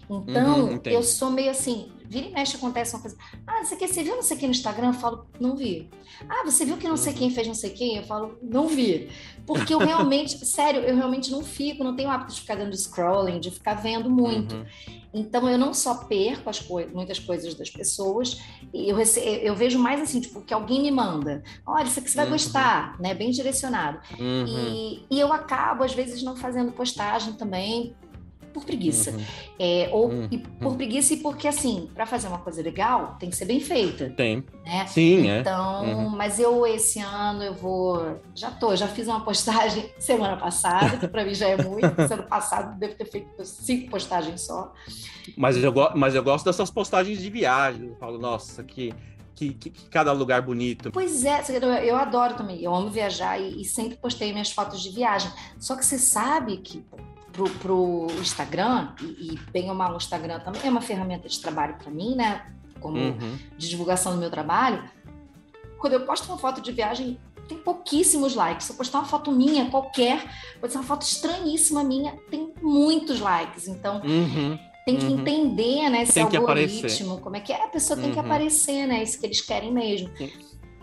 Então, 0.08 0.66
uhum, 0.66 0.82
eu 0.86 1.02
sou 1.02 1.32
meio 1.32 1.50
assim, 1.50 1.92
vira 2.08 2.28
e 2.28 2.32
mexe 2.32 2.56
acontece 2.56 2.96
uma 2.96 3.02
coisa. 3.02 3.18
Ah, 3.46 3.64
você, 3.64 3.76
quer, 3.76 3.88
você 3.88 4.04
viu 4.04 4.16
não 4.16 4.24
sei 4.24 4.38
quem 4.38 4.48
no 4.48 4.56
Instagram? 4.56 4.88
Eu 4.88 4.94
falo, 4.94 5.28
não 5.40 5.56
vi. 5.56 5.90
Ah, 6.28 6.44
você 6.46 6.66
viu 6.66 6.78
que 6.78 6.88
não 6.88 6.98
sei 6.98 7.14
quem 7.14 7.30
fez 7.30 7.48
não 7.48 7.54
sei 7.54 7.72
quem? 7.72 7.98
Eu 7.98 8.04
falo, 8.04 8.38
não 8.42 8.68
vi. 8.68 9.10
Porque 9.46 9.74
eu 9.74 9.80
realmente, 9.80 10.38
sério, 10.46 10.82
eu 10.82 10.96
realmente 10.96 11.32
não 11.32 11.44
fico, 11.44 11.84
não 11.84 11.96
tenho 11.96 12.10
o 12.10 12.12
hábito 12.12 12.34
de 12.34 12.42
ficar 12.42 12.56
dando 12.56 12.76
scrolling, 12.76 13.40
de 13.40 13.52
ficar 13.52 13.76
vendo 13.76 14.10
muito. 14.10 14.56
Uhum. 14.56 14.66
Então 15.14 15.50
eu 15.50 15.58
não 15.58 15.74
só 15.74 15.96
perco 16.06 16.50
as 16.50 16.60
co 16.60 16.80
muitas 16.94 17.18
coisas 17.18 17.56
das 17.56 17.70
pessoas, 17.70 18.42
eu, 18.74 19.00
eu 19.00 19.56
vejo 19.56 19.80
mais 19.80 20.02
assim, 20.02 20.20
tipo, 20.20 20.42
que 20.42 20.54
alguém 20.54 20.82
me 20.82 20.92
manda. 20.92 21.44
Olha, 21.66 21.86
isso 21.86 22.00
aqui 22.00 22.10
você 22.10 22.18
vai 22.18 22.26
uhum. 22.26 22.32
gostar, 22.32 23.00
né? 23.00 23.14
Bem 23.14 23.32
direcionado. 23.32 24.00
Uhum. 24.20 24.46
E, 24.48 25.06
e 25.10 25.20
eu 25.20 25.32
acabo, 25.34 25.84
às 25.84 25.94
vezes, 25.94 26.22
não 26.22 26.36
fazendo 26.36 26.72
postagem 26.72 27.34
também, 27.34 27.96
por 28.58 28.66
preguiça. 28.66 29.12
Uhum. 29.12 29.24
É, 29.60 29.90
ou 29.92 30.10
uhum. 30.10 30.30
por 30.60 30.76
preguiça 30.76 31.14
e 31.14 31.18
porque, 31.18 31.48
assim, 31.48 31.90
para 31.94 32.06
fazer 32.06 32.28
uma 32.28 32.40
coisa 32.40 32.62
legal, 32.62 33.16
tem 33.20 33.30
que 33.30 33.36
ser 33.36 33.46
bem 33.46 33.60
feita. 33.60 34.10
Tem. 34.10 34.44
Né? 34.66 34.88
Sim, 34.88 35.30
é. 35.30 35.40
Então, 35.40 35.86
uhum. 35.86 36.10
mas 36.10 36.40
eu 36.40 36.66
esse 36.66 37.00
ano 37.00 37.44
eu 37.44 37.54
vou. 37.54 38.20
Já 38.34 38.50
tô, 38.50 38.76
já 38.76 38.88
fiz 38.88 39.08
uma 39.08 39.22
postagem 39.22 39.90
semana 40.00 40.38
passada, 40.38 40.98
que 40.98 41.08
para 41.08 41.24
mim 41.24 41.36
já 41.36 41.48
é 41.48 41.58
muito. 41.58 41.86
ano 41.86 42.24
passado 42.24 42.78
devo 42.80 42.96
ter 42.96 43.06
feito 43.06 43.46
cinco 43.46 43.92
postagens 43.92 44.42
só. 44.42 44.74
Mas 45.38 45.56
eu, 45.58 45.74
mas 45.96 46.16
eu 46.16 46.24
gosto 46.24 46.46
dessas 46.46 46.72
postagens 46.72 47.22
de 47.22 47.30
viagem. 47.30 47.90
Eu 47.90 47.96
falo, 47.98 48.18
nossa, 48.18 48.64
que. 48.64 48.94
Que, 49.36 49.54
que, 49.54 49.70
que, 49.70 49.88
cada 49.90 50.12
lugar 50.14 50.42
bonito. 50.42 50.90
Pois 50.92 51.24
é, 51.24 51.44
eu, 51.50 51.62
eu 51.62 51.96
adoro 51.96 52.34
também. 52.34 52.60
Eu 52.60 52.74
amo 52.74 52.90
viajar 52.90 53.40
e, 53.40 53.62
e, 53.62 53.66
sempre 53.66 53.96
postei 53.96 54.32
minhas 54.32 54.50
fotos 54.50 54.82
de 54.82 54.90
viagem. 54.90 55.32
Só 55.60 55.76
que 55.76 55.86
você 55.86 56.00
sabe 56.00 56.58
que 56.58 56.84
pro, 57.38 57.50
pro 57.60 58.08
Instagram, 58.20 58.90
e, 59.00 59.34
e 59.34 59.40
bem 59.52 59.70
ou 59.70 59.76
mal 59.76 59.94
o 59.94 59.98
Instagram 59.98 60.40
também 60.40 60.62
é 60.66 60.70
uma 60.70 60.82
ferramenta 60.82 61.30
de 61.30 61.40
trabalho 61.40 61.76
para 61.76 61.92
mim, 61.92 62.16
né? 62.16 62.52
Como 62.80 62.98
uhum. 62.98 63.38
de 63.56 63.70
divulgação 63.70 64.14
do 64.14 64.18
meu 64.18 64.32
trabalho. 64.32 64.84
Quando 65.78 65.94
eu 65.94 66.06
posto 66.06 66.28
uma 66.28 66.38
foto 66.38 66.60
de 66.60 66.72
viagem, 66.72 67.20
tem 67.48 67.58
pouquíssimos 67.60 68.34
likes. 68.34 68.66
Se 68.66 68.74
eu 68.74 68.76
postar 68.76 69.00
uma 69.00 69.08
foto 69.08 69.32
minha, 69.32 69.70
qualquer, 69.70 70.26
pode 70.60 70.74
ser 70.74 70.80
uma 70.80 70.86
foto 70.86 71.04
estranhíssima 71.04 71.84
minha, 71.84 72.18
tem 72.32 72.52
muitos 72.62 73.20
likes. 73.20 73.68
Então, 73.68 74.02
uhum. 74.04 74.58
tem 74.86 74.98
que 74.98 75.06
uhum. 75.06 75.20
entender, 75.20 75.90
né, 75.90 76.02
esse 76.02 76.14
tem 76.14 76.24
algoritmo, 76.24 77.20
como 77.20 77.36
é 77.36 77.40
que 77.40 77.54
é. 77.54 77.64
A 77.64 77.68
pessoa 77.68 78.00
tem 78.00 78.12
que 78.12 78.20
uhum. 78.20 78.26
aparecer, 78.26 78.88
né? 78.88 79.04
Isso 79.04 79.20
que 79.20 79.28
eles 79.28 79.42
querem 79.42 79.72
mesmo. 79.72 80.10
Sim. 80.18 80.32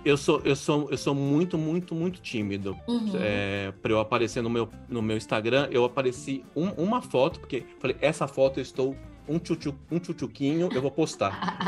Eu 0.04 0.18
sou, 0.18 0.40
eu 0.44 0.54
sou, 0.54 0.90
eu 0.90 0.98
sou 0.98 1.14
muito, 1.14 1.56
muito, 1.56 1.94
muito 1.94 2.20
tímido. 2.20 2.76
Uhum. 2.86 3.12
É, 3.14 3.72
para 3.80 3.90
eu 3.90 3.98
aparecer 3.98 4.42
no 4.42 4.50
meu, 4.50 4.68
no 4.86 5.00
meu 5.00 5.16
Instagram, 5.16 5.68
eu 5.70 5.84
apareci 5.84 6.44
um, 6.54 6.68
uma 6.72 7.00
foto, 7.00 7.40
porque 7.40 7.64
falei, 7.80 7.96
essa 8.00 8.26
foto 8.26 8.60
eu 8.60 8.62
estou 8.62 8.94
um, 9.26 9.38
tchutchu, 9.38 9.74
um 9.90 9.98
tchutchuquinho, 9.98 10.68
eu 10.72 10.82
vou 10.82 10.90
postar. 10.90 11.58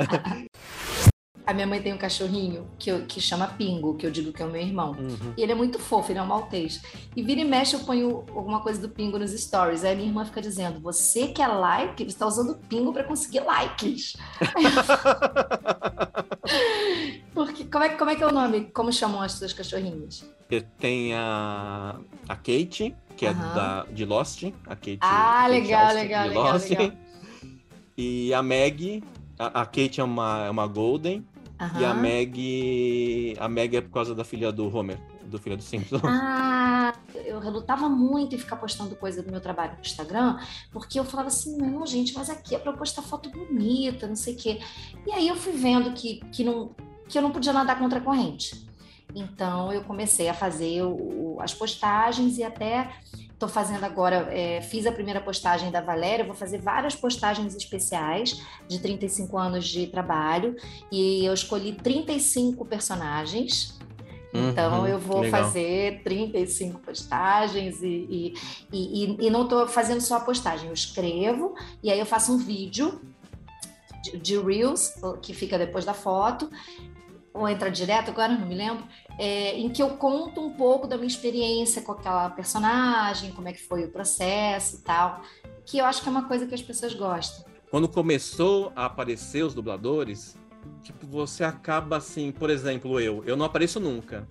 A 1.47 1.55
minha 1.55 1.67
mãe 1.67 1.81
tem 1.81 1.95
um 1.95 1.97
cachorrinho 1.97 2.69
que, 2.77 2.91
eu, 2.91 3.07
que 3.07 3.21
chama 3.21 3.47
Pingo, 3.47 3.95
que 3.95 4.05
eu 4.05 4.11
digo 4.11 4.33
que 4.33 4.43
é 4.43 4.45
o 4.45 4.51
meu 4.51 4.61
irmão. 4.61 4.97
Uhum. 4.99 5.33
E 5.37 5.43
ele 5.45 5.53
é 5.53 5.55
muito 5.55 5.79
fofo, 5.79 6.11
ele 6.11 6.19
é 6.19 6.23
um 6.23 6.27
maltês. 6.27 6.83
E 7.15 7.23
vira 7.23 7.41
e 7.41 7.45
mexe, 7.45 7.77
eu 7.77 7.81
ponho 7.81 8.25
alguma 8.35 8.61
coisa 8.61 8.81
do 8.81 8.89
Pingo 8.89 9.17
nos 9.17 9.31
stories. 9.31 9.85
Aí 9.85 9.93
a 9.93 9.95
minha 9.95 10.09
irmã 10.09 10.25
fica 10.25 10.43
dizendo: 10.43 10.81
Você 10.81 11.29
quer 11.29 11.47
like? 11.47 12.03
Você 12.03 12.11
está 12.11 12.27
usando 12.27 12.59
Pingo 12.69 12.93
para 12.93 13.05
conseguir 13.05 13.41
likes. 13.41 14.17
Porque, 17.35 17.65
como, 17.65 17.85
é, 17.85 17.89
como 17.91 18.11
é 18.11 18.17
que 18.17 18.23
é 18.23 18.27
o 18.27 18.33
nome? 18.33 18.71
Como 18.73 18.93
chamam 18.93 19.21
as 19.21 19.33
suas 19.33 19.53
cachorrinhas? 19.53 20.25
Tem 20.79 21.13
a, 21.15 21.99
a 22.29 22.37
Kate, 22.37 22.95
que 23.17 23.27
uhum. 23.27 23.33
é 23.33 23.35
da, 23.35 23.85
de 23.91 24.05
Lost. 24.05 24.45
A 24.67 24.77
Kate, 24.77 24.99
ah, 25.01 25.43
Kate 25.43 25.51
legal, 25.51 25.85
Austin, 25.85 25.99
legal, 25.99 26.29
legal, 26.29 26.53
Lost. 26.53 26.71
legal. 26.71 26.93
E 27.99 28.35
a 28.35 28.43
Meg, 28.43 29.03
a, 29.39 29.63
a 29.63 29.65
Kate 29.65 30.03
é 30.03 30.05
uma, 30.05 30.45
é 30.45 30.51
uma 30.51 30.67
Golden. 30.67 31.25
Uhum. 31.59 31.81
E 31.81 31.85
a 31.85 31.95
Meg. 31.95 33.37
A 33.39 33.49
Meg 33.49 33.77
é 33.77 33.81
por 33.81 33.91
causa 33.91 34.15
da 34.15 34.23
filha 34.23 34.53
do 34.53 34.75
Homer, 34.75 34.99
do 35.25 35.39
filho 35.39 35.57
do 35.57 35.63
Simpsons. 35.63 36.03
Ah, 36.05 36.93
eu 37.25 37.39
relutava 37.39 37.89
muito 37.89 38.35
em 38.35 38.39
ficar 38.39 38.57
postando 38.57 38.95
coisa 38.97 39.23
do 39.23 39.31
meu 39.31 39.41
trabalho 39.41 39.75
no 39.75 39.81
Instagram, 39.81 40.39
porque 40.71 40.99
eu 40.99 41.05
falava 41.05 41.29
assim, 41.29 41.57
não, 41.57 41.87
gente, 41.87 42.13
mas 42.15 42.29
aqui 42.29 42.55
é 42.55 42.59
pra 42.59 42.73
postar 42.73 43.03
foto 43.03 43.31
bonita, 43.31 44.07
não 44.07 44.17
sei 44.17 44.35
o 44.35 44.37
quê. 44.37 44.61
E 45.07 45.13
aí 45.13 45.29
eu 45.29 45.37
fui 45.37 45.53
vendo 45.53 45.93
que, 45.93 46.21
que, 46.33 46.45
não, 46.45 46.73
que 47.09 47.19
eu 47.19 47.23
não 47.23 47.31
podia 47.31 47.53
nadar 47.53 47.79
contra 47.79 47.99
a 47.99 48.03
corrente. 48.03 48.67
Então 49.15 49.73
eu 49.73 49.83
comecei 49.83 50.29
a 50.29 50.35
fazer 50.35 50.83
o, 50.83 51.39
as 51.41 51.55
postagens 51.55 52.39
e 52.39 52.45
até 52.45 52.91
estou 53.33 53.49
fazendo 53.49 53.85
agora, 53.85 54.29
é, 54.31 54.63
fiz 54.63 54.87
a 54.87 54.93
primeira 54.93 55.21
postagem 55.21 55.71
da 55.71 55.81
Valéria, 55.81 56.25
vou 56.25 56.35
fazer 56.35 56.59
várias 56.59 56.95
postagens 56.95 57.55
especiais 57.55 58.43
de 58.67 58.79
35 58.79 59.37
anos 59.39 59.69
de 59.69 59.87
trabalho 59.87 60.57
e 60.91 61.25
eu 61.25 61.35
escolhi 61.35 61.73
35 61.73 62.65
personagens. 62.65 63.79
Então 64.33 64.81
Uhum, 64.81 64.87
eu 64.87 64.99
vou 64.99 65.21
legal. 65.21 65.45
fazer 65.45 66.03
35 66.03 66.81
postagens 66.81 67.81
e, 67.83 68.35
e, 68.71 68.73
e, 68.73 69.27
e 69.27 69.31
não 69.31 69.45
estou 69.45 69.67
fazendo 69.67 70.01
só 70.01 70.17
a 70.17 70.21
postagem, 70.21 70.67
eu 70.69 70.75
escrevo 70.75 71.55
e 71.83 71.91
aí 71.91 71.99
eu 71.99 72.05
faço 72.05 72.35
um 72.35 72.39
vídeo 72.39 73.01
de, 74.03 74.19
de 74.19 74.39
Reels, 74.39 74.95
que 75.23 75.33
fica 75.33 75.59
depois 75.59 75.85
da 75.85 75.95
foto, 75.95 76.51
ou 77.37 77.49
entra 77.49 77.71
direto, 77.71 78.11
agora 78.11 78.33
não 78.33 78.47
me 78.47 78.55
lembro, 78.55 78.85
é, 79.19 79.57
em 79.59 79.69
que 79.69 79.83
eu 79.83 79.91
conto 79.91 80.41
um 80.41 80.51
pouco 80.51 80.87
da 80.87 80.97
minha 80.97 81.07
experiência 81.09 81.83
com 81.83 81.93
aquela 81.93 82.31
personagem, 82.31 83.33
como 83.33 83.49
é 83.49 83.53
que 83.53 83.63
foi 83.63 83.85
o 83.85 83.91
processo 83.91 84.77
e 84.77 84.79
tal, 84.81 85.21
que 85.65 85.79
eu 85.79 85.85
acho 85.85 86.03
que 86.03 86.09
é 86.09 86.11
uma 86.11 86.27
coisa 86.27 86.47
que 86.47 86.55
as 86.55 86.63
pessoas 86.63 86.95
gostam. 86.95 87.45
Quando 87.71 87.89
começou 87.89 88.73
a 88.77 88.87
aparecer 88.87 89.43
os 89.45 89.53
dubladores, 89.55 90.37
tipo, 90.83 91.07
você 91.07 91.45
acaba 91.45 91.97
assim, 91.97 92.31
por 92.33 92.49
exemplo, 92.49 93.01
eu, 93.01 93.23
eu 93.25 93.37
não 93.37 93.45
apareço 93.45 93.79
nunca. 93.81 94.27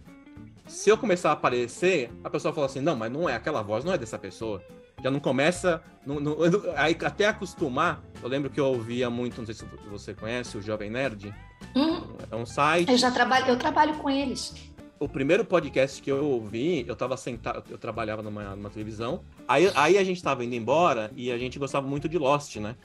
Se 0.67 0.89
eu 0.89 0.97
começar 0.97 1.29
a 1.29 1.33
aparecer, 1.33 2.11
a 2.23 2.29
pessoa 2.29 2.53
fala 2.53 2.65
assim, 2.65 2.79
não, 2.81 2.95
mas 2.95 3.11
não 3.11 3.29
é 3.29 3.35
aquela 3.35 3.61
voz, 3.61 3.83
não 3.85 3.93
é 3.93 3.97
dessa 3.97 4.17
pessoa. 4.17 4.63
Já 5.03 5.11
não 5.11 5.19
começa, 5.19 5.83
não- 6.05 6.19
não- 6.19 6.37
aí 6.75 6.97
até 7.05 7.27
acostumar. 7.27 8.01
Eu 8.23 8.27
lembro 8.29 8.49
que 8.49 8.59
eu 8.59 8.65
ouvia 8.65 9.09
muito, 9.09 9.37
não 9.37 9.45
sei 9.45 9.53
se 9.53 9.65
você 9.91 10.13
conhece, 10.15 10.57
o 10.57 10.61
Jovem 10.61 10.89
Nerd. 10.89 11.31
Hum, 11.75 12.01
É 12.31 12.35
um 12.35 12.45
site. 12.45 12.91
eu 12.91 12.97
já 12.97 13.11
trabalho, 13.11 13.47
eu 13.47 13.57
trabalho 13.57 13.95
com 13.97 14.09
eles. 14.09 14.53
O 14.99 15.09
primeiro 15.09 15.43
podcast 15.43 16.01
que 16.01 16.09
eu 16.09 16.25
ouvi, 16.25 16.85
eu 16.87 16.95
tava 16.95 17.17
sentado, 17.17 17.63
eu 17.69 17.77
trabalhava 17.77 18.21
numa, 18.21 18.55
numa 18.55 18.69
televisão. 18.69 19.21
Aí, 19.47 19.69
aí 19.75 19.97
a 19.97 20.03
gente 20.03 20.23
tava 20.23 20.43
indo 20.45 20.55
embora 20.55 21.11
e 21.15 21.31
a 21.31 21.37
gente 21.37 21.59
gostava 21.59 21.85
muito 21.85 22.07
de 22.07 22.17
Lost, 22.17 22.55
né? 22.57 22.75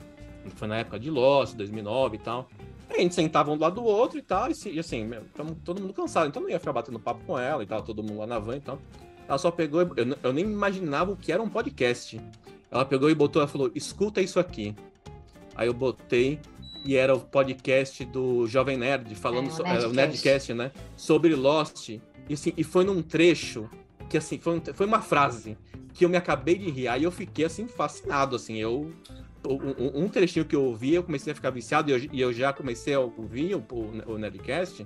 Foi 0.55 0.67
na 0.67 0.77
época 0.77 0.99
de 0.99 1.09
Lost, 1.09 1.55
2009 1.55 2.17
e 2.17 2.19
tal. 2.19 2.49
Aí 2.89 2.97
a 2.97 3.01
gente 3.01 3.15
sentava 3.15 3.49
um 3.51 3.55
do 3.57 3.61
lado 3.61 3.75
do 3.75 3.83
outro 3.85 4.19
e 4.19 4.21
tal, 4.21 4.49
e, 4.49 4.79
assim, 4.79 5.09
tamo 5.33 5.55
todo 5.63 5.79
mundo 5.81 5.93
cansado, 5.93 6.27
então 6.27 6.41
não 6.41 6.49
ia 6.49 6.59
ficar 6.59 6.73
batendo 6.73 6.99
papo 6.99 7.21
com 7.25 7.39
ela 7.39 7.63
e 7.63 7.65
tal, 7.65 7.81
todo 7.81 8.03
mundo 8.03 8.17
lá 8.19 8.27
na 8.27 8.37
van 8.37 8.57
e 8.57 8.59
tal. 8.59 8.77
Ela 9.25 9.37
só 9.37 9.49
pegou, 9.49 9.81
eu, 9.95 10.17
eu 10.21 10.33
nem 10.33 10.43
imaginava 10.43 11.11
o 11.13 11.15
que 11.15 11.31
era 11.31 11.41
um 11.41 11.47
podcast. 11.47 12.19
Ela 12.69 12.83
pegou 12.83 13.09
e 13.09 13.15
botou, 13.15 13.41
ela 13.41 13.47
falou, 13.47 13.71
escuta 13.73 14.19
isso 14.21 14.37
aqui. 14.37 14.75
Aí 15.55 15.67
eu 15.67 15.73
botei 15.73 16.39
e 16.83 16.95
era 16.95 17.13
o 17.15 17.19
podcast 17.19 18.03
do 18.05 18.47
Jovem 18.47 18.77
Nerd, 18.77 19.13
falando, 19.15 19.47
É, 19.47 19.51
o 19.51 19.55
so- 19.55 19.63
Nerdcast. 19.63 19.85
é, 19.85 19.87
o 19.87 19.93
Nerdcast, 19.93 20.53
né? 20.53 20.71
Sobre 20.95 21.35
Lost. 21.35 21.89
E, 21.89 22.01
assim, 22.33 22.53
e 22.57 22.63
foi 22.63 22.83
num 22.83 23.01
trecho 23.01 23.69
que 24.09 24.17
assim, 24.17 24.37
foi, 24.37 24.57
um- 24.57 24.73
foi 24.73 24.85
uma 24.85 25.01
frase 25.01 25.57
que 25.93 26.03
eu 26.05 26.09
me 26.09 26.17
acabei 26.17 26.57
de 26.57 26.69
rir. 26.69 26.87
Aí 26.87 27.03
eu 27.03 27.11
fiquei 27.11 27.45
assim, 27.45 27.67
fascinado, 27.67 28.35
assim, 28.35 28.57
eu. 28.57 28.91
Um, 29.47 29.53
um- 29.53 30.03
um 30.03 30.07
trechinho 30.09 30.45
que 30.45 30.55
eu 30.55 30.63
ouvi, 30.63 30.93
eu 30.93 31.03
comecei 31.03 31.31
a 31.33 31.35
ficar 31.35 31.49
viciado 31.49 31.89
e 31.89 31.93
eu, 31.93 32.09
e 32.13 32.21
eu 32.21 32.31
já 32.33 32.53
comecei 32.53 32.93
a 32.93 32.99
ouvir 32.99 33.55
o, 33.55 33.65
o, 33.71 34.13
o 34.13 34.17
Nerdcast. 34.17 34.85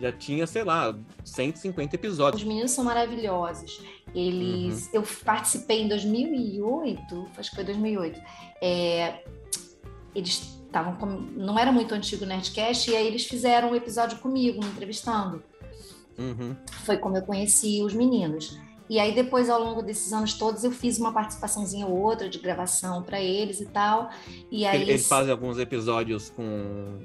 Já 0.00 0.12
tinha, 0.12 0.46
sei 0.46 0.62
lá, 0.64 0.96
150 1.24 1.94
episódios. 1.96 2.40
Os 2.40 2.48
meninos 2.48 2.70
são 2.70 2.84
maravilhosos. 2.84 3.82
Eles, 4.14 4.84
Uhum. 4.86 4.90
eu 4.94 5.02
participei 5.24 5.82
em 5.82 5.88
2008, 5.88 7.28
acho 7.36 7.50
que 7.50 7.56
foi 7.56 7.64
2008. 7.64 8.20
É, 8.62 9.22
eles 10.14 10.59
estavam, 10.70 10.94
com- 10.96 11.06
não 11.36 11.58
era 11.58 11.70
muito 11.72 11.94
antigo 11.94 12.24
o 12.24 12.28
Nerdcast, 12.28 12.90
e 12.90 12.96
aí 12.96 13.06
eles 13.06 13.26
fizeram 13.26 13.72
um 13.72 13.74
episódio 13.74 14.18
comigo, 14.18 14.60
me 14.62 14.70
entrevistando. 14.70 15.42
Uhum. 16.18 16.54
Foi 16.84 16.96
como 16.96 17.16
eu 17.16 17.22
conheci 17.22 17.82
os 17.82 17.92
meninos. 17.92 18.56
E 18.88 18.98
aí 18.98 19.14
depois, 19.14 19.48
ao 19.48 19.62
longo 19.62 19.82
desses 19.82 20.12
anos 20.12 20.34
todos, 20.34 20.64
eu 20.64 20.70
fiz 20.72 20.98
uma 20.98 21.12
participaçãozinha 21.12 21.86
ou 21.86 21.96
outra 21.96 22.28
de 22.28 22.38
gravação 22.38 23.02
para 23.02 23.20
eles 23.20 23.60
e 23.60 23.66
tal. 23.66 24.10
E 24.50 24.66
aí 24.66 24.82
Eles 24.82 25.06
fazem 25.06 25.30
alguns 25.30 25.58
episódios 25.58 26.30
com 26.30 26.98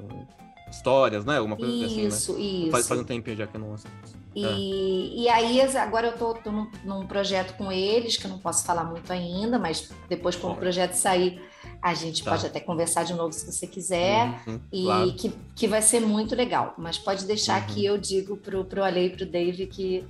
histórias, 0.70 1.24
né? 1.24 1.38
Alguma 1.38 1.56
coisa 1.56 1.86
assim, 1.86 2.02
né? 2.02 2.08
isso, 2.08 2.40
isso. 2.40 2.72
Faz, 2.72 2.88
faz 2.88 3.00
um 3.00 3.04
tempinho 3.04 3.38
já 3.38 3.46
que 3.46 3.56
eu 3.56 3.62
não. 3.62 3.76
E, 4.36 5.24
e 5.24 5.30
aí, 5.30 5.62
agora 5.78 6.08
eu 6.08 6.18
tô, 6.18 6.34
tô 6.34 6.52
num, 6.52 6.70
num 6.84 7.08
projeto 7.08 7.56
com 7.56 7.72
eles, 7.72 8.18
que 8.18 8.26
eu 8.26 8.32
não 8.32 8.40
posso 8.40 8.66
falar 8.66 8.84
muito 8.84 9.12
ainda, 9.14 9.58
mas 9.58 9.90
depois, 10.10 10.36
quando 10.36 10.54
o 10.54 10.56
Pode. 10.56 10.62
projeto 10.62 10.94
sair, 10.94 11.42
a 11.88 11.94
gente 11.94 12.24
Tá. 12.24 12.32
pode 12.32 12.48
até 12.48 12.60
conversar 12.60 13.04
de 13.04 13.14
novo 13.14 13.32
se 13.32 13.46
você 13.46 13.68
quiser. 13.68 14.42
Uhum, 14.48 14.60
E 14.74 14.84
claro. 14.86 15.14
que, 15.14 15.32
que 15.56 15.68
vai 15.68 15.84
ser 15.84 16.00
muito 16.02 16.36
legal. 16.36 16.74
Mas 16.80 16.98
pode 16.98 17.26
deixar 17.26 17.62
Uhum. 17.62 17.68
que 17.76 17.86
eu 17.86 17.96
digo 17.96 18.36
pro, 18.38 18.66
pro 18.66 18.84
Ale 18.84 19.06
e 19.06 19.10
pro 19.12 19.24
Dave 19.24 19.68
que, 19.68 20.04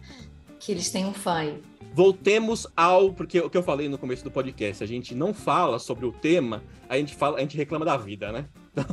que 0.58 0.72
eles 0.72 0.90
têm 0.90 1.06
um 1.06 1.14
fã 1.14 1.34
aí. 1.34 1.62
Voltemos 1.94 2.66
ao. 2.78 3.12
Porque 3.12 3.40
o 3.42 3.50
que 3.50 3.58
eu 3.58 3.64
falei 3.64 3.90
no 3.90 3.98
começo 3.98 4.24
do 4.24 4.32
podcast, 4.32 4.82
a 4.84 4.88
gente 4.88 5.14
não 5.14 5.34
fala 5.34 5.78
sobre 5.78 6.06
o 6.06 6.14
tema, 6.14 6.64
a 6.88 6.96
gente 6.98 7.14
fala, 7.14 7.38
a 7.38 7.42
gente 7.42 7.58
reclama 7.58 7.84
da 7.84 7.98
vida, 7.98 8.32
né? 8.32 8.46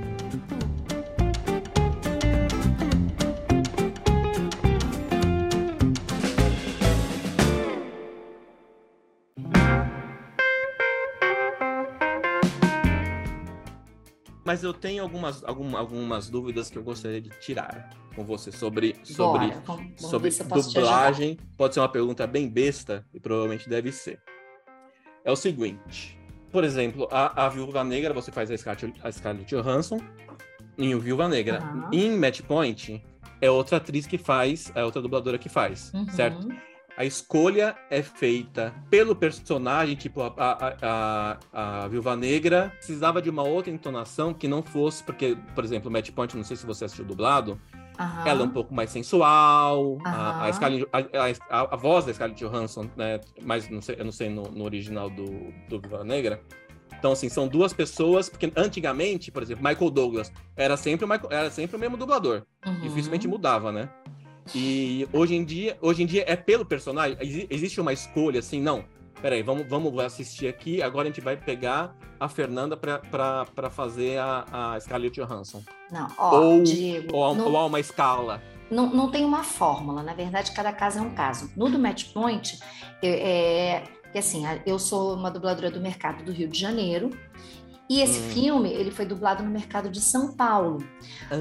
Mas 14.45 14.63
eu 14.63 14.73
tenho 14.73 15.01
algumas, 15.03 15.43
algum- 15.43 15.75
algumas 15.77 16.29
dúvidas 16.29 16.69
que 16.69 16.77
eu 16.77 16.83
gostaria 16.83 17.21
de 17.21 17.29
tirar 17.39 17.89
com 18.15 18.25
você 18.25 18.51
sobre, 18.51 18.95
sobre, 19.03 19.47
Bora, 19.47 19.61
vamos, 19.65 20.01
sobre 20.01 20.29
dublagem. 20.29 21.37
Pode 21.57 21.73
ser 21.73 21.79
uma 21.79 21.89
pergunta 21.89 22.27
bem 22.27 22.49
besta, 22.49 23.05
e 23.13 23.19
provavelmente 23.19 23.69
deve 23.69 23.91
ser. 23.91 24.19
É 25.23 25.31
o 25.31 25.35
seguinte. 25.35 26.19
Por 26.51 26.63
exemplo, 26.63 27.07
a, 27.09 27.45
a 27.45 27.49
Viúva 27.49 27.83
Negra, 27.83 28.13
você 28.13 28.31
faz 28.31 28.51
a 28.51 28.57
Scarlett, 28.57 28.99
a 29.01 29.11
Scarlett 29.11 29.55
Johansson 29.55 29.97
em 30.77 30.93
o 30.93 30.99
Viúva 30.99 31.27
Negra. 31.29 31.59
Aham. 31.59 31.89
Em 31.93 32.15
Match 32.17 32.41
Point, 32.41 33.03
é 33.41 33.49
outra 33.49 33.77
atriz 33.77 34.05
que 34.05 34.17
faz, 34.17 34.71
é 34.75 34.83
outra 34.83 35.01
dubladora 35.01 35.37
que 35.37 35.49
faz, 35.49 35.91
Uhum. 35.93 36.07
certo? 36.09 36.47
A 36.95 37.03
escolha 37.03 37.75
é 37.89 38.03
feita 38.03 38.73
pelo 38.89 39.15
personagem, 39.15 39.95
tipo, 39.95 40.21
a, 40.21 40.31
a, 40.37 41.37
a, 41.51 41.83
a 41.83 41.87
Viúva 41.87 42.15
Negra 42.15 42.71
precisava 42.77 43.19
de 43.19 43.29
uma 43.31 43.41
outra 43.43 43.71
entonação 43.71 44.31
que 44.33 44.47
não 44.47 44.61
fosse, 44.61 45.03
porque, 45.03 45.35
por 45.55 45.63
exemplo, 45.63 45.89
Match 45.89 46.11
Point, 46.11 46.37
não 46.37 46.43
sei 46.43 46.55
se 46.55 46.65
você 46.67 46.85
assistiu 46.85 47.03
dublado, 47.03 47.59
Aham. 47.99 48.27
ela 48.27 48.41
é 48.41 48.43
um 48.43 48.49
pouco 48.49 48.73
mais 48.75 48.91
sensual, 48.91 49.97
a, 50.05 50.45
a. 50.45 50.53
Scarlett- 50.53 50.87
a, 50.93 51.57
a- 51.61 51.73
a 51.73 51.75
voz 51.75 52.05
da 52.05 52.13
Scarlett 52.13 52.43
Johansson, 52.43 52.87
né? 52.95 53.19
Mas 53.41 53.67
não 53.69 53.81
sei, 53.81 53.95
eu 53.97 54.05
não 54.05 54.11
sei 54.11 54.29
no, 54.29 54.43
no 54.43 54.63
original 54.63 55.09
do, 55.09 55.25
do 55.69 55.79
Viúva 55.81 56.03
Negra. 56.03 56.41
Então, 56.99 57.11
assim, 57.11 57.27
são 57.27 57.47
duas 57.47 57.73
pessoas, 57.73 58.29
porque 58.29 58.51
antigamente, 58.55 59.31
por 59.31 59.41
exemplo, 59.43 59.63
Michael 59.67 59.89
Douglas 59.89 60.31
era 60.55 60.77
sempre 60.77 61.05
o, 61.05 61.07
Michael- 61.09 61.31
era 61.31 61.49
sempre 61.49 61.75
o 61.75 61.79
mesmo 61.79 61.97
dublador. 61.97 62.43
Uhum. 62.65 62.79
Dificilmente 62.81 63.27
mudava, 63.27 63.71
né? 63.71 63.89
E 64.53 65.07
hoje 65.13 65.35
em 65.35 65.43
dia, 65.45 65.77
hoje 65.81 66.03
em 66.03 66.05
dia 66.05 66.23
é 66.27 66.35
pelo 66.35 66.65
personagem. 66.65 67.17
Exi- 67.21 67.47
Existe 67.49 67.79
uma 67.79 67.93
escolha 67.93 68.39
assim, 68.39 68.61
não. 68.61 68.83
Peraí, 69.21 69.41
vamos, 69.41 69.65
vamos 69.69 69.97
assistir 69.99 70.47
aqui. 70.47 70.81
Agora 70.81 71.07
a 71.07 71.11
gente 71.11 71.21
vai 71.21 71.37
pegar 71.37 71.95
a 72.19 72.27
Fernanda 72.27 72.75
pra 72.75 73.69
fazer 73.69 74.17
a, 74.19 74.73
a 74.75 74.79
Scarlett 74.79 75.19
Johansson. 75.19 75.63
Não, 75.91 76.07
ó, 76.17 76.39
ou, 76.41 76.63
Diego, 76.63 77.15
ou, 77.15 77.33
no- 77.35 77.45
ou 77.49 77.57
há 77.57 77.65
uma 77.65 77.79
escala. 77.79 78.41
não, 78.69 78.89
não 78.93 79.09
tem 79.11 79.23
uma 79.23 79.43
fórmula, 79.43 80.01
na 80.03 80.13
verdade, 80.13 80.51
cada 80.51 80.73
caso 80.73 80.99
é 80.99 81.01
um 81.01 81.11
caso. 81.13 81.49
No 81.55 81.69
do 81.69 81.79
Match 81.79 82.11
Point, 82.11 82.59
eu- 83.01 83.13
é, 83.13 83.83
que 84.11 84.17
assim, 84.17 84.43
eu 84.65 84.77
sou 84.79 85.13
uma 85.15 85.29
dubladora 85.31 85.69
do 85.71 85.79
mercado 85.79 86.23
do 86.23 86.31
Rio 86.31 86.47
de 86.49 86.59
Janeiro, 86.59 87.09
e 87.89 88.01
esse 88.01 88.19
Hum. 88.19 88.29
filme 88.31 88.69
ele 88.71 88.91
foi 88.91 89.05
dublado 89.05 89.43
no 89.43 89.49
mercado 89.51 89.89
de 89.89 89.99
São 90.01 90.33
Paulo. 90.35 90.83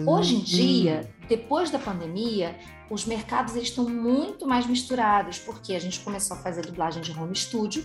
Hoje 0.07 0.34
em 0.34 0.38
Hum. 0.38 0.44
dia, 0.44 1.11
depois 1.37 1.70
da 1.70 1.78
pandemia, 1.78 2.59
os 2.91 3.05
mercados 3.07 3.55
eles 3.57 3.68
estão 3.68 3.89
muito 3.89 4.47
mais 4.47 4.66
misturados, 4.66 5.39
porque 5.39 5.74
a 5.74 5.78
gente 5.80 6.01
começou 6.01 6.37
a 6.37 6.41
fazer 6.41 6.62
dublagem 6.66 7.01
de 7.03 7.11
home 7.18 7.35
studio, 7.35 7.83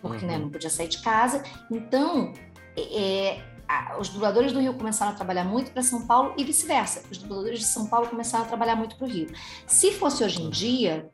porque 0.00 0.24
né, 0.24 0.34
Uhum. 0.36 0.42
não 0.42 0.50
podia 0.50 0.70
sair 0.70 0.88
de 0.88 0.98
casa. 1.02 1.42
Então, 1.70 2.32
é, 2.76 3.40
a- 3.68 3.96
os 3.98 4.08
dubladores 4.08 4.52
do 4.52 4.60
Rio 4.60 4.74
começaram 4.74 5.12
a 5.12 5.14
trabalhar 5.14 5.44
muito 5.44 5.72
para 5.72 5.82
São 5.82 6.06
Paulo 6.06 6.34
e 6.38 6.44
vice-versa. 6.44 7.02
Os 7.10 7.18
dubladores 7.18 7.58
de 7.58 7.64
São 7.66 7.86
Paulo 7.86 8.06
começaram 8.08 8.44
a 8.44 8.48
trabalhar 8.48 8.76
muito 8.76 8.94
para 8.96 9.06
o 9.06 9.10
Rio. 9.10 9.28
Se 9.66 9.90
fosse 9.92 10.22
hoje 10.22 10.40
em 10.42 10.50
dia, 10.50 11.10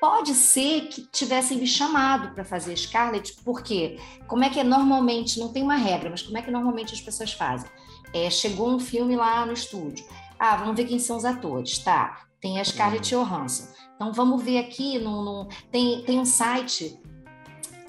pode 0.00 0.34
ser 0.34 0.88
que 0.88 1.02
tivessem 1.10 1.58
me 1.58 1.66
chamado 1.66 2.34
para 2.34 2.44
fazer 2.44 2.76
Scarlett, 2.76 3.34
porque 3.44 3.98
como 4.28 4.44
é 4.44 4.50
que 4.50 4.60
é 4.60 4.64
normalmente, 4.64 5.40
não 5.40 5.52
tem 5.52 5.62
uma 5.62 5.76
regra, 5.76 6.08
mas 6.10 6.22
como 6.22 6.38
é 6.38 6.42
que 6.42 6.50
normalmente 6.52 6.94
as 6.94 7.00
pessoas 7.00 7.32
fazem? 7.32 7.68
É, 8.14 8.28
chegou 8.30 8.68
um 8.68 8.78
filme 8.78 9.16
lá 9.16 9.44
no 9.46 9.52
estúdio. 9.54 10.04
Ah, 10.44 10.56
vamos 10.56 10.74
ver 10.74 10.86
quem 10.86 10.98
são 10.98 11.16
os 11.16 11.24
atores. 11.24 11.78
Tá, 11.78 12.24
tem 12.40 12.58
a 12.58 12.64
Scarlett 12.64 13.08
Johansson. 13.14 13.68
Então 13.94 14.12
vamos 14.12 14.42
ver 14.42 14.58
aqui, 14.58 14.98
no, 14.98 15.22
no- 15.24 15.48
tem, 15.70 16.02
tem 16.02 16.18
um 16.18 16.24
site 16.24 16.98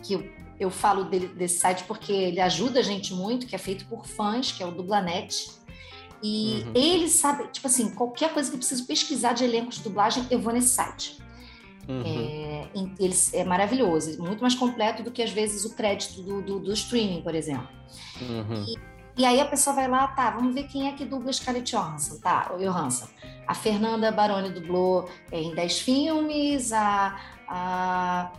que 0.03 0.13
eu, 0.13 0.29
eu 0.59 0.69
falo 0.69 1.05
dele- 1.05 1.29
desse 1.29 1.57
site 1.57 1.83
porque 1.85 2.11
ele 2.11 2.39
ajuda 2.39 2.79
a 2.79 2.83
gente 2.83 3.11
muito, 3.13 3.47
que 3.47 3.55
é 3.55 3.57
feito 3.57 3.85
por 3.87 4.05
fãs, 4.05 4.51
que 4.51 4.61
é 4.61 4.65
o 4.67 4.71
Dublanet. 4.71 5.49
E 6.21 6.63
Uhum. 6.67 6.71
ele 6.75 7.09
sabe, 7.09 7.47
tipo 7.51 7.65
assim, 7.65 7.89
qualquer 7.95 8.31
coisa 8.33 8.49
que 8.49 8.55
eu 8.55 8.59
preciso 8.59 8.85
pesquisar 8.85 9.33
de 9.33 9.43
elencos 9.43 9.77
de 9.77 9.83
dublagem, 9.83 10.25
eu 10.29 10.39
vou 10.39 10.53
nesse 10.53 10.69
site. 10.69 11.17
Uhum. 11.89 12.01
É, 12.05 12.69
eles, 12.99 13.33
é 13.33 13.43
maravilhoso, 13.43 14.21
muito 14.21 14.39
mais 14.41 14.55
completo 14.55 15.01
do 15.03 15.11
que 15.11 15.21
às 15.21 15.31
vezes 15.31 15.65
o 15.65 15.75
crédito 15.75 16.21
do, 16.21 16.41
do, 16.41 16.59
do 16.59 16.71
streaming, 16.73 17.21
por 17.23 17.33
exemplo. 17.35 17.67
Uhum. 18.21 18.63
E 18.67 18.92
aí 19.20 19.39
a 19.39 19.45
pessoa 19.45 19.76
vai 19.76 19.88
lá, 19.88 20.07
tá, 20.07 20.32
vamos 20.32 20.55
ver 20.55 20.64
quem 20.64 20.88
é 20.88 20.93
que 20.93 21.05
dubla 21.05 21.32
Scarlett 21.32 21.72
Johansson, 21.76 22.18
tá, 22.20 22.51
o 22.53 22.57
Johansson. 22.57 23.07
A 23.47 23.53
Fernanda 23.53 24.11
Baroni 24.11 24.49
dublou 24.49 25.07
é, 25.32 25.39
em 25.39 25.53
10 25.53 25.80
filmes, 25.82 26.74
a, 26.74 27.16
a 27.47 28.32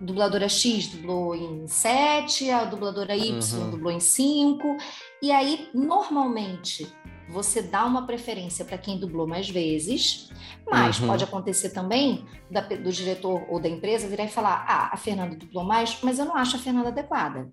dubladora 0.00 0.48
X 0.48 0.88
dublou 0.88 1.34
em 1.34 1.66
7, 1.66 2.50
a 2.50 2.64
dubladora 2.64 3.16
Y 3.16 3.32
Uhum. 3.58 3.70
dublou 3.70 3.90
em 3.92 4.00
5. 4.00 4.76
E 5.22 5.32
aí, 5.32 5.68
normalmente, 5.74 6.86
você 7.28 7.62
dá 7.62 7.84
uma 7.84 8.06
preferência 8.06 8.64
para 8.64 8.78
quem 8.78 9.00
dublou 9.00 9.26
mais 9.26 9.48
vezes, 9.48 10.30
mas 10.70 11.00
Uhum. 11.00 11.06
pode 11.08 11.24
acontecer 11.24 11.70
também 11.70 12.24
da 12.50 12.60
do 12.60 12.92
diretor 12.92 13.42
ou 13.48 13.58
da 13.58 13.68
empresa 13.68 14.06
virar 14.06 14.24
e 14.24 14.28
falar: 14.28 14.64
ah, 14.68 14.90
a 14.92 14.96
Fernanda 14.96 15.34
dublou 15.34 15.64
mais, 15.64 15.98
mas 16.02 16.18
eu 16.18 16.24
não 16.26 16.36
acho 16.36 16.56
a 16.56 16.58
Fernanda 16.60 16.88
adequada. 16.90 17.48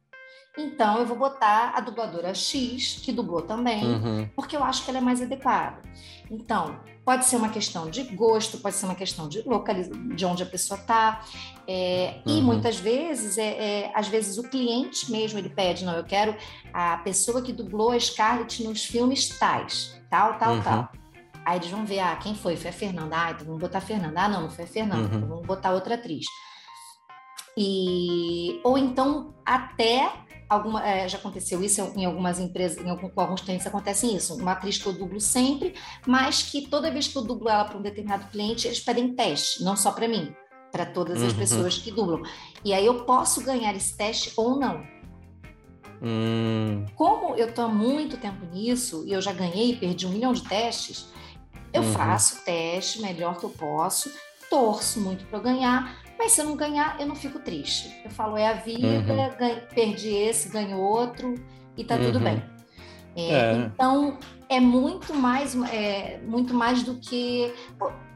Então, 0.57 0.99
eu 0.99 1.05
vou 1.05 1.17
botar 1.17 1.73
a 1.75 1.79
dubladora 1.81 2.33
X, 2.33 2.99
que 3.03 3.11
dublou 3.11 3.41
também, 3.41 3.83
Uhum. 3.83 4.29
porque 4.35 4.55
eu 4.55 4.63
acho 4.63 4.83
que 4.83 4.91
ela 4.91 4.99
é 4.99 5.01
mais 5.01 5.19
adequada. 5.19 5.81
Então, 6.29 6.79
pode 7.03 7.25
ser 7.25 7.37
uma 7.37 7.49
questão 7.49 7.89
de 7.89 8.03
gosto, 8.03 8.59
pode 8.59 8.75
ser 8.75 8.85
uma 8.85 8.93
questão 8.95 9.27
de 9.27 9.41
localiz... 9.47 9.89
de 10.15 10.25
onde 10.25 10.43
a 10.43 10.45
pessoa 10.45 10.79
está. 10.79 11.21
E 11.67 12.21
Uhum. 12.27 12.43
muitas 12.43 12.77
vezes, 12.77 13.37
é, 13.39 13.47
é, 13.85 13.91
às 13.95 14.07
vezes 14.07 14.37
o 14.37 14.43
cliente 14.47 15.11
mesmo 15.11 15.39
ele 15.39 15.49
pede, 15.49 15.83
não, 15.83 15.93
eu 15.95 16.03
quero 16.03 16.35
a 16.71 16.97
pessoa 16.97 17.41
que 17.41 17.51
dublou 17.51 17.91
a 17.91 17.99
Scarlett 17.99 18.63
nos 18.63 18.85
filmes 18.85 19.29
tais, 19.39 19.99
tal, 20.09 20.37
tal, 20.37 20.53
Uhum. 20.55 20.61
tal. 20.61 20.89
Aí 21.45 21.57
eles 21.57 21.69
vão 21.69 21.83
ver, 21.85 21.99
ah, 21.99 22.15
quem 22.15 22.35
foi? 22.35 22.55
Foi 22.55 22.69
a 22.69 22.73
Fernanda. 22.73 23.15
Ah, 23.17 23.31
então 23.31 23.45
vamos 23.45 23.59
botar 23.59 23.79
a 23.79 23.81
Fernanda. 23.81 24.21
Ah, 24.21 24.29
não, 24.29 24.41
não 24.43 24.49
foi 24.49 24.63
a 24.65 24.67
Fernanda. 24.67 25.07
Então 25.13 25.27
vamos 25.27 25.45
botar 25.45 25.71
outra 25.73 25.95
atriz. 25.95 26.25
E 27.57 28.59
ou 28.63 28.77
então 28.77 29.33
até 29.45 30.09
alguma 30.53 30.85
é, 30.87 31.07
já 31.07 31.17
aconteceu 31.17 31.61
isso 31.63 31.81
em 31.95 32.05
algumas 32.05 32.39
empresas, 32.39 32.77
em 32.83 32.89
algum, 32.89 33.09
com 33.09 33.21
alguns 33.21 33.41
clientes 33.41 33.67
acontece 33.67 34.07
isso. 34.15 34.35
Uma 34.35 34.53
atriz 34.53 34.77
que 34.77 34.85
eu 34.87 34.93
dublo 34.93 35.19
sempre, 35.19 35.73
mas 36.07 36.41
que 36.43 36.67
toda 36.67 36.89
vez 36.91 37.07
que 37.07 37.17
eu 37.17 37.23
dublo 37.23 37.49
ela 37.49 37.65
para 37.65 37.77
um 37.77 37.81
determinado 37.81 38.27
cliente, 38.31 38.67
eles 38.67 38.79
pedem 38.79 39.13
teste, 39.15 39.63
não 39.63 39.75
só 39.75 39.91
para 39.91 40.07
mim, 40.07 40.33
para 40.71 40.85
todas 40.85 41.21
as 41.21 41.33
Uhum. 41.33 41.39
pessoas 41.39 41.77
que 41.77 41.91
dublam. 41.91 42.23
E 42.63 42.73
aí 42.73 42.85
eu 42.85 43.03
posso 43.05 43.43
ganhar 43.43 43.75
esse 43.75 43.95
teste 43.95 44.31
ou 44.37 44.59
não. 44.59 44.83
Hum. 46.01 46.85
Como 46.95 47.35
eu 47.35 47.47
estou 47.47 47.65
há 47.65 47.67
muito 47.67 48.17
tempo 48.17 48.45
nisso 48.47 49.03
e 49.07 49.13
eu 49.13 49.21
já 49.21 49.31
ganhei 49.31 49.71
e 49.71 49.75
perdi 49.77 50.05
um 50.05 50.09
milhão 50.09 50.33
de 50.33 50.43
testes, 50.43 51.07
eu 51.71 51.81
Uhum. 51.81 51.91
faço 51.93 52.37
o 52.37 52.39
teste 52.43 53.01
melhor 53.01 53.37
que 53.37 53.45
eu 53.45 53.49
posso, 53.49 54.11
torço 54.49 54.99
muito 54.99 55.25
para 55.25 55.39
eu 55.39 55.43
ganhar, 55.43 56.02
mas 56.17 56.31
se 56.31 56.41
eu 56.41 56.45
não 56.45 56.55
ganhar, 56.55 56.99
eu 56.99 57.05
não 57.07 57.15
fico 57.15 57.39
triste. 57.39 57.93
Eu 58.03 58.11
falo, 58.11 58.37
é 58.37 58.47
a 58.47 58.53
vida, 58.53 58.87
Uhum. 59.13 59.37
ganhei- 59.37 59.61
perdi 59.73 60.09
esse, 60.09 60.49
ganho 60.49 60.77
outro 60.79 61.33
e 61.77 61.83
tá 61.83 61.97
tudo 61.97 62.17
Uhum. 62.17 62.23
bem. 62.23 62.43
É, 63.15 63.31
É. 63.31 63.53
Então, 63.53 64.17
é 64.49 64.59
muito 64.59 65.13
mais, 65.13 65.55
é, 65.71 66.19
muito 66.25 66.53
mais 66.53 66.81
do 66.83 66.95
que. 66.95 67.53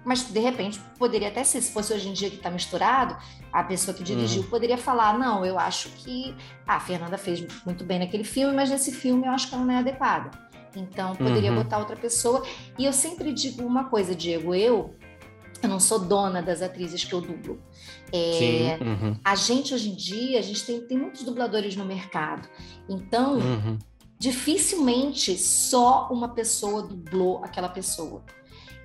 Mas, 0.03 0.23
de 0.23 0.39
repente, 0.39 0.79
poderia 0.97 1.27
até 1.27 1.43
ser, 1.43 1.61
se 1.61 1.71
fosse 1.71 1.93
hoje 1.93 2.07
em 2.09 2.13
dia 2.13 2.29
que 2.29 2.37
está 2.37 2.49
misturado, 2.49 3.15
a 3.51 3.61
pessoa 3.63 3.95
que 3.95 4.03
dirigiu 4.03 4.43
Uhum. 4.43 4.49
poderia 4.49 4.77
falar: 4.77 5.17
não, 5.17 5.45
eu 5.45 5.59
acho 5.59 5.89
que 5.89 6.35
ah, 6.65 6.77
a 6.77 6.79
Fernanda 6.79 7.17
fez 7.17 7.45
muito 7.65 7.83
bem 7.83 7.99
naquele 7.99 8.23
filme, 8.23 8.55
mas 8.55 8.69
nesse 8.69 8.91
filme 8.91 9.27
eu 9.27 9.31
acho 9.31 9.49
que 9.49 9.55
ela 9.55 9.65
não 9.65 9.73
é 9.73 9.77
adequada. 9.79 10.31
Então, 10.75 11.15
poderia 11.15 11.51
Uhum. 11.51 11.57
botar 11.63 11.77
outra 11.79 11.95
pessoa. 11.95 12.43
E 12.77 12.85
eu 12.85 12.93
sempre 12.93 13.33
digo 13.33 13.63
uma 13.63 13.85
coisa, 13.85 14.15
Diego: 14.15 14.55
eu, 14.55 14.95
eu 15.61 15.69
não 15.69 15.79
sou 15.79 15.99
dona 15.99 16.41
das 16.41 16.61
atrizes 16.61 17.03
que 17.03 17.13
eu 17.13 17.21
dublo. 17.21 17.59
É. 18.11 18.77
Uhum. 18.81 19.17
a 19.23 19.35
gente, 19.35 19.73
hoje 19.73 19.89
em 19.89 19.95
dia, 19.95 20.39
a 20.39 20.41
gente 20.41 20.63
tem, 20.63 20.81
tem 20.87 20.97
muitos 20.97 21.23
dubladores 21.23 21.75
no 21.75 21.83
mercado. 21.85 22.47
Então, 22.87 23.33
Uhum. 23.39 23.77
dificilmente 24.17 25.37
só 25.37 26.07
uma 26.11 26.29
pessoa 26.29 26.83
dublou 26.83 27.43
aquela 27.43 27.69
pessoa. 27.69 28.23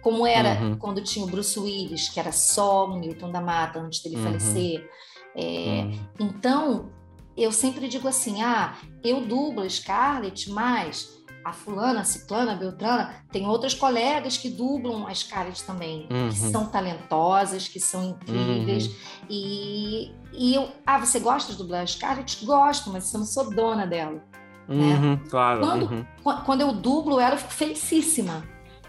Como 0.02 0.26
era 0.26 0.60
Uhum. 0.60 0.76
quando 0.76 1.02
tinha 1.02 1.24
o 1.24 1.28
Bruce 1.28 1.58
Willis, 1.58 2.08
que 2.08 2.18
era 2.18 2.32
só 2.32 2.86
o 2.86 2.98
Milton 2.98 3.30
da 3.30 3.40
Mata 3.40 3.78
antes 3.78 4.02
dele 4.02 4.16
Uhum. 4.16 4.22
falecer. 4.24 4.90
É. 5.36 5.88
Então, 6.18 6.90
eu 7.36 7.52
sempre 7.52 7.86
digo 7.88 8.08
assim: 8.08 8.42
ah, 8.42 8.76
eu 9.04 9.20
dublo 9.24 9.62
a 9.62 9.68
Scarlett, 9.68 10.50
mas 10.50 11.21
a 11.44 11.52
fulana, 11.52 12.00
a 12.00 12.04
ciclana, 12.04 12.52
a 12.52 12.56
beltrana, 12.56 13.14
tem 13.32 13.46
outras 13.46 13.74
colegas 13.74 14.36
que 14.36 14.48
dublam 14.50 15.06
a 15.06 15.14
Scarlett 15.14 15.64
também, 15.64 16.06
que 16.08 16.14
Uhum. 16.14 16.30
são 16.52 16.66
talentosas, 16.66 17.66
que 17.68 17.80
são 17.80 18.10
incríveis. 18.10 18.90
E, 19.28 20.12
e 20.32 20.54
eu, 20.54 20.68
ah, 20.86 20.98
você 20.98 21.18
gosta 21.18 21.52
de 21.52 21.58
dublar 21.58 21.82
a 21.82 21.86
Scarlett? 21.86 22.44
Gosto, 22.44 22.90
mas 22.90 23.12
eu 23.12 23.20
não 23.20 23.26
sou 23.26 23.50
dona 23.50 23.86
dela. 23.86 24.22
Uhum. 24.68 25.16
Claro. 25.28 25.60
Quando- 25.60 25.86
Uhum. 25.90 26.06
Qu- 26.22 26.44
Quando 26.44 26.60
eu 26.60 26.72
dublo 26.72 27.18
ela, 27.18 27.34
eu 27.34 27.38
fico 27.38 27.52
felicíssima. 27.52 28.44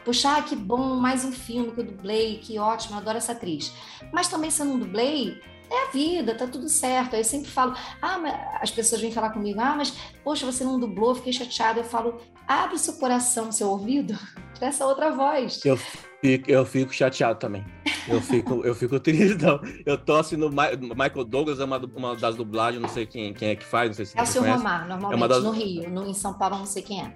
Poxa, 0.06 0.38
ah, 0.38 0.42
que 0.42 0.56
bom, 0.56 0.96
mais 0.96 1.24
um 1.24 1.32
filme 1.32 1.72
que 1.72 1.80
eu 1.80 1.86
dublei, 1.86 2.38
que 2.38 2.60
ótimo, 2.60 2.96
eu 2.96 3.00
adoro 3.00 3.18
essa 3.18 3.32
atriz. 3.32 3.74
Mas 4.12 4.28
também 4.28 4.52
se 4.52 4.62
eu 4.62 4.66
não 4.66 4.78
dublei, 4.78 5.42
é 5.74 5.88
a 5.88 5.92
vida, 5.92 6.36
tá 6.36 6.48
tudo 6.48 6.70
certo. 6.70 7.14
Aí 7.16 7.22
eu 7.22 7.26
sempre 7.26 7.50
falo, 7.50 7.74
ah, 8.02 8.18
mas 8.18 8.34
as 8.62 8.72
pessoas 8.72 9.02
vêm 9.02 9.12
falar 9.12 9.32
comigo, 9.32 9.60
ah, 9.60 9.76
mas 9.76 9.92
poxa, 10.24 10.46
você 10.46 10.64
não 10.64 10.80
dublou, 10.80 11.16
fiquei 11.16 11.34
chateada. 11.34 11.80
Eu 11.80 11.84
falo, 11.84 12.22
abre 12.48 12.78
seu 12.78 12.94
coração, 12.94 13.52
seu 13.52 13.70
ouvido, 13.70 14.18
para 14.58 14.68
essa 14.68 14.86
outra 14.86 15.12
voz. 15.12 15.64
Eu 15.66 15.78
fico, 15.78 16.50
eu 16.50 16.66
fico 16.66 16.94
chateado 16.94 17.40
também. 17.40 17.66
Eu 18.08 18.20
fico, 18.22 18.62
eu 18.66 18.76
fico 18.76 19.00
triste. 19.00 19.42
Não. 19.42 19.62
Eu 19.86 19.98
tô 19.98 20.16
assistindo 20.16 20.50
Michael 20.50 21.24
Douglas, 21.26 21.60
é 21.60 21.64
uma, 21.64 21.78
uma 21.96 22.16
das 22.16 22.36
dublagens, 22.36 22.82
não 22.82 22.90
sei 22.90 23.06
quem, 23.06 23.34
quem 23.34 23.50
é 23.50 23.56
que 23.56 23.64
faz, 23.64 23.90
não 23.90 23.96
sei 23.96 24.06
se 24.06 24.20
É 24.20 24.22
o 24.22 24.26
seu. 24.26 24.44
Romar, 24.44 24.88
normalmente, 24.88 25.18
uma 25.18 25.28
das- 25.28 25.44
no 25.44 25.52
Rio. 25.52 25.90
No, 25.90 26.06
em 26.08 26.14
São 26.14 26.34
Paulo, 26.34 26.58
não 26.58 26.66
sei 26.66 26.82
quem 26.84 27.02
é. 27.02 27.14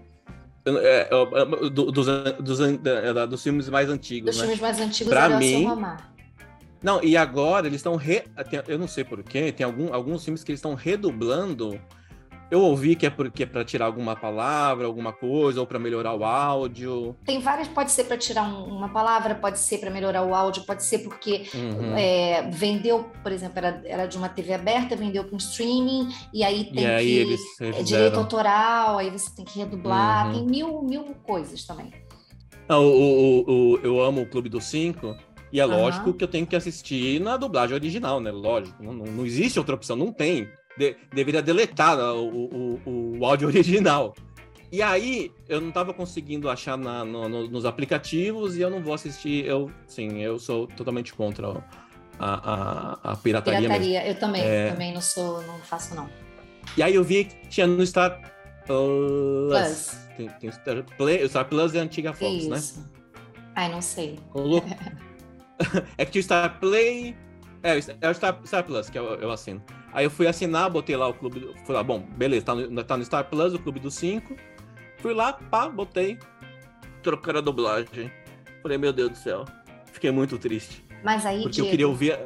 É, 0.65 0.69
é, 0.69 1.09
é, 1.11 1.45
do- 1.69 1.91
dos, 1.91 2.05
dos, 2.41 2.59
da- 2.81 3.25
dos 3.25 3.41
filmes 3.43 3.69
mais 3.69 3.89
antigos, 3.89 4.31
Dos 4.31 4.37
né? 4.37 4.43
filmes 4.43 4.61
mais 4.61 4.79
antigos 4.81 5.13
Pra 5.13 5.25
era 5.25 5.35
o 5.35 5.39
mim, 5.39 5.59
seu 5.61 5.69
Romar. 5.69 6.13
Não, 6.81 7.03
e 7.03 7.17
agora 7.17 7.67
eles 7.67 7.77
estão 7.79 7.95
re... 7.95 8.23
eu 8.67 8.77
não 8.77 8.87
sei 8.87 9.03
porquê, 9.03 9.51
tem 9.51 9.65
algum, 9.65 9.93
alguns 9.93 10.23
filmes 10.23 10.43
que 10.43 10.51
eles 10.51 10.59
estão 10.59 10.75
redublando. 10.75 11.79
Eu 12.49 12.61
ouvi 12.61 12.95
que 12.95 13.05
é 13.05 13.09
porque 13.09 13.43
é 13.43 13.45
para 13.45 13.65
tirar 13.65 13.87
alguma 13.87 14.15
palavra, 14.15 14.85
alguma 14.85 15.11
coisa, 15.11 15.59
ou 15.59 15.67
para 15.67 15.77
melhorar 15.77 16.13
o 16.13 16.23
áudio. 16.23 17.13
Tem 17.25 17.39
várias, 17.41 17.67
pode 17.67 17.91
ser 17.91 18.05
para 18.05 18.15
tirar 18.17 18.43
um- 18.43 18.63
uma 18.73 18.87
palavra, 18.87 19.35
pode 19.35 19.59
ser 19.59 19.79
para 19.79 19.89
melhorar 19.91 20.23
o 20.23 20.33
áudio, 20.33 20.63
pode 20.65 20.81
ser 20.81 20.99
porque 20.99 21.43
Uhum. 21.53 21.93
é, 21.97 22.43
vendeu, 22.49 23.11
por 23.21 23.33
exemplo, 23.33 23.57
era, 23.57 23.81
era 23.83 24.05
de 24.05 24.17
uma 24.17 24.29
TV 24.29 24.53
aberta, 24.53 24.95
vendeu 24.95 25.25
para 25.25 25.33
um 25.35 25.37
streaming, 25.37 26.07
e 26.33 26.41
aí 26.41 26.71
tem 26.71 26.83
e 26.83 26.85
aí 26.85 27.05
que. 27.05 27.17
eles 27.17 27.41
é 27.59 27.83
direito 27.83 28.17
autoral, 28.17 28.97
aí 28.97 29.09
você 29.09 29.29
tem 29.35 29.43
que 29.43 29.59
redublar, 29.59 30.27
Uhum. 30.27 30.33
tem 30.33 30.45
mil, 30.45 30.81
mil 30.83 31.03
coisas 31.25 31.65
também. 31.65 31.91
Não, 32.69 32.81
o, 32.85 32.89
o- 33.41 33.73
o- 33.73 33.77
eu 33.83 34.01
amo 34.01 34.21
o 34.21 34.25
Clube 34.25 34.47
dos 34.47 34.63
Cinco, 34.63 35.13
e 35.51 35.59
é 35.59 35.63
Aham. 35.63 35.77
lógico 35.77 36.13
que 36.13 36.23
eu 36.23 36.27
tenho 36.27 36.45
que 36.45 36.55
assistir 36.55 37.19
na 37.21 37.37
dublagem 37.37 37.73
original, 37.75 38.19
né? 38.19 38.31
Lógico, 38.31 38.81
não, 38.83 38.93
não, 38.93 39.25
existe 39.25 39.57
outra 39.59 39.75
opção, 39.75 39.95
não 39.95 40.11
tem. 40.11 40.49
De- 40.77 40.95
deveria 41.13 41.41
deletar 41.41 41.97
né, 41.97 42.03
o, 42.03 42.79
o, 42.85 43.17
o 43.19 43.25
áudio 43.25 43.47
original. 43.49 44.13
E 44.71 44.81
aí, 44.81 45.31
eu 45.47 45.61
não 45.61 45.71
tava 45.71 45.93
conseguindo 45.93 46.49
achar 46.49 46.77
na- 46.77 47.05
no- 47.05 47.27
no- 47.29 47.47
nos 47.49 47.65
aplicativos 47.65 48.57
e 48.57 48.61
eu 48.61 48.69
não 48.69 48.81
vou 48.83 48.93
assistir. 48.93 49.45
Eu, 49.45 49.71
sim, 49.87 50.21
eu 50.21 50.37
sou 50.37 50.67
totalmente 50.67 51.13
contra 51.13 51.47
a, 52.19 52.99
a, 53.09 53.11
a 53.13 53.15
pirataria, 53.15 53.61
mesmo. 53.61 53.73
Pirataria, 53.73 54.07
eu 54.07 54.19
também, 54.19 54.41
É. 54.43 54.69
também 54.71 54.93
não 54.93 55.01
sou, 55.01 55.41
não 55.43 55.57
faço 55.59 55.95
não. 55.95 56.09
E 56.75 56.83
aí 56.83 56.93
eu 56.93 57.03
vi 57.03 57.23
que 57.23 57.47
tinha 57.47 57.65
no 57.65 57.83
Star 57.87 58.19
Plus. 58.65 59.49
Plus. 59.49 59.97
Tem, 60.17 60.27
tem 60.27 60.51
Star, 60.51 60.83
Play, 60.97 61.23
o 61.23 61.29
Star 61.29 61.45
Plus 61.45 61.73
é 61.73 61.79
a 61.79 61.83
antiga 61.83 62.11
Fox, 62.11 62.47
né? 62.47 62.57
Isso. 62.57 62.89
Ai, 63.55 63.71
não 63.71 63.81
sei. 63.81 64.19
Colocou. 64.31 64.69
é 65.97 66.05
que 66.05 66.11
tinha 66.11 66.19
o 66.21 66.23
Star 66.23 66.59
Play. 66.59 67.15
É, 67.63 67.71
é 68.01 68.09
o 68.09 68.13
Star, 68.13 68.39
Star 68.45 68.63
Plus 68.63 68.89
que 68.89 68.97
eu, 68.97 69.05
eu 69.15 69.31
assino. 69.31 69.61
Aí 69.91 70.05
eu 70.05 70.11
fui 70.11 70.27
assinar, 70.27 70.69
botei 70.69 70.95
lá 70.95 71.07
o 71.07 71.13
clube. 71.13 71.53
Fui 71.65 71.73
lá, 71.75 71.83
bom, 71.83 71.99
beleza, 71.99 72.45
tá 72.45 72.55
no, 72.55 72.83
tá 72.83 72.97
no 72.97 73.03
Star 73.05 73.25
Plus, 73.29 73.53
o 73.53 73.59
clube 73.59 73.79
dos 73.79 73.95
5. 73.95 74.35
Fui 74.97 75.13
lá, 75.13 75.33
pá, 75.33 75.67
botei. 75.69 76.17
Trocaram 77.01 77.39
a 77.39 77.41
dublagem. 77.41 78.11
Falei, 78.61 78.77
meu 78.77 78.93
Deus 78.93 79.11
do 79.11 79.17
céu. 79.17 79.45
Fiquei 79.91 80.11
muito 80.11 80.37
triste. 80.37 80.85
Mas 81.03 81.25
aí, 81.25 81.43
Porque 81.43 81.61
eu 81.61 81.65
Diego, 81.65 81.69
queria 81.71 81.87
ouvir. 81.87 82.17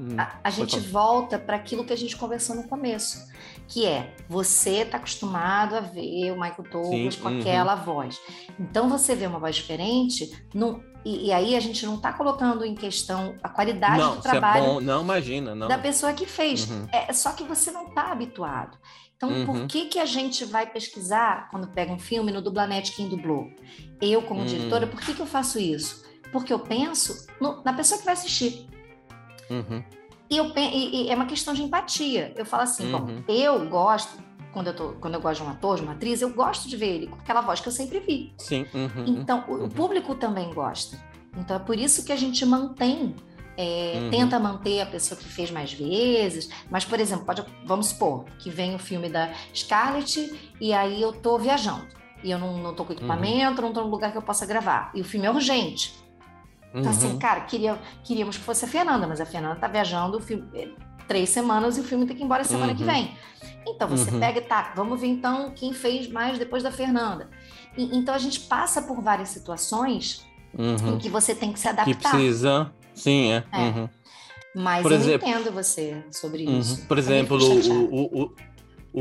Hum, 0.00 0.16
A, 0.18 0.38
a 0.44 0.50
gente 0.50 0.80
falar. 0.80 0.90
volta 0.90 1.38
para 1.38 1.56
aquilo 1.56 1.84
que 1.84 1.92
a 1.92 1.96
gente 1.96 2.16
conversou 2.16 2.56
no 2.56 2.64
começo, 2.68 3.28
que 3.68 3.86
é 3.86 4.14
você 4.28 4.82
está 4.82 4.96
acostumado 4.98 5.76
a 5.76 5.80
ver 5.80 6.32
o 6.32 6.34
Michael 6.34 6.64
Douglas 6.70 7.14
Sim, 7.14 7.20
com 7.20 7.28
uhum. 7.28 7.40
aquela 7.40 7.76
voz. 7.76 8.20
Então 8.58 8.88
você 8.88 9.14
vê 9.14 9.26
uma 9.26 9.38
voz 9.38 9.54
diferente, 9.56 10.30
não- 10.52 10.82
e, 11.04 11.26
e 11.26 11.32
aí 11.32 11.54
a 11.56 11.60
gente 11.60 11.84
não 11.86 11.96
está 11.96 12.12
colocando 12.12 12.64
em 12.64 12.74
questão 12.74 13.34
a 13.42 13.48
qualidade 13.48 13.98
Não, 13.98 14.12
do 14.14 14.18
é 14.18 14.22
trabalho 14.22 14.64
bom, 14.64 14.80
não 14.80 15.02
imagina, 15.02 15.54
não. 15.54 15.68
da 15.68 15.78
pessoa 15.78 16.12
que 16.12 16.26
fez. 16.26 16.68
Uhum. 16.70 16.86
É 16.92 17.12
só 17.12 17.32
que 17.32 17.44
você 17.44 17.70
não 17.70 17.88
está 17.88 18.10
habituado. 18.12 18.78
Então, 19.16 19.28
Uhum. 19.30 19.46
por 19.46 19.66
que, 19.66 19.86
que 19.86 19.98
a 19.98 20.04
gente 20.06 20.44
vai 20.44 20.66
pesquisar 20.66 21.48
quando 21.50 21.68
pega 21.68 21.92
um 21.92 21.98
filme 21.98 22.32
no 22.32 22.42
Dublanet 22.42 22.92
quem 22.92 23.08
dublou? 23.08 23.48
Eu, 24.02 24.22
como 24.22 24.42
Hum. 24.42 24.46
diretora, 24.46 24.86
por 24.86 25.00
que, 25.00 25.14
que 25.14 25.20
eu 25.20 25.26
faço 25.26 25.58
isso? 25.58 26.04
Porque 26.32 26.52
eu 26.52 26.58
penso 26.58 27.26
no- 27.40 27.62
na 27.64 27.72
pessoa 27.72 27.98
que 27.98 28.04
vai 28.04 28.14
assistir. 28.14 28.66
Uhum. 29.50 29.82
E, 30.28 30.36
eu, 30.36 30.46
e- 30.56 31.04
e 31.06 31.10
é 31.10 31.14
uma 31.14 31.26
questão 31.26 31.54
de 31.54 31.62
empatia. 31.62 32.32
Eu 32.36 32.44
falo 32.44 32.64
assim, 32.64 32.92
Uhum. 32.92 33.22
bom, 33.22 33.32
eu 33.32 33.68
gosto, 33.68 34.18
quando 34.54 34.68
eu, 34.68 34.74
tô, 34.76 34.88
quando 35.00 35.14
eu 35.14 35.20
gosto 35.20 35.42
de 35.42 35.46
um 35.48 35.50
ator, 35.52 35.76
de 35.76 35.82
uma 35.82 35.92
atriz, 35.92 36.22
eu 36.22 36.30
gosto 36.32 36.68
de 36.68 36.76
ver 36.76 36.86
ele 36.94 37.06
com 37.08 37.16
aquela 37.16 37.42
voz 37.42 37.60
que 37.60 37.68
eu 37.68 37.72
sempre 37.72 37.98
vi. 38.00 38.32
Sim. 38.38 38.64
Uhum. 38.72 39.04
Então, 39.06 39.44
o, 39.48 39.52
o 39.52 39.60
Uhum. 39.64 39.68
público 39.68 40.14
também 40.14 40.50
gosta. 40.54 40.96
Então, 41.36 41.56
é 41.56 41.58
por 41.58 41.76
isso 41.78 42.04
que 42.04 42.12
a 42.12 42.16
gente 42.16 42.46
mantém, 42.46 43.14
é, 43.56 43.98
Uhum. 44.02 44.10
tenta 44.10 44.38
manter 44.38 44.80
a 44.80 44.86
pessoa 44.86 45.18
que 45.20 45.28
fez 45.28 45.50
mais 45.50 45.72
vezes. 45.72 46.48
Mas, 46.70 46.84
por 46.84 46.98
exemplo, 47.00 47.26
pode, 47.26 47.44
vamos 47.66 47.88
supor 47.88 48.24
que 48.38 48.48
vem 48.48 48.74
o 48.74 48.78
filme 48.78 49.08
da 49.08 49.32
Scarlett 49.54 50.32
e 50.60 50.72
aí 50.72 51.02
eu 51.02 51.12
tô 51.12 51.38
viajando. 51.38 51.86
E 52.22 52.30
eu 52.30 52.38
não, 52.38 52.56
não 52.56 52.74
tô 52.74 52.84
com 52.84 52.92
Uhum. 52.92 52.98
equipamento, 52.98 53.60
não 53.60 53.72
tô 53.72 53.82
no 53.82 53.88
lugar 53.90 54.10
que 54.12 54.16
eu 54.18 54.22
possa 54.22 54.46
gravar. 54.46 54.90
E 54.94 55.00
o 55.00 55.04
filme 55.04 55.26
é 55.26 55.30
urgente. 55.30 55.92
Então, 56.74 56.90
assim, 56.90 57.08
Uhum. 57.10 57.18
cara, 57.18 57.42
queria, 57.42 57.78
queríamos 58.02 58.36
que 58.36 58.42
fosse 58.42 58.64
a 58.64 58.68
Fernanda, 58.68 59.06
mas 59.06 59.20
a 59.20 59.26
Fernanda 59.26 59.56
tá 59.56 59.68
viajando 59.68 60.16
o 60.16 60.20
filme, 60.20 60.48
eh, 60.54 60.68
três 61.06 61.28
semanas 61.28 61.76
e 61.76 61.80
o 61.80 61.84
filme 61.84 62.06
tem 62.06 62.16
que 62.16 62.22
ir 62.22 62.24
embora 62.24 62.42
semana 62.44 62.74
que 62.74 62.82
Uhum. 62.82 62.90
vem. 62.90 63.16
Então, 63.66 63.88
você 63.88 64.10
Uhum. 64.10 64.20
pega 64.20 64.38
e 64.38 64.42
tá, 64.42 64.72
vamos 64.76 65.00
ver 65.00 65.06
então 65.08 65.50
quem 65.54 65.72
fez 65.72 66.06
mais 66.08 66.38
depois 66.38 66.62
da 66.62 66.70
Fernanda. 66.70 67.28
E- 67.76 67.96
então, 67.96 68.14
a 68.14 68.18
gente 68.18 68.40
passa 68.40 68.82
por 68.82 69.00
várias 69.00 69.30
situações 69.30 70.24
Uhum. 70.56 70.94
em 70.94 70.98
que 70.98 71.08
você 71.08 71.34
tem 71.34 71.52
que 71.52 71.58
se 71.58 71.64
Que 71.64 71.68
adaptar. 71.80 72.10
precisa. 72.10 72.72
Sim, 72.94 73.32
é. 73.32 73.44
É. 73.52 73.58
Uhum. 73.60 73.88
Mas 74.54 74.82
Por 74.82 74.92
eu 74.92 74.98
exemplo- 74.98 75.28
entendo 75.28 75.50
você 75.52 76.04
sobre 76.12 76.46
Uhum. 76.46 76.58
isso. 76.60 76.86
Por 76.86 76.96
Também 77.00 77.18
exemplo, 77.18 77.36
o, 77.38 77.94
o, 77.94 78.22
o, 78.22 78.34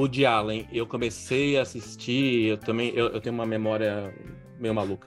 o 0.04 0.08
de 0.08 0.26
Allen, 0.26 0.68
eu 0.72 0.88
comecei 0.88 1.58
a 1.60 1.62
assistir, 1.62 2.46
eu 2.48 2.58
também, 2.58 2.90
eu, 2.96 3.08
eu 3.10 3.22
tenho 3.22 3.36
uma 3.36 3.46
memória 3.46 4.12
meio 4.60 4.74
maluca. 4.74 5.06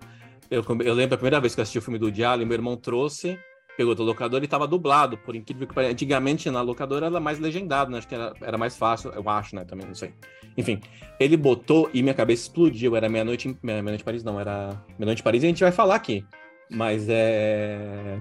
Eu, 0.48 0.64
eu 0.84 0.94
lembro 0.94 1.14
a 1.14 1.18
primeira 1.18 1.40
vez 1.40 1.54
que 1.54 1.60
eu 1.60 1.62
assisti 1.62 1.78
o 1.78 1.82
filme 1.82 1.98
do 1.98 2.12
de 2.12 2.22
Allen, 2.22 2.46
meu 2.46 2.54
irmão 2.54 2.76
trouxe, 2.76 3.36
pegou 3.76 3.94
do 3.94 4.02
locador 4.02 4.40
e 4.40 4.44
estava 4.44 4.66
dublado, 4.66 5.18
por 5.18 5.34
incrível 5.36 5.66
que 5.66 5.74
pareça. 5.74 5.92
Antigamente 5.92 6.50
na 6.50 6.62
locadora 6.62 7.06
era 7.06 7.20
mais 7.20 7.38
legendado, 7.38 7.90
né? 7.90 7.98
Acho 7.98 8.08
que 8.08 8.14
era, 8.14 8.32
era 8.40 8.58
mais 8.58 8.76
fácil, 8.76 9.12
eu 9.14 9.28
acho, 9.28 9.54
né? 9.54 9.64
Também, 9.64 9.86
não 9.86 9.94
sei. 9.94 10.12
Enfim, 10.56 10.80
ele 11.20 11.36
botou 11.36 11.90
e 11.92 12.02
minha 12.02 12.14
cabeça 12.14 12.42
explodiu. 12.42 12.96
Era 12.96 13.08
meia-noite 13.08 13.56
meia-noite 13.62 14.02
em 14.02 14.04
Paris, 14.04 14.24
não, 14.24 14.40
era 14.40 14.82
meia-noite 14.98 15.20
em 15.20 15.24
Paris 15.24 15.42
e 15.42 15.46
a 15.46 15.48
gente 15.48 15.62
vai 15.62 15.72
falar 15.72 15.96
aqui. 15.96 16.24
Mas 16.70 17.06
é. 17.08 18.20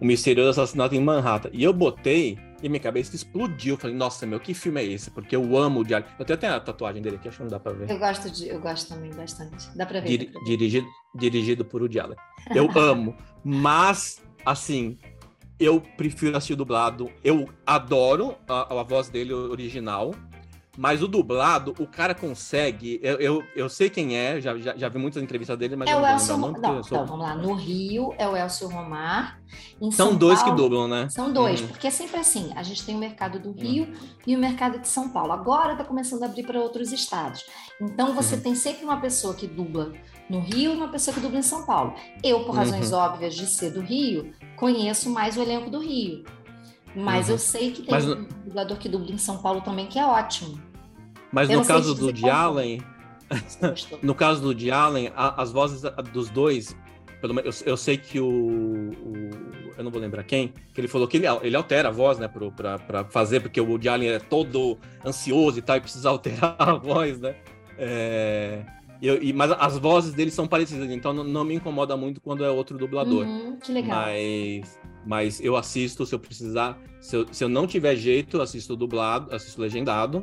O 0.00 0.04
Misterioso 0.04 0.60
Assassinato 0.60 0.94
em 0.94 1.00
Manhattan. 1.00 1.50
E 1.52 1.62
eu 1.62 1.72
botei 1.72 2.38
e 2.62 2.68
minha 2.68 2.80
cabeça 2.80 3.14
explodiu. 3.16 3.76
Falei, 3.76 3.96
nossa, 3.96 4.26
meu, 4.26 4.38
que 4.40 4.52
filme 4.54 4.80
é 4.80 4.84
esse? 4.84 5.10
Porque 5.10 5.34
eu 5.34 5.56
amo 5.56 5.80
o 5.80 5.84
Diário. 5.84 6.06
Eu 6.18 6.22
até 6.22 6.36
tenho 6.36 6.54
a 6.54 6.60
tatuagem 6.60 7.02
dele 7.02 7.16
aqui, 7.16 7.28
acho 7.28 7.38
que 7.38 7.42
não 7.44 7.50
dá 7.50 7.58
pra 7.60 7.72
ver. 7.72 7.90
Eu 7.90 7.98
gosto, 7.98 8.30
de, 8.30 8.48
eu 8.48 8.60
gosto 8.60 8.88
também 8.88 9.10
bastante. 9.12 9.68
Dá 9.76 9.86
pra 9.86 10.00
ver. 10.00 10.06
Diri- 10.08 10.26
dá 10.26 10.32
pra 10.32 10.40
ver. 10.40 10.46
dirigido, 10.56 10.86
dirigido 11.14 11.64
por 11.64 11.80
Woody 11.82 12.00
Allen. 12.00 12.16
Eu 12.54 12.68
amo, 12.78 13.16
mas, 13.44 14.22
assim, 14.44 14.98
eu 15.58 15.80
prefiro 15.96 16.36
assistir 16.36 16.54
dublado. 16.54 17.10
Eu 17.24 17.48
adoro 17.66 18.34
a, 18.48 18.80
a 18.80 18.82
voz 18.82 19.08
dele 19.08 19.32
original, 19.32 20.14
mas 20.82 21.02
o 21.02 21.06
dublado, 21.08 21.74
o 21.78 21.86
cara 21.86 22.14
consegue. 22.14 22.98
Eu, 23.02 23.16
eu, 23.18 23.44
eu 23.54 23.68
sei 23.68 23.90
quem 23.90 24.16
é, 24.16 24.40
já, 24.40 24.56
já, 24.56 24.74
já 24.74 24.88
vi 24.88 24.98
muitas 24.98 25.22
entrevistas 25.22 25.58
dele, 25.58 25.76
mas 25.76 25.90
É 25.90 25.92
eu 25.92 25.98
o 25.98 26.00
não 26.00 26.08
Elcio 26.08 26.36
Romar. 26.36 26.60
Não, 26.60 26.82
sou- 26.82 26.96
então, 26.96 27.06
vamos 27.06 27.26
lá. 27.26 27.34
No 27.34 27.52
Rio 27.52 28.14
é 28.16 28.26
o 28.26 28.34
Elcio 28.34 28.66
Romar. 28.66 29.38
Em 29.78 29.90
São 29.90 30.08
São 30.10 30.16
dois 30.16 30.38
que 30.38 30.46
Paulo- 30.46 30.62
dublam, 30.62 30.88
né? 30.88 31.08
São 31.10 31.30
dois, 31.32 31.60
Uhum. 31.60 31.66
porque 31.68 31.86
é 31.86 31.90
sempre 31.90 32.18
assim. 32.18 32.50
A 32.56 32.62
gente 32.62 32.82
tem 32.86 32.94
o 32.94 32.98
mercado 32.98 33.38
do 33.38 33.52
Rio 33.52 33.92
e 34.26 34.34
o 34.34 34.38
mercado 34.38 34.78
de 34.78 34.88
São 34.88 35.10
Paulo. 35.10 35.32
Agora 35.32 35.72
está 35.72 35.84
começando 35.84 36.22
a 36.22 36.26
abrir 36.26 36.44
para 36.44 36.58
outros 36.58 36.92
estados. 36.92 37.44
Então 37.78 38.14
você 38.14 38.36
Uhum. 38.36 38.40
tem 38.40 38.54
sempre 38.54 38.82
uma 38.84 38.98
pessoa 39.00 39.34
que 39.34 39.46
dubla 39.46 39.92
no 40.30 40.40
Rio 40.40 40.72
e 40.72 40.76
uma 40.76 40.88
pessoa 40.88 41.12
que 41.14 41.20
dubla 41.20 41.38
em 41.40 41.42
São 41.42 41.66
Paulo. 41.66 41.92
Eu, 42.24 42.44
por 42.44 42.54
razões 42.54 42.90
Uhum. 42.90 42.98
óbvias 42.98 43.34
de 43.34 43.46
ser 43.46 43.70
do 43.72 43.80
Rio, 43.82 44.32
conheço 44.56 45.10
mais 45.10 45.36
o 45.36 45.42
elenco 45.42 45.68
do 45.68 45.78
Rio. 45.80 46.24
Mas 46.96 47.26
Uhum. 47.26 47.34
eu 47.34 47.38
sei 47.38 47.70
que 47.70 47.82
tem 47.82 47.90
Mas 47.94 48.04
um 48.08 48.24
dublador 48.44 48.76
que 48.78 48.88
dubla 48.88 49.12
em 49.12 49.18
São 49.18 49.38
Paulo 49.38 49.60
também, 49.60 49.86
que 49.86 49.98
é 49.98 50.04
ótimo. 50.06 50.60
Mas 51.32 51.48
no 51.60 51.64
caso 51.64 51.94
do 51.94 52.12
de. 52.12 52.28
Allen, 52.28 52.82
no 54.02 54.14
caso 54.14 54.40
do 54.42 54.54
de 54.54 54.70
Allen, 54.70 55.10
as 55.14 55.52
vozes 55.52 55.82
dos 56.12 56.28
dois, 56.30 56.76
pelo 57.20 57.34
menos, 57.34 57.60
eu, 57.62 57.68
eu 57.72 57.76
sei 57.76 57.96
que 57.96 58.18
o, 58.18 58.26
o- 58.28 59.30
Eu 59.76 59.84
não 59.84 59.90
vou 59.90 60.00
lembrar 60.00 60.24
quem, 60.24 60.52
que 60.74 60.80
ele 60.80 60.88
falou 60.88 61.06
que 61.06 61.16
ele, 61.16 61.26
ele 61.42 61.56
altera 61.56 61.88
a 61.88 61.92
voz, 61.92 62.18
né, 62.18 62.26
pro, 62.28 62.50
pra, 62.52 62.78
pra 62.78 63.04
fazer, 63.04 63.40
porque 63.40 63.60
o 63.60 63.78
de 63.78 63.88
Allen 63.88 64.10
é 64.10 64.18
todo 64.18 64.76
ansioso 65.04 65.58
e 65.58 65.62
tal, 65.62 65.76
e 65.76 65.80
precisa 65.80 66.08
alterar 66.10 66.56
a 66.58 66.74
voz, 66.74 67.18
né? 67.20 67.36
É, 67.78 68.62
eu- 69.00 69.22
e- 69.22 69.32
mas 69.32 69.50
as 69.52 69.78
vozes 69.78 70.12
deles 70.12 70.34
são 70.34 70.46
parecidas, 70.46 70.90
então 70.90 71.12
não, 71.14 71.24
não 71.24 71.44
me 71.44 71.54
incomoda 71.54 71.96
muito 71.96 72.20
quando 72.20 72.44
é 72.44 72.50
outro 72.50 72.76
dublador. 72.76 73.24
Uhum, 73.26 73.56
que 73.56 73.72
legal. 73.72 74.00
Mas, 74.02 74.78
mas 75.06 75.40
eu 75.40 75.56
assisto 75.56 76.04
se 76.04 76.14
eu 76.14 76.18
precisar. 76.18 76.78
Se 77.00 77.16
eu, 77.16 77.26
se 77.32 77.42
eu 77.42 77.48
não 77.48 77.66
tiver 77.66 77.96
jeito, 77.96 78.42
assisto 78.42 78.76
dublado, 78.76 79.34
assisto 79.34 79.60
legendado. 79.62 80.22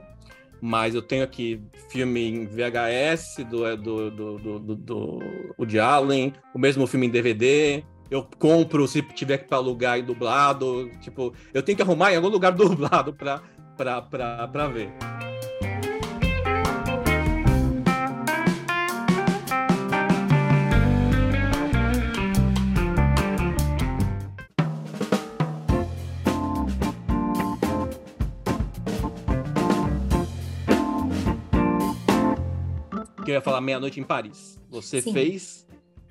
Mas 0.61 0.95
eu 0.95 1.01
tenho 1.01 1.23
aqui 1.23 1.61
filme 1.89 2.27
em 2.27 2.45
VHS 2.45 3.45
do, 3.49 3.77
do, 3.77 4.11
do, 4.11 4.37
do, 4.37 4.59
do, 4.59 4.75
do 4.75 5.19
Woody 5.59 5.79
Allen, 5.79 6.33
o 6.53 6.59
mesmo 6.59 6.87
filme 6.87 7.07
em 7.07 7.09
DVD. 7.09 7.83
Eu 8.09 8.27
compro 8.39 8.87
se 8.87 9.01
tiver 9.01 9.39
que 9.39 9.53
alugar 9.53 9.99
e 9.99 10.01
dublado. 10.01 10.89
Tipo, 11.01 11.33
eu 11.53 11.61
tenho 11.61 11.75
que 11.75 11.81
arrumar 11.81 12.13
em 12.13 12.15
algum 12.15 12.29
lugar 12.29 12.51
dublado 12.53 13.13
pra, 13.13 13.41
pra, 13.75 14.01
pra 14.47 14.67
ver. 14.67 14.89
Ia 33.37 33.41
falar 33.41 33.61
meia-noite 33.61 33.99
em 33.99 34.03
Paris. 34.03 34.59
Você 34.69 35.01
Sim. 35.01 35.13
fez 35.13 35.65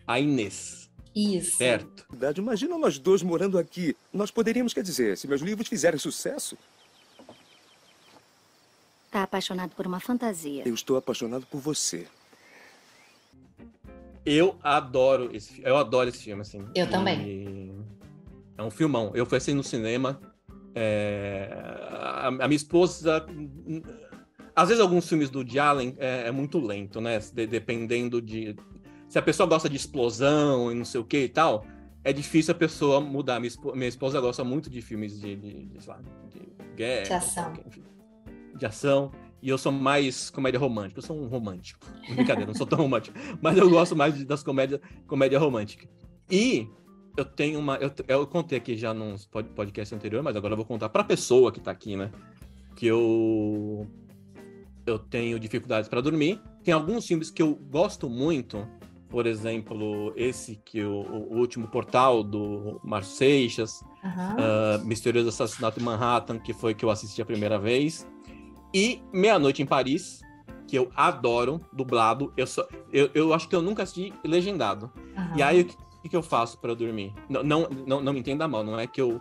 a 0.06 0.18
Inês, 0.20 0.90
Isso. 1.14 1.56
certo? 1.56 2.06
Imagina 2.36 2.76
nós 2.78 2.98
dois 2.98 3.22
morando 3.22 3.58
aqui. 3.58 3.96
Nós 4.12 4.30
poderíamos, 4.30 4.72
quer 4.74 4.82
dizer, 4.82 5.16
se 5.18 5.26
meus 5.28 5.40
livros 5.40 5.68
fizerem 5.68 5.98
sucesso, 5.98 6.56
Tá 9.10 9.22
apaixonado 9.22 9.70
por 9.74 9.86
uma 9.86 10.00
fantasia. 10.00 10.62
eu 10.66 10.74
estou 10.74 10.96
apaixonado 10.96 11.46
por 11.46 11.58
você. 11.60 12.06
Eu 14.24 14.58
adoro 14.62 15.30
esse 15.34 15.52
filme. 15.52 15.70
Eu 15.70 15.76
adoro 15.76 16.08
esse 16.08 16.18
filme, 16.24 16.42
assim. 16.42 16.66
Eu 16.74 16.86
E 16.86 16.90
também. 16.90 17.72
É 18.58 18.62
um 18.62 18.70
filmão. 18.70 19.12
Eu 19.14 19.24
fui 19.24 19.38
assim 19.38 19.54
no 19.54 19.62
cinema. 19.62 20.20
é, 20.74 21.48
a 22.22 22.30
minha 22.30 22.56
esposa. 22.56 23.24
Às 24.56 24.68
vezes, 24.70 24.82
alguns 24.82 25.06
filmes 25.06 25.28
do 25.28 25.40
Woody 25.40 25.58
Allen 25.58 25.94
é, 25.98 26.28
é 26.28 26.32
muito 26.32 26.58
lento, 26.58 26.98
né? 27.00 27.18
De- 27.18 27.46
dependendo 27.46 28.20
de. 28.22 28.56
Se 29.08 29.18
a 29.18 29.22
pessoa 29.22 29.46
gosta 29.46 29.68
de 29.68 29.76
explosão 29.76 30.72
e 30.72 30.74
não 30.74 30.84
sei 30.84 31.00
o 31.00 31.04
que 31.04 31.24
e 31.24 31.28
tal, 31.28 31.64
é 32.02 32.12
difícil 32.12 32.52
a 32.52 32.54
pessoa 32.56 33.00
mudar. 33.00 33.38
Minha 33.38 33.48
esposa, 33.48 33.76
minha 33.76 33.88
esposa 33.88 34.20
gosta 34.20 34.42
muito 34.42 34.70
de 34.70 34.80
filmes 34.80 35.20
de, 35.20 35.36
de, 35.36 35.66
de, 35.66 35.86
lá, 35.88 36.00
de 36.32 36.40
guerra. 36.74 37.02
De 37.04 37.12
ação. 37.12 37.52
enfim, 37.66 37.82
de 38.56 38.66
ação. 38.66 39.12
E 39.42 39.48
eu 39.50 39.58
sou 39.58 39.70
mais 39.70 40.30
comédia 40.30 40.58
romântica. 40.58 40.98
Eu 40.98 41.02
sou 41.04 41.20
um 41.20 41.28
romântico. 41.28 41.86
Brincadeira, 42.14 42.46
não 42.46 42.54
sou 42.54 42.66
tão 42.66 42.78
romântico. 42.78 43.16
Mas 43.42 43.56
eu 43.58 43.68
gosto 43.68 43.94
mais 43.94 44.24
das 44.24 44.42
comédias 44.42 44.80
comédia 45.06 45.38
romântica. 45.38 45.86
E 46.30 46.66
eu 47.16 47.24
tenho 47.24 47.58
uma. 47.60 47.76
Eu, 47.76 47.92
eu 48.08 48.26
contei 48.26 48.56
aqui 48.58 48.76
já 48.76 48.92
num 48.94 49.14
pod- 49.30 49.50
podcast 49.50 49.94
anterior, 49.94 50.22
mas 50.22 50.34
agora 50.34 50.54
eu 50.54 50.56
vou 50.56 50.66
contar 50.66 50.88
pra 50.88 51.04
pessoa 51.04 51.52
que 51.52 51.60
tá 51.60 51.70
aqui, 51.70 51.94
né? 51.96 52.10
Que 52.74 52.86
eu. 52.86 53.86
Eu 54.86 54.98
tenho 54.98 55.38
dificuldades 55.40 55.88
para 55.88 56.00
dormir. 56.00 56.40
Tem 56.62 56.72
alguns 56.72 57.06
filmes 57.06 57.30
que 57.30 57.42
eu 57.42 57.54
gosto 57.54 58.08
muito. 58.08 58.66
Por 59.08 59.26
exemplo, 59.26 60.12
esse 60.16 60.56
que 60.64 60.82
o, 60.82 61.00
o 61.00 61.38
último 61.38 61.68
portal 61.68 62.22
do 62.22 62.80
Márcio 62.84 63.16
Seixas. 63.16 63.84
Ah, 64.38 64.80
Misterioso 64.84 65.28
Assassinato 65.28 65.80
em 65.80 65.82
Manhattan, 65.82 66.38
que 66.38 66.52
foi 66.52 66.74
que 66.74 66.84
eu 66.84 66.90
assisti 66.90 67.20
a 67.20 67.26
primeira 67.26 67.58
vez. 67.58 68.06
E 68.74 69.00
Meia-Noite 69.12 69.62
em 69.62 69.66
Paris, 69.66 70.20
que 70.68 70.76
eu 70.76 70.90
adoro, 70.94 71.60
dublado. 71.72 72.32
Eu, 72.36 72.46
só, 72.46 72.66
eu, 72.92 73.10
eu 73.14 73.32
acho 73.32 73.48
que 73.48 73.56
eu 73.56 73.62
nunca 73.62 73.82
assisti 73.84 74.12
legendado. 74.24 74.90
E 75.36 75.42
aí, 75.42 75.62
o 75.62 75.64
que, 76.02 76.08
que 76.10 76.16
eu 76.16 76.22
faço 76.22 76.58
para 76.60 76.74
dormir? 76.74 77.12
Não, 77.28 77.42
não, 77.42 77.68
não, 77.86 78.00
não 78.02 78.12
me 78.12 78.20
entenda 78.20 78.46
mal, 78.46 78.62
não 78.62 78.78
é 78.78 78.86
que 78.86 79.00
eu 79.00 79.20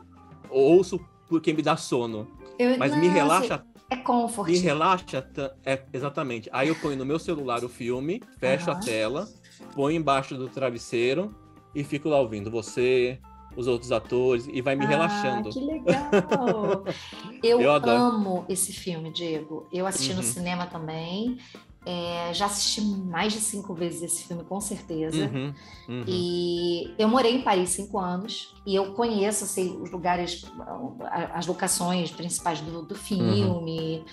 ouço 0.50 1.00
porque 1.28 1.54
me 1.54 1.62
dá 1.62 1.76
sono, 1.78 2.28
Eu- 2.60 2.78
mas 2.78 2.96
me 2.96 3.08
não, 3.08 3.14
relaxa, 3.14 3.66
É 3.90 3.96
comfort. 3.98 4.50
me 4.50 4.58
relaxa, 4.58 5.28
é, 5.66 5.82
exatamente. 5.94 6.50
Aí 6.52 6.68
eu 6.70 6.76
ponho 6.76 6.98
no 6.98 7.06
meu 7.06 7.20
celular 7.20 7.64
o 7.64 7.70
filme, 7.70 8.22
fecho 8.40 8.72
a 8.72 8.74
Aham. 8.74 8.84
tela, 8.84 9.28
ponho 9.74 9.96
embaixo 9.98 10.36
do 10.36 10.50
travesseiro 10.50 11.34
e 11.74 11.84
fico 11.84 12.10
lá 12.10 12.20
ouvindo 12.20 12.50
você, 12.50 13.20
os 13.56 13.68
outros 13.68 13.92
atores 13.92 14.48
e 14.52 14.62
vai 14.62 14.76
me 14.76 14.86
ah, 14.86 14.90
relaxando. 14.90 15.50
Que 15.50 15.60
legal! 15.60 16.84
Eu, 17.44 17.62
Eu 17.62 17.72
amo 17.74 18.46
esse 18.50 18.74
filme, 18.74 19.12
Diego. 19.14 19.68
Eu 19.72 19.86
assisti 19.86 20.14
no 20.14 20.20
Uhum. 20.20 20.24
cinema 20.24 20.66
também. 20.66 21.38
É, 21.86 22.34
já 22.34 22.48
assisti 22.48 22.82
mais 22.82 23.32
de 23.32 23.40
cinco 23.40 23.74
vezes 23.76 24.02
esse 24.02 24.24
filme, 24.24 24.44
com 24.44 24.60
certeza. 24.60 25.26
Uhum, 25.26 25.54
uhum. 25.88 26.04
E 26.08 26.96
eu 26.98 27.08
morei 27.08 27.36
em 27.36 27.42
Paris 27.44 27.70
cinco 27.70 28.00
anos 28.00 28.56
e 28.66 28.74
eu 28.76 28.94
conheço 28.94 29.46
sei, 29.46 29.70
os 29.70 29.92
lugares, 29.92 30.44
as 31.34 31.46
locações 31.46 32.10
principais 32.12 32.60
do, 32.62 32.82
do 32.82 32.96
filme. 32.96 34.04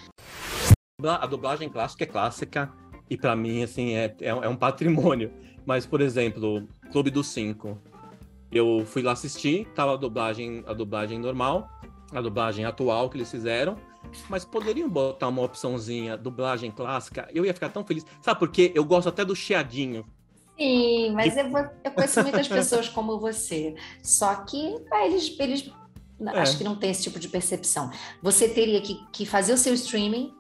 Dubla- 1.01 1.17
A 1.23 1.27
dublagem 1.27 1.69
clássica 1.71 2.05
é 2.05 2.07
clássica 2.07 2.71
e 3.09 3.17
pra 3.17 3.35
mim 3.35 3.63
assim 3.63 3.95
é, 3.95 4.15
é, 4.21 4.29
é 4.29 4.49
um 4.49 4.57
patrimônio. 4.57 5.33
Mas 5.65 5.87
por 5.87 6.01
exemplo, 6.03 6.69
Clube 6.91 7.11
dos 7.11 7.29
Cinco, 7.29 7.79
eu 8.51 8.85
fui 8.85 9.01
lá 9.01 9.13
assistir, 9.13 9.67
tava 9.75 9.95
a 9.95 9.97
dublagem 9.97 10.63
a 10.67 10.75
dublagem 10.75 11.19
normal, 11.19 11.71
a 12.13 12.21
dublagem 12.21 12.65
atual 12.67 13.09
que 13.09 13.17
eles 13.17 13.31
fizeram. 13.31 13.77
Mas 14.29 14.45
poderiam 14.45 14.89
botar 14.89 15.29
uma 15.29 15.43
opçãozinha, 15.43 16.17
dublagem 16.17 16.71
clássica, 16.71 17.29
eu 17.33 17.45
ia 17.45 17.55
ficar 17.55 17.69
tão 17.69 17.85
feliz. 17.85 18.05
Sabe 18.21 18.39
por 18.39 18.51
quê? 18.51 18.73
Eu 18.75 18.85
gosto 18.85 19.09
até 19.09 19.25
do 19.25 19.35
chiadinho. 19.35 20.05
Sim, 20.59 21.13
mas 21.13 21.37
eu, 21.37 21.47
eu 21.85 21.91
conheço 21.93 22.23
muitas 22.23 22.47
pessoas 22.47 22.89
como 22.89 23.19
você. 23.19 23.75
Só 24.03 24.35
que 24.35 24.77
ah, 24.93 25.07
eles, 25.07 25.35
eles 25.39 25.71
É. 26.21 26.39
acho 26.41 26.59
que 26.59 26.65
não 26.65 26.77
tem 26.77 26.91
esse 26.91 27.03
tipo 27.03 27.19
de 27.19 27.29
percepção. 27.29 27.91
Você 28.23 28.49
teria 28.49 28.81
que, 28.81 28.95
que 29.13 29.25
fazer 29.27 29.55
o 29.55 29.59
seu 29.59 29.75
streaming 29.75 30.33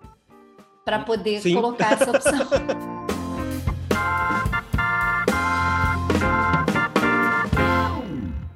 para 0.84 0.98
poder 1.00 1.40
Sim. 1.40 1.54
colocar 1.54 1.92
essa 1.92 2.10
opção. 2.10 2.46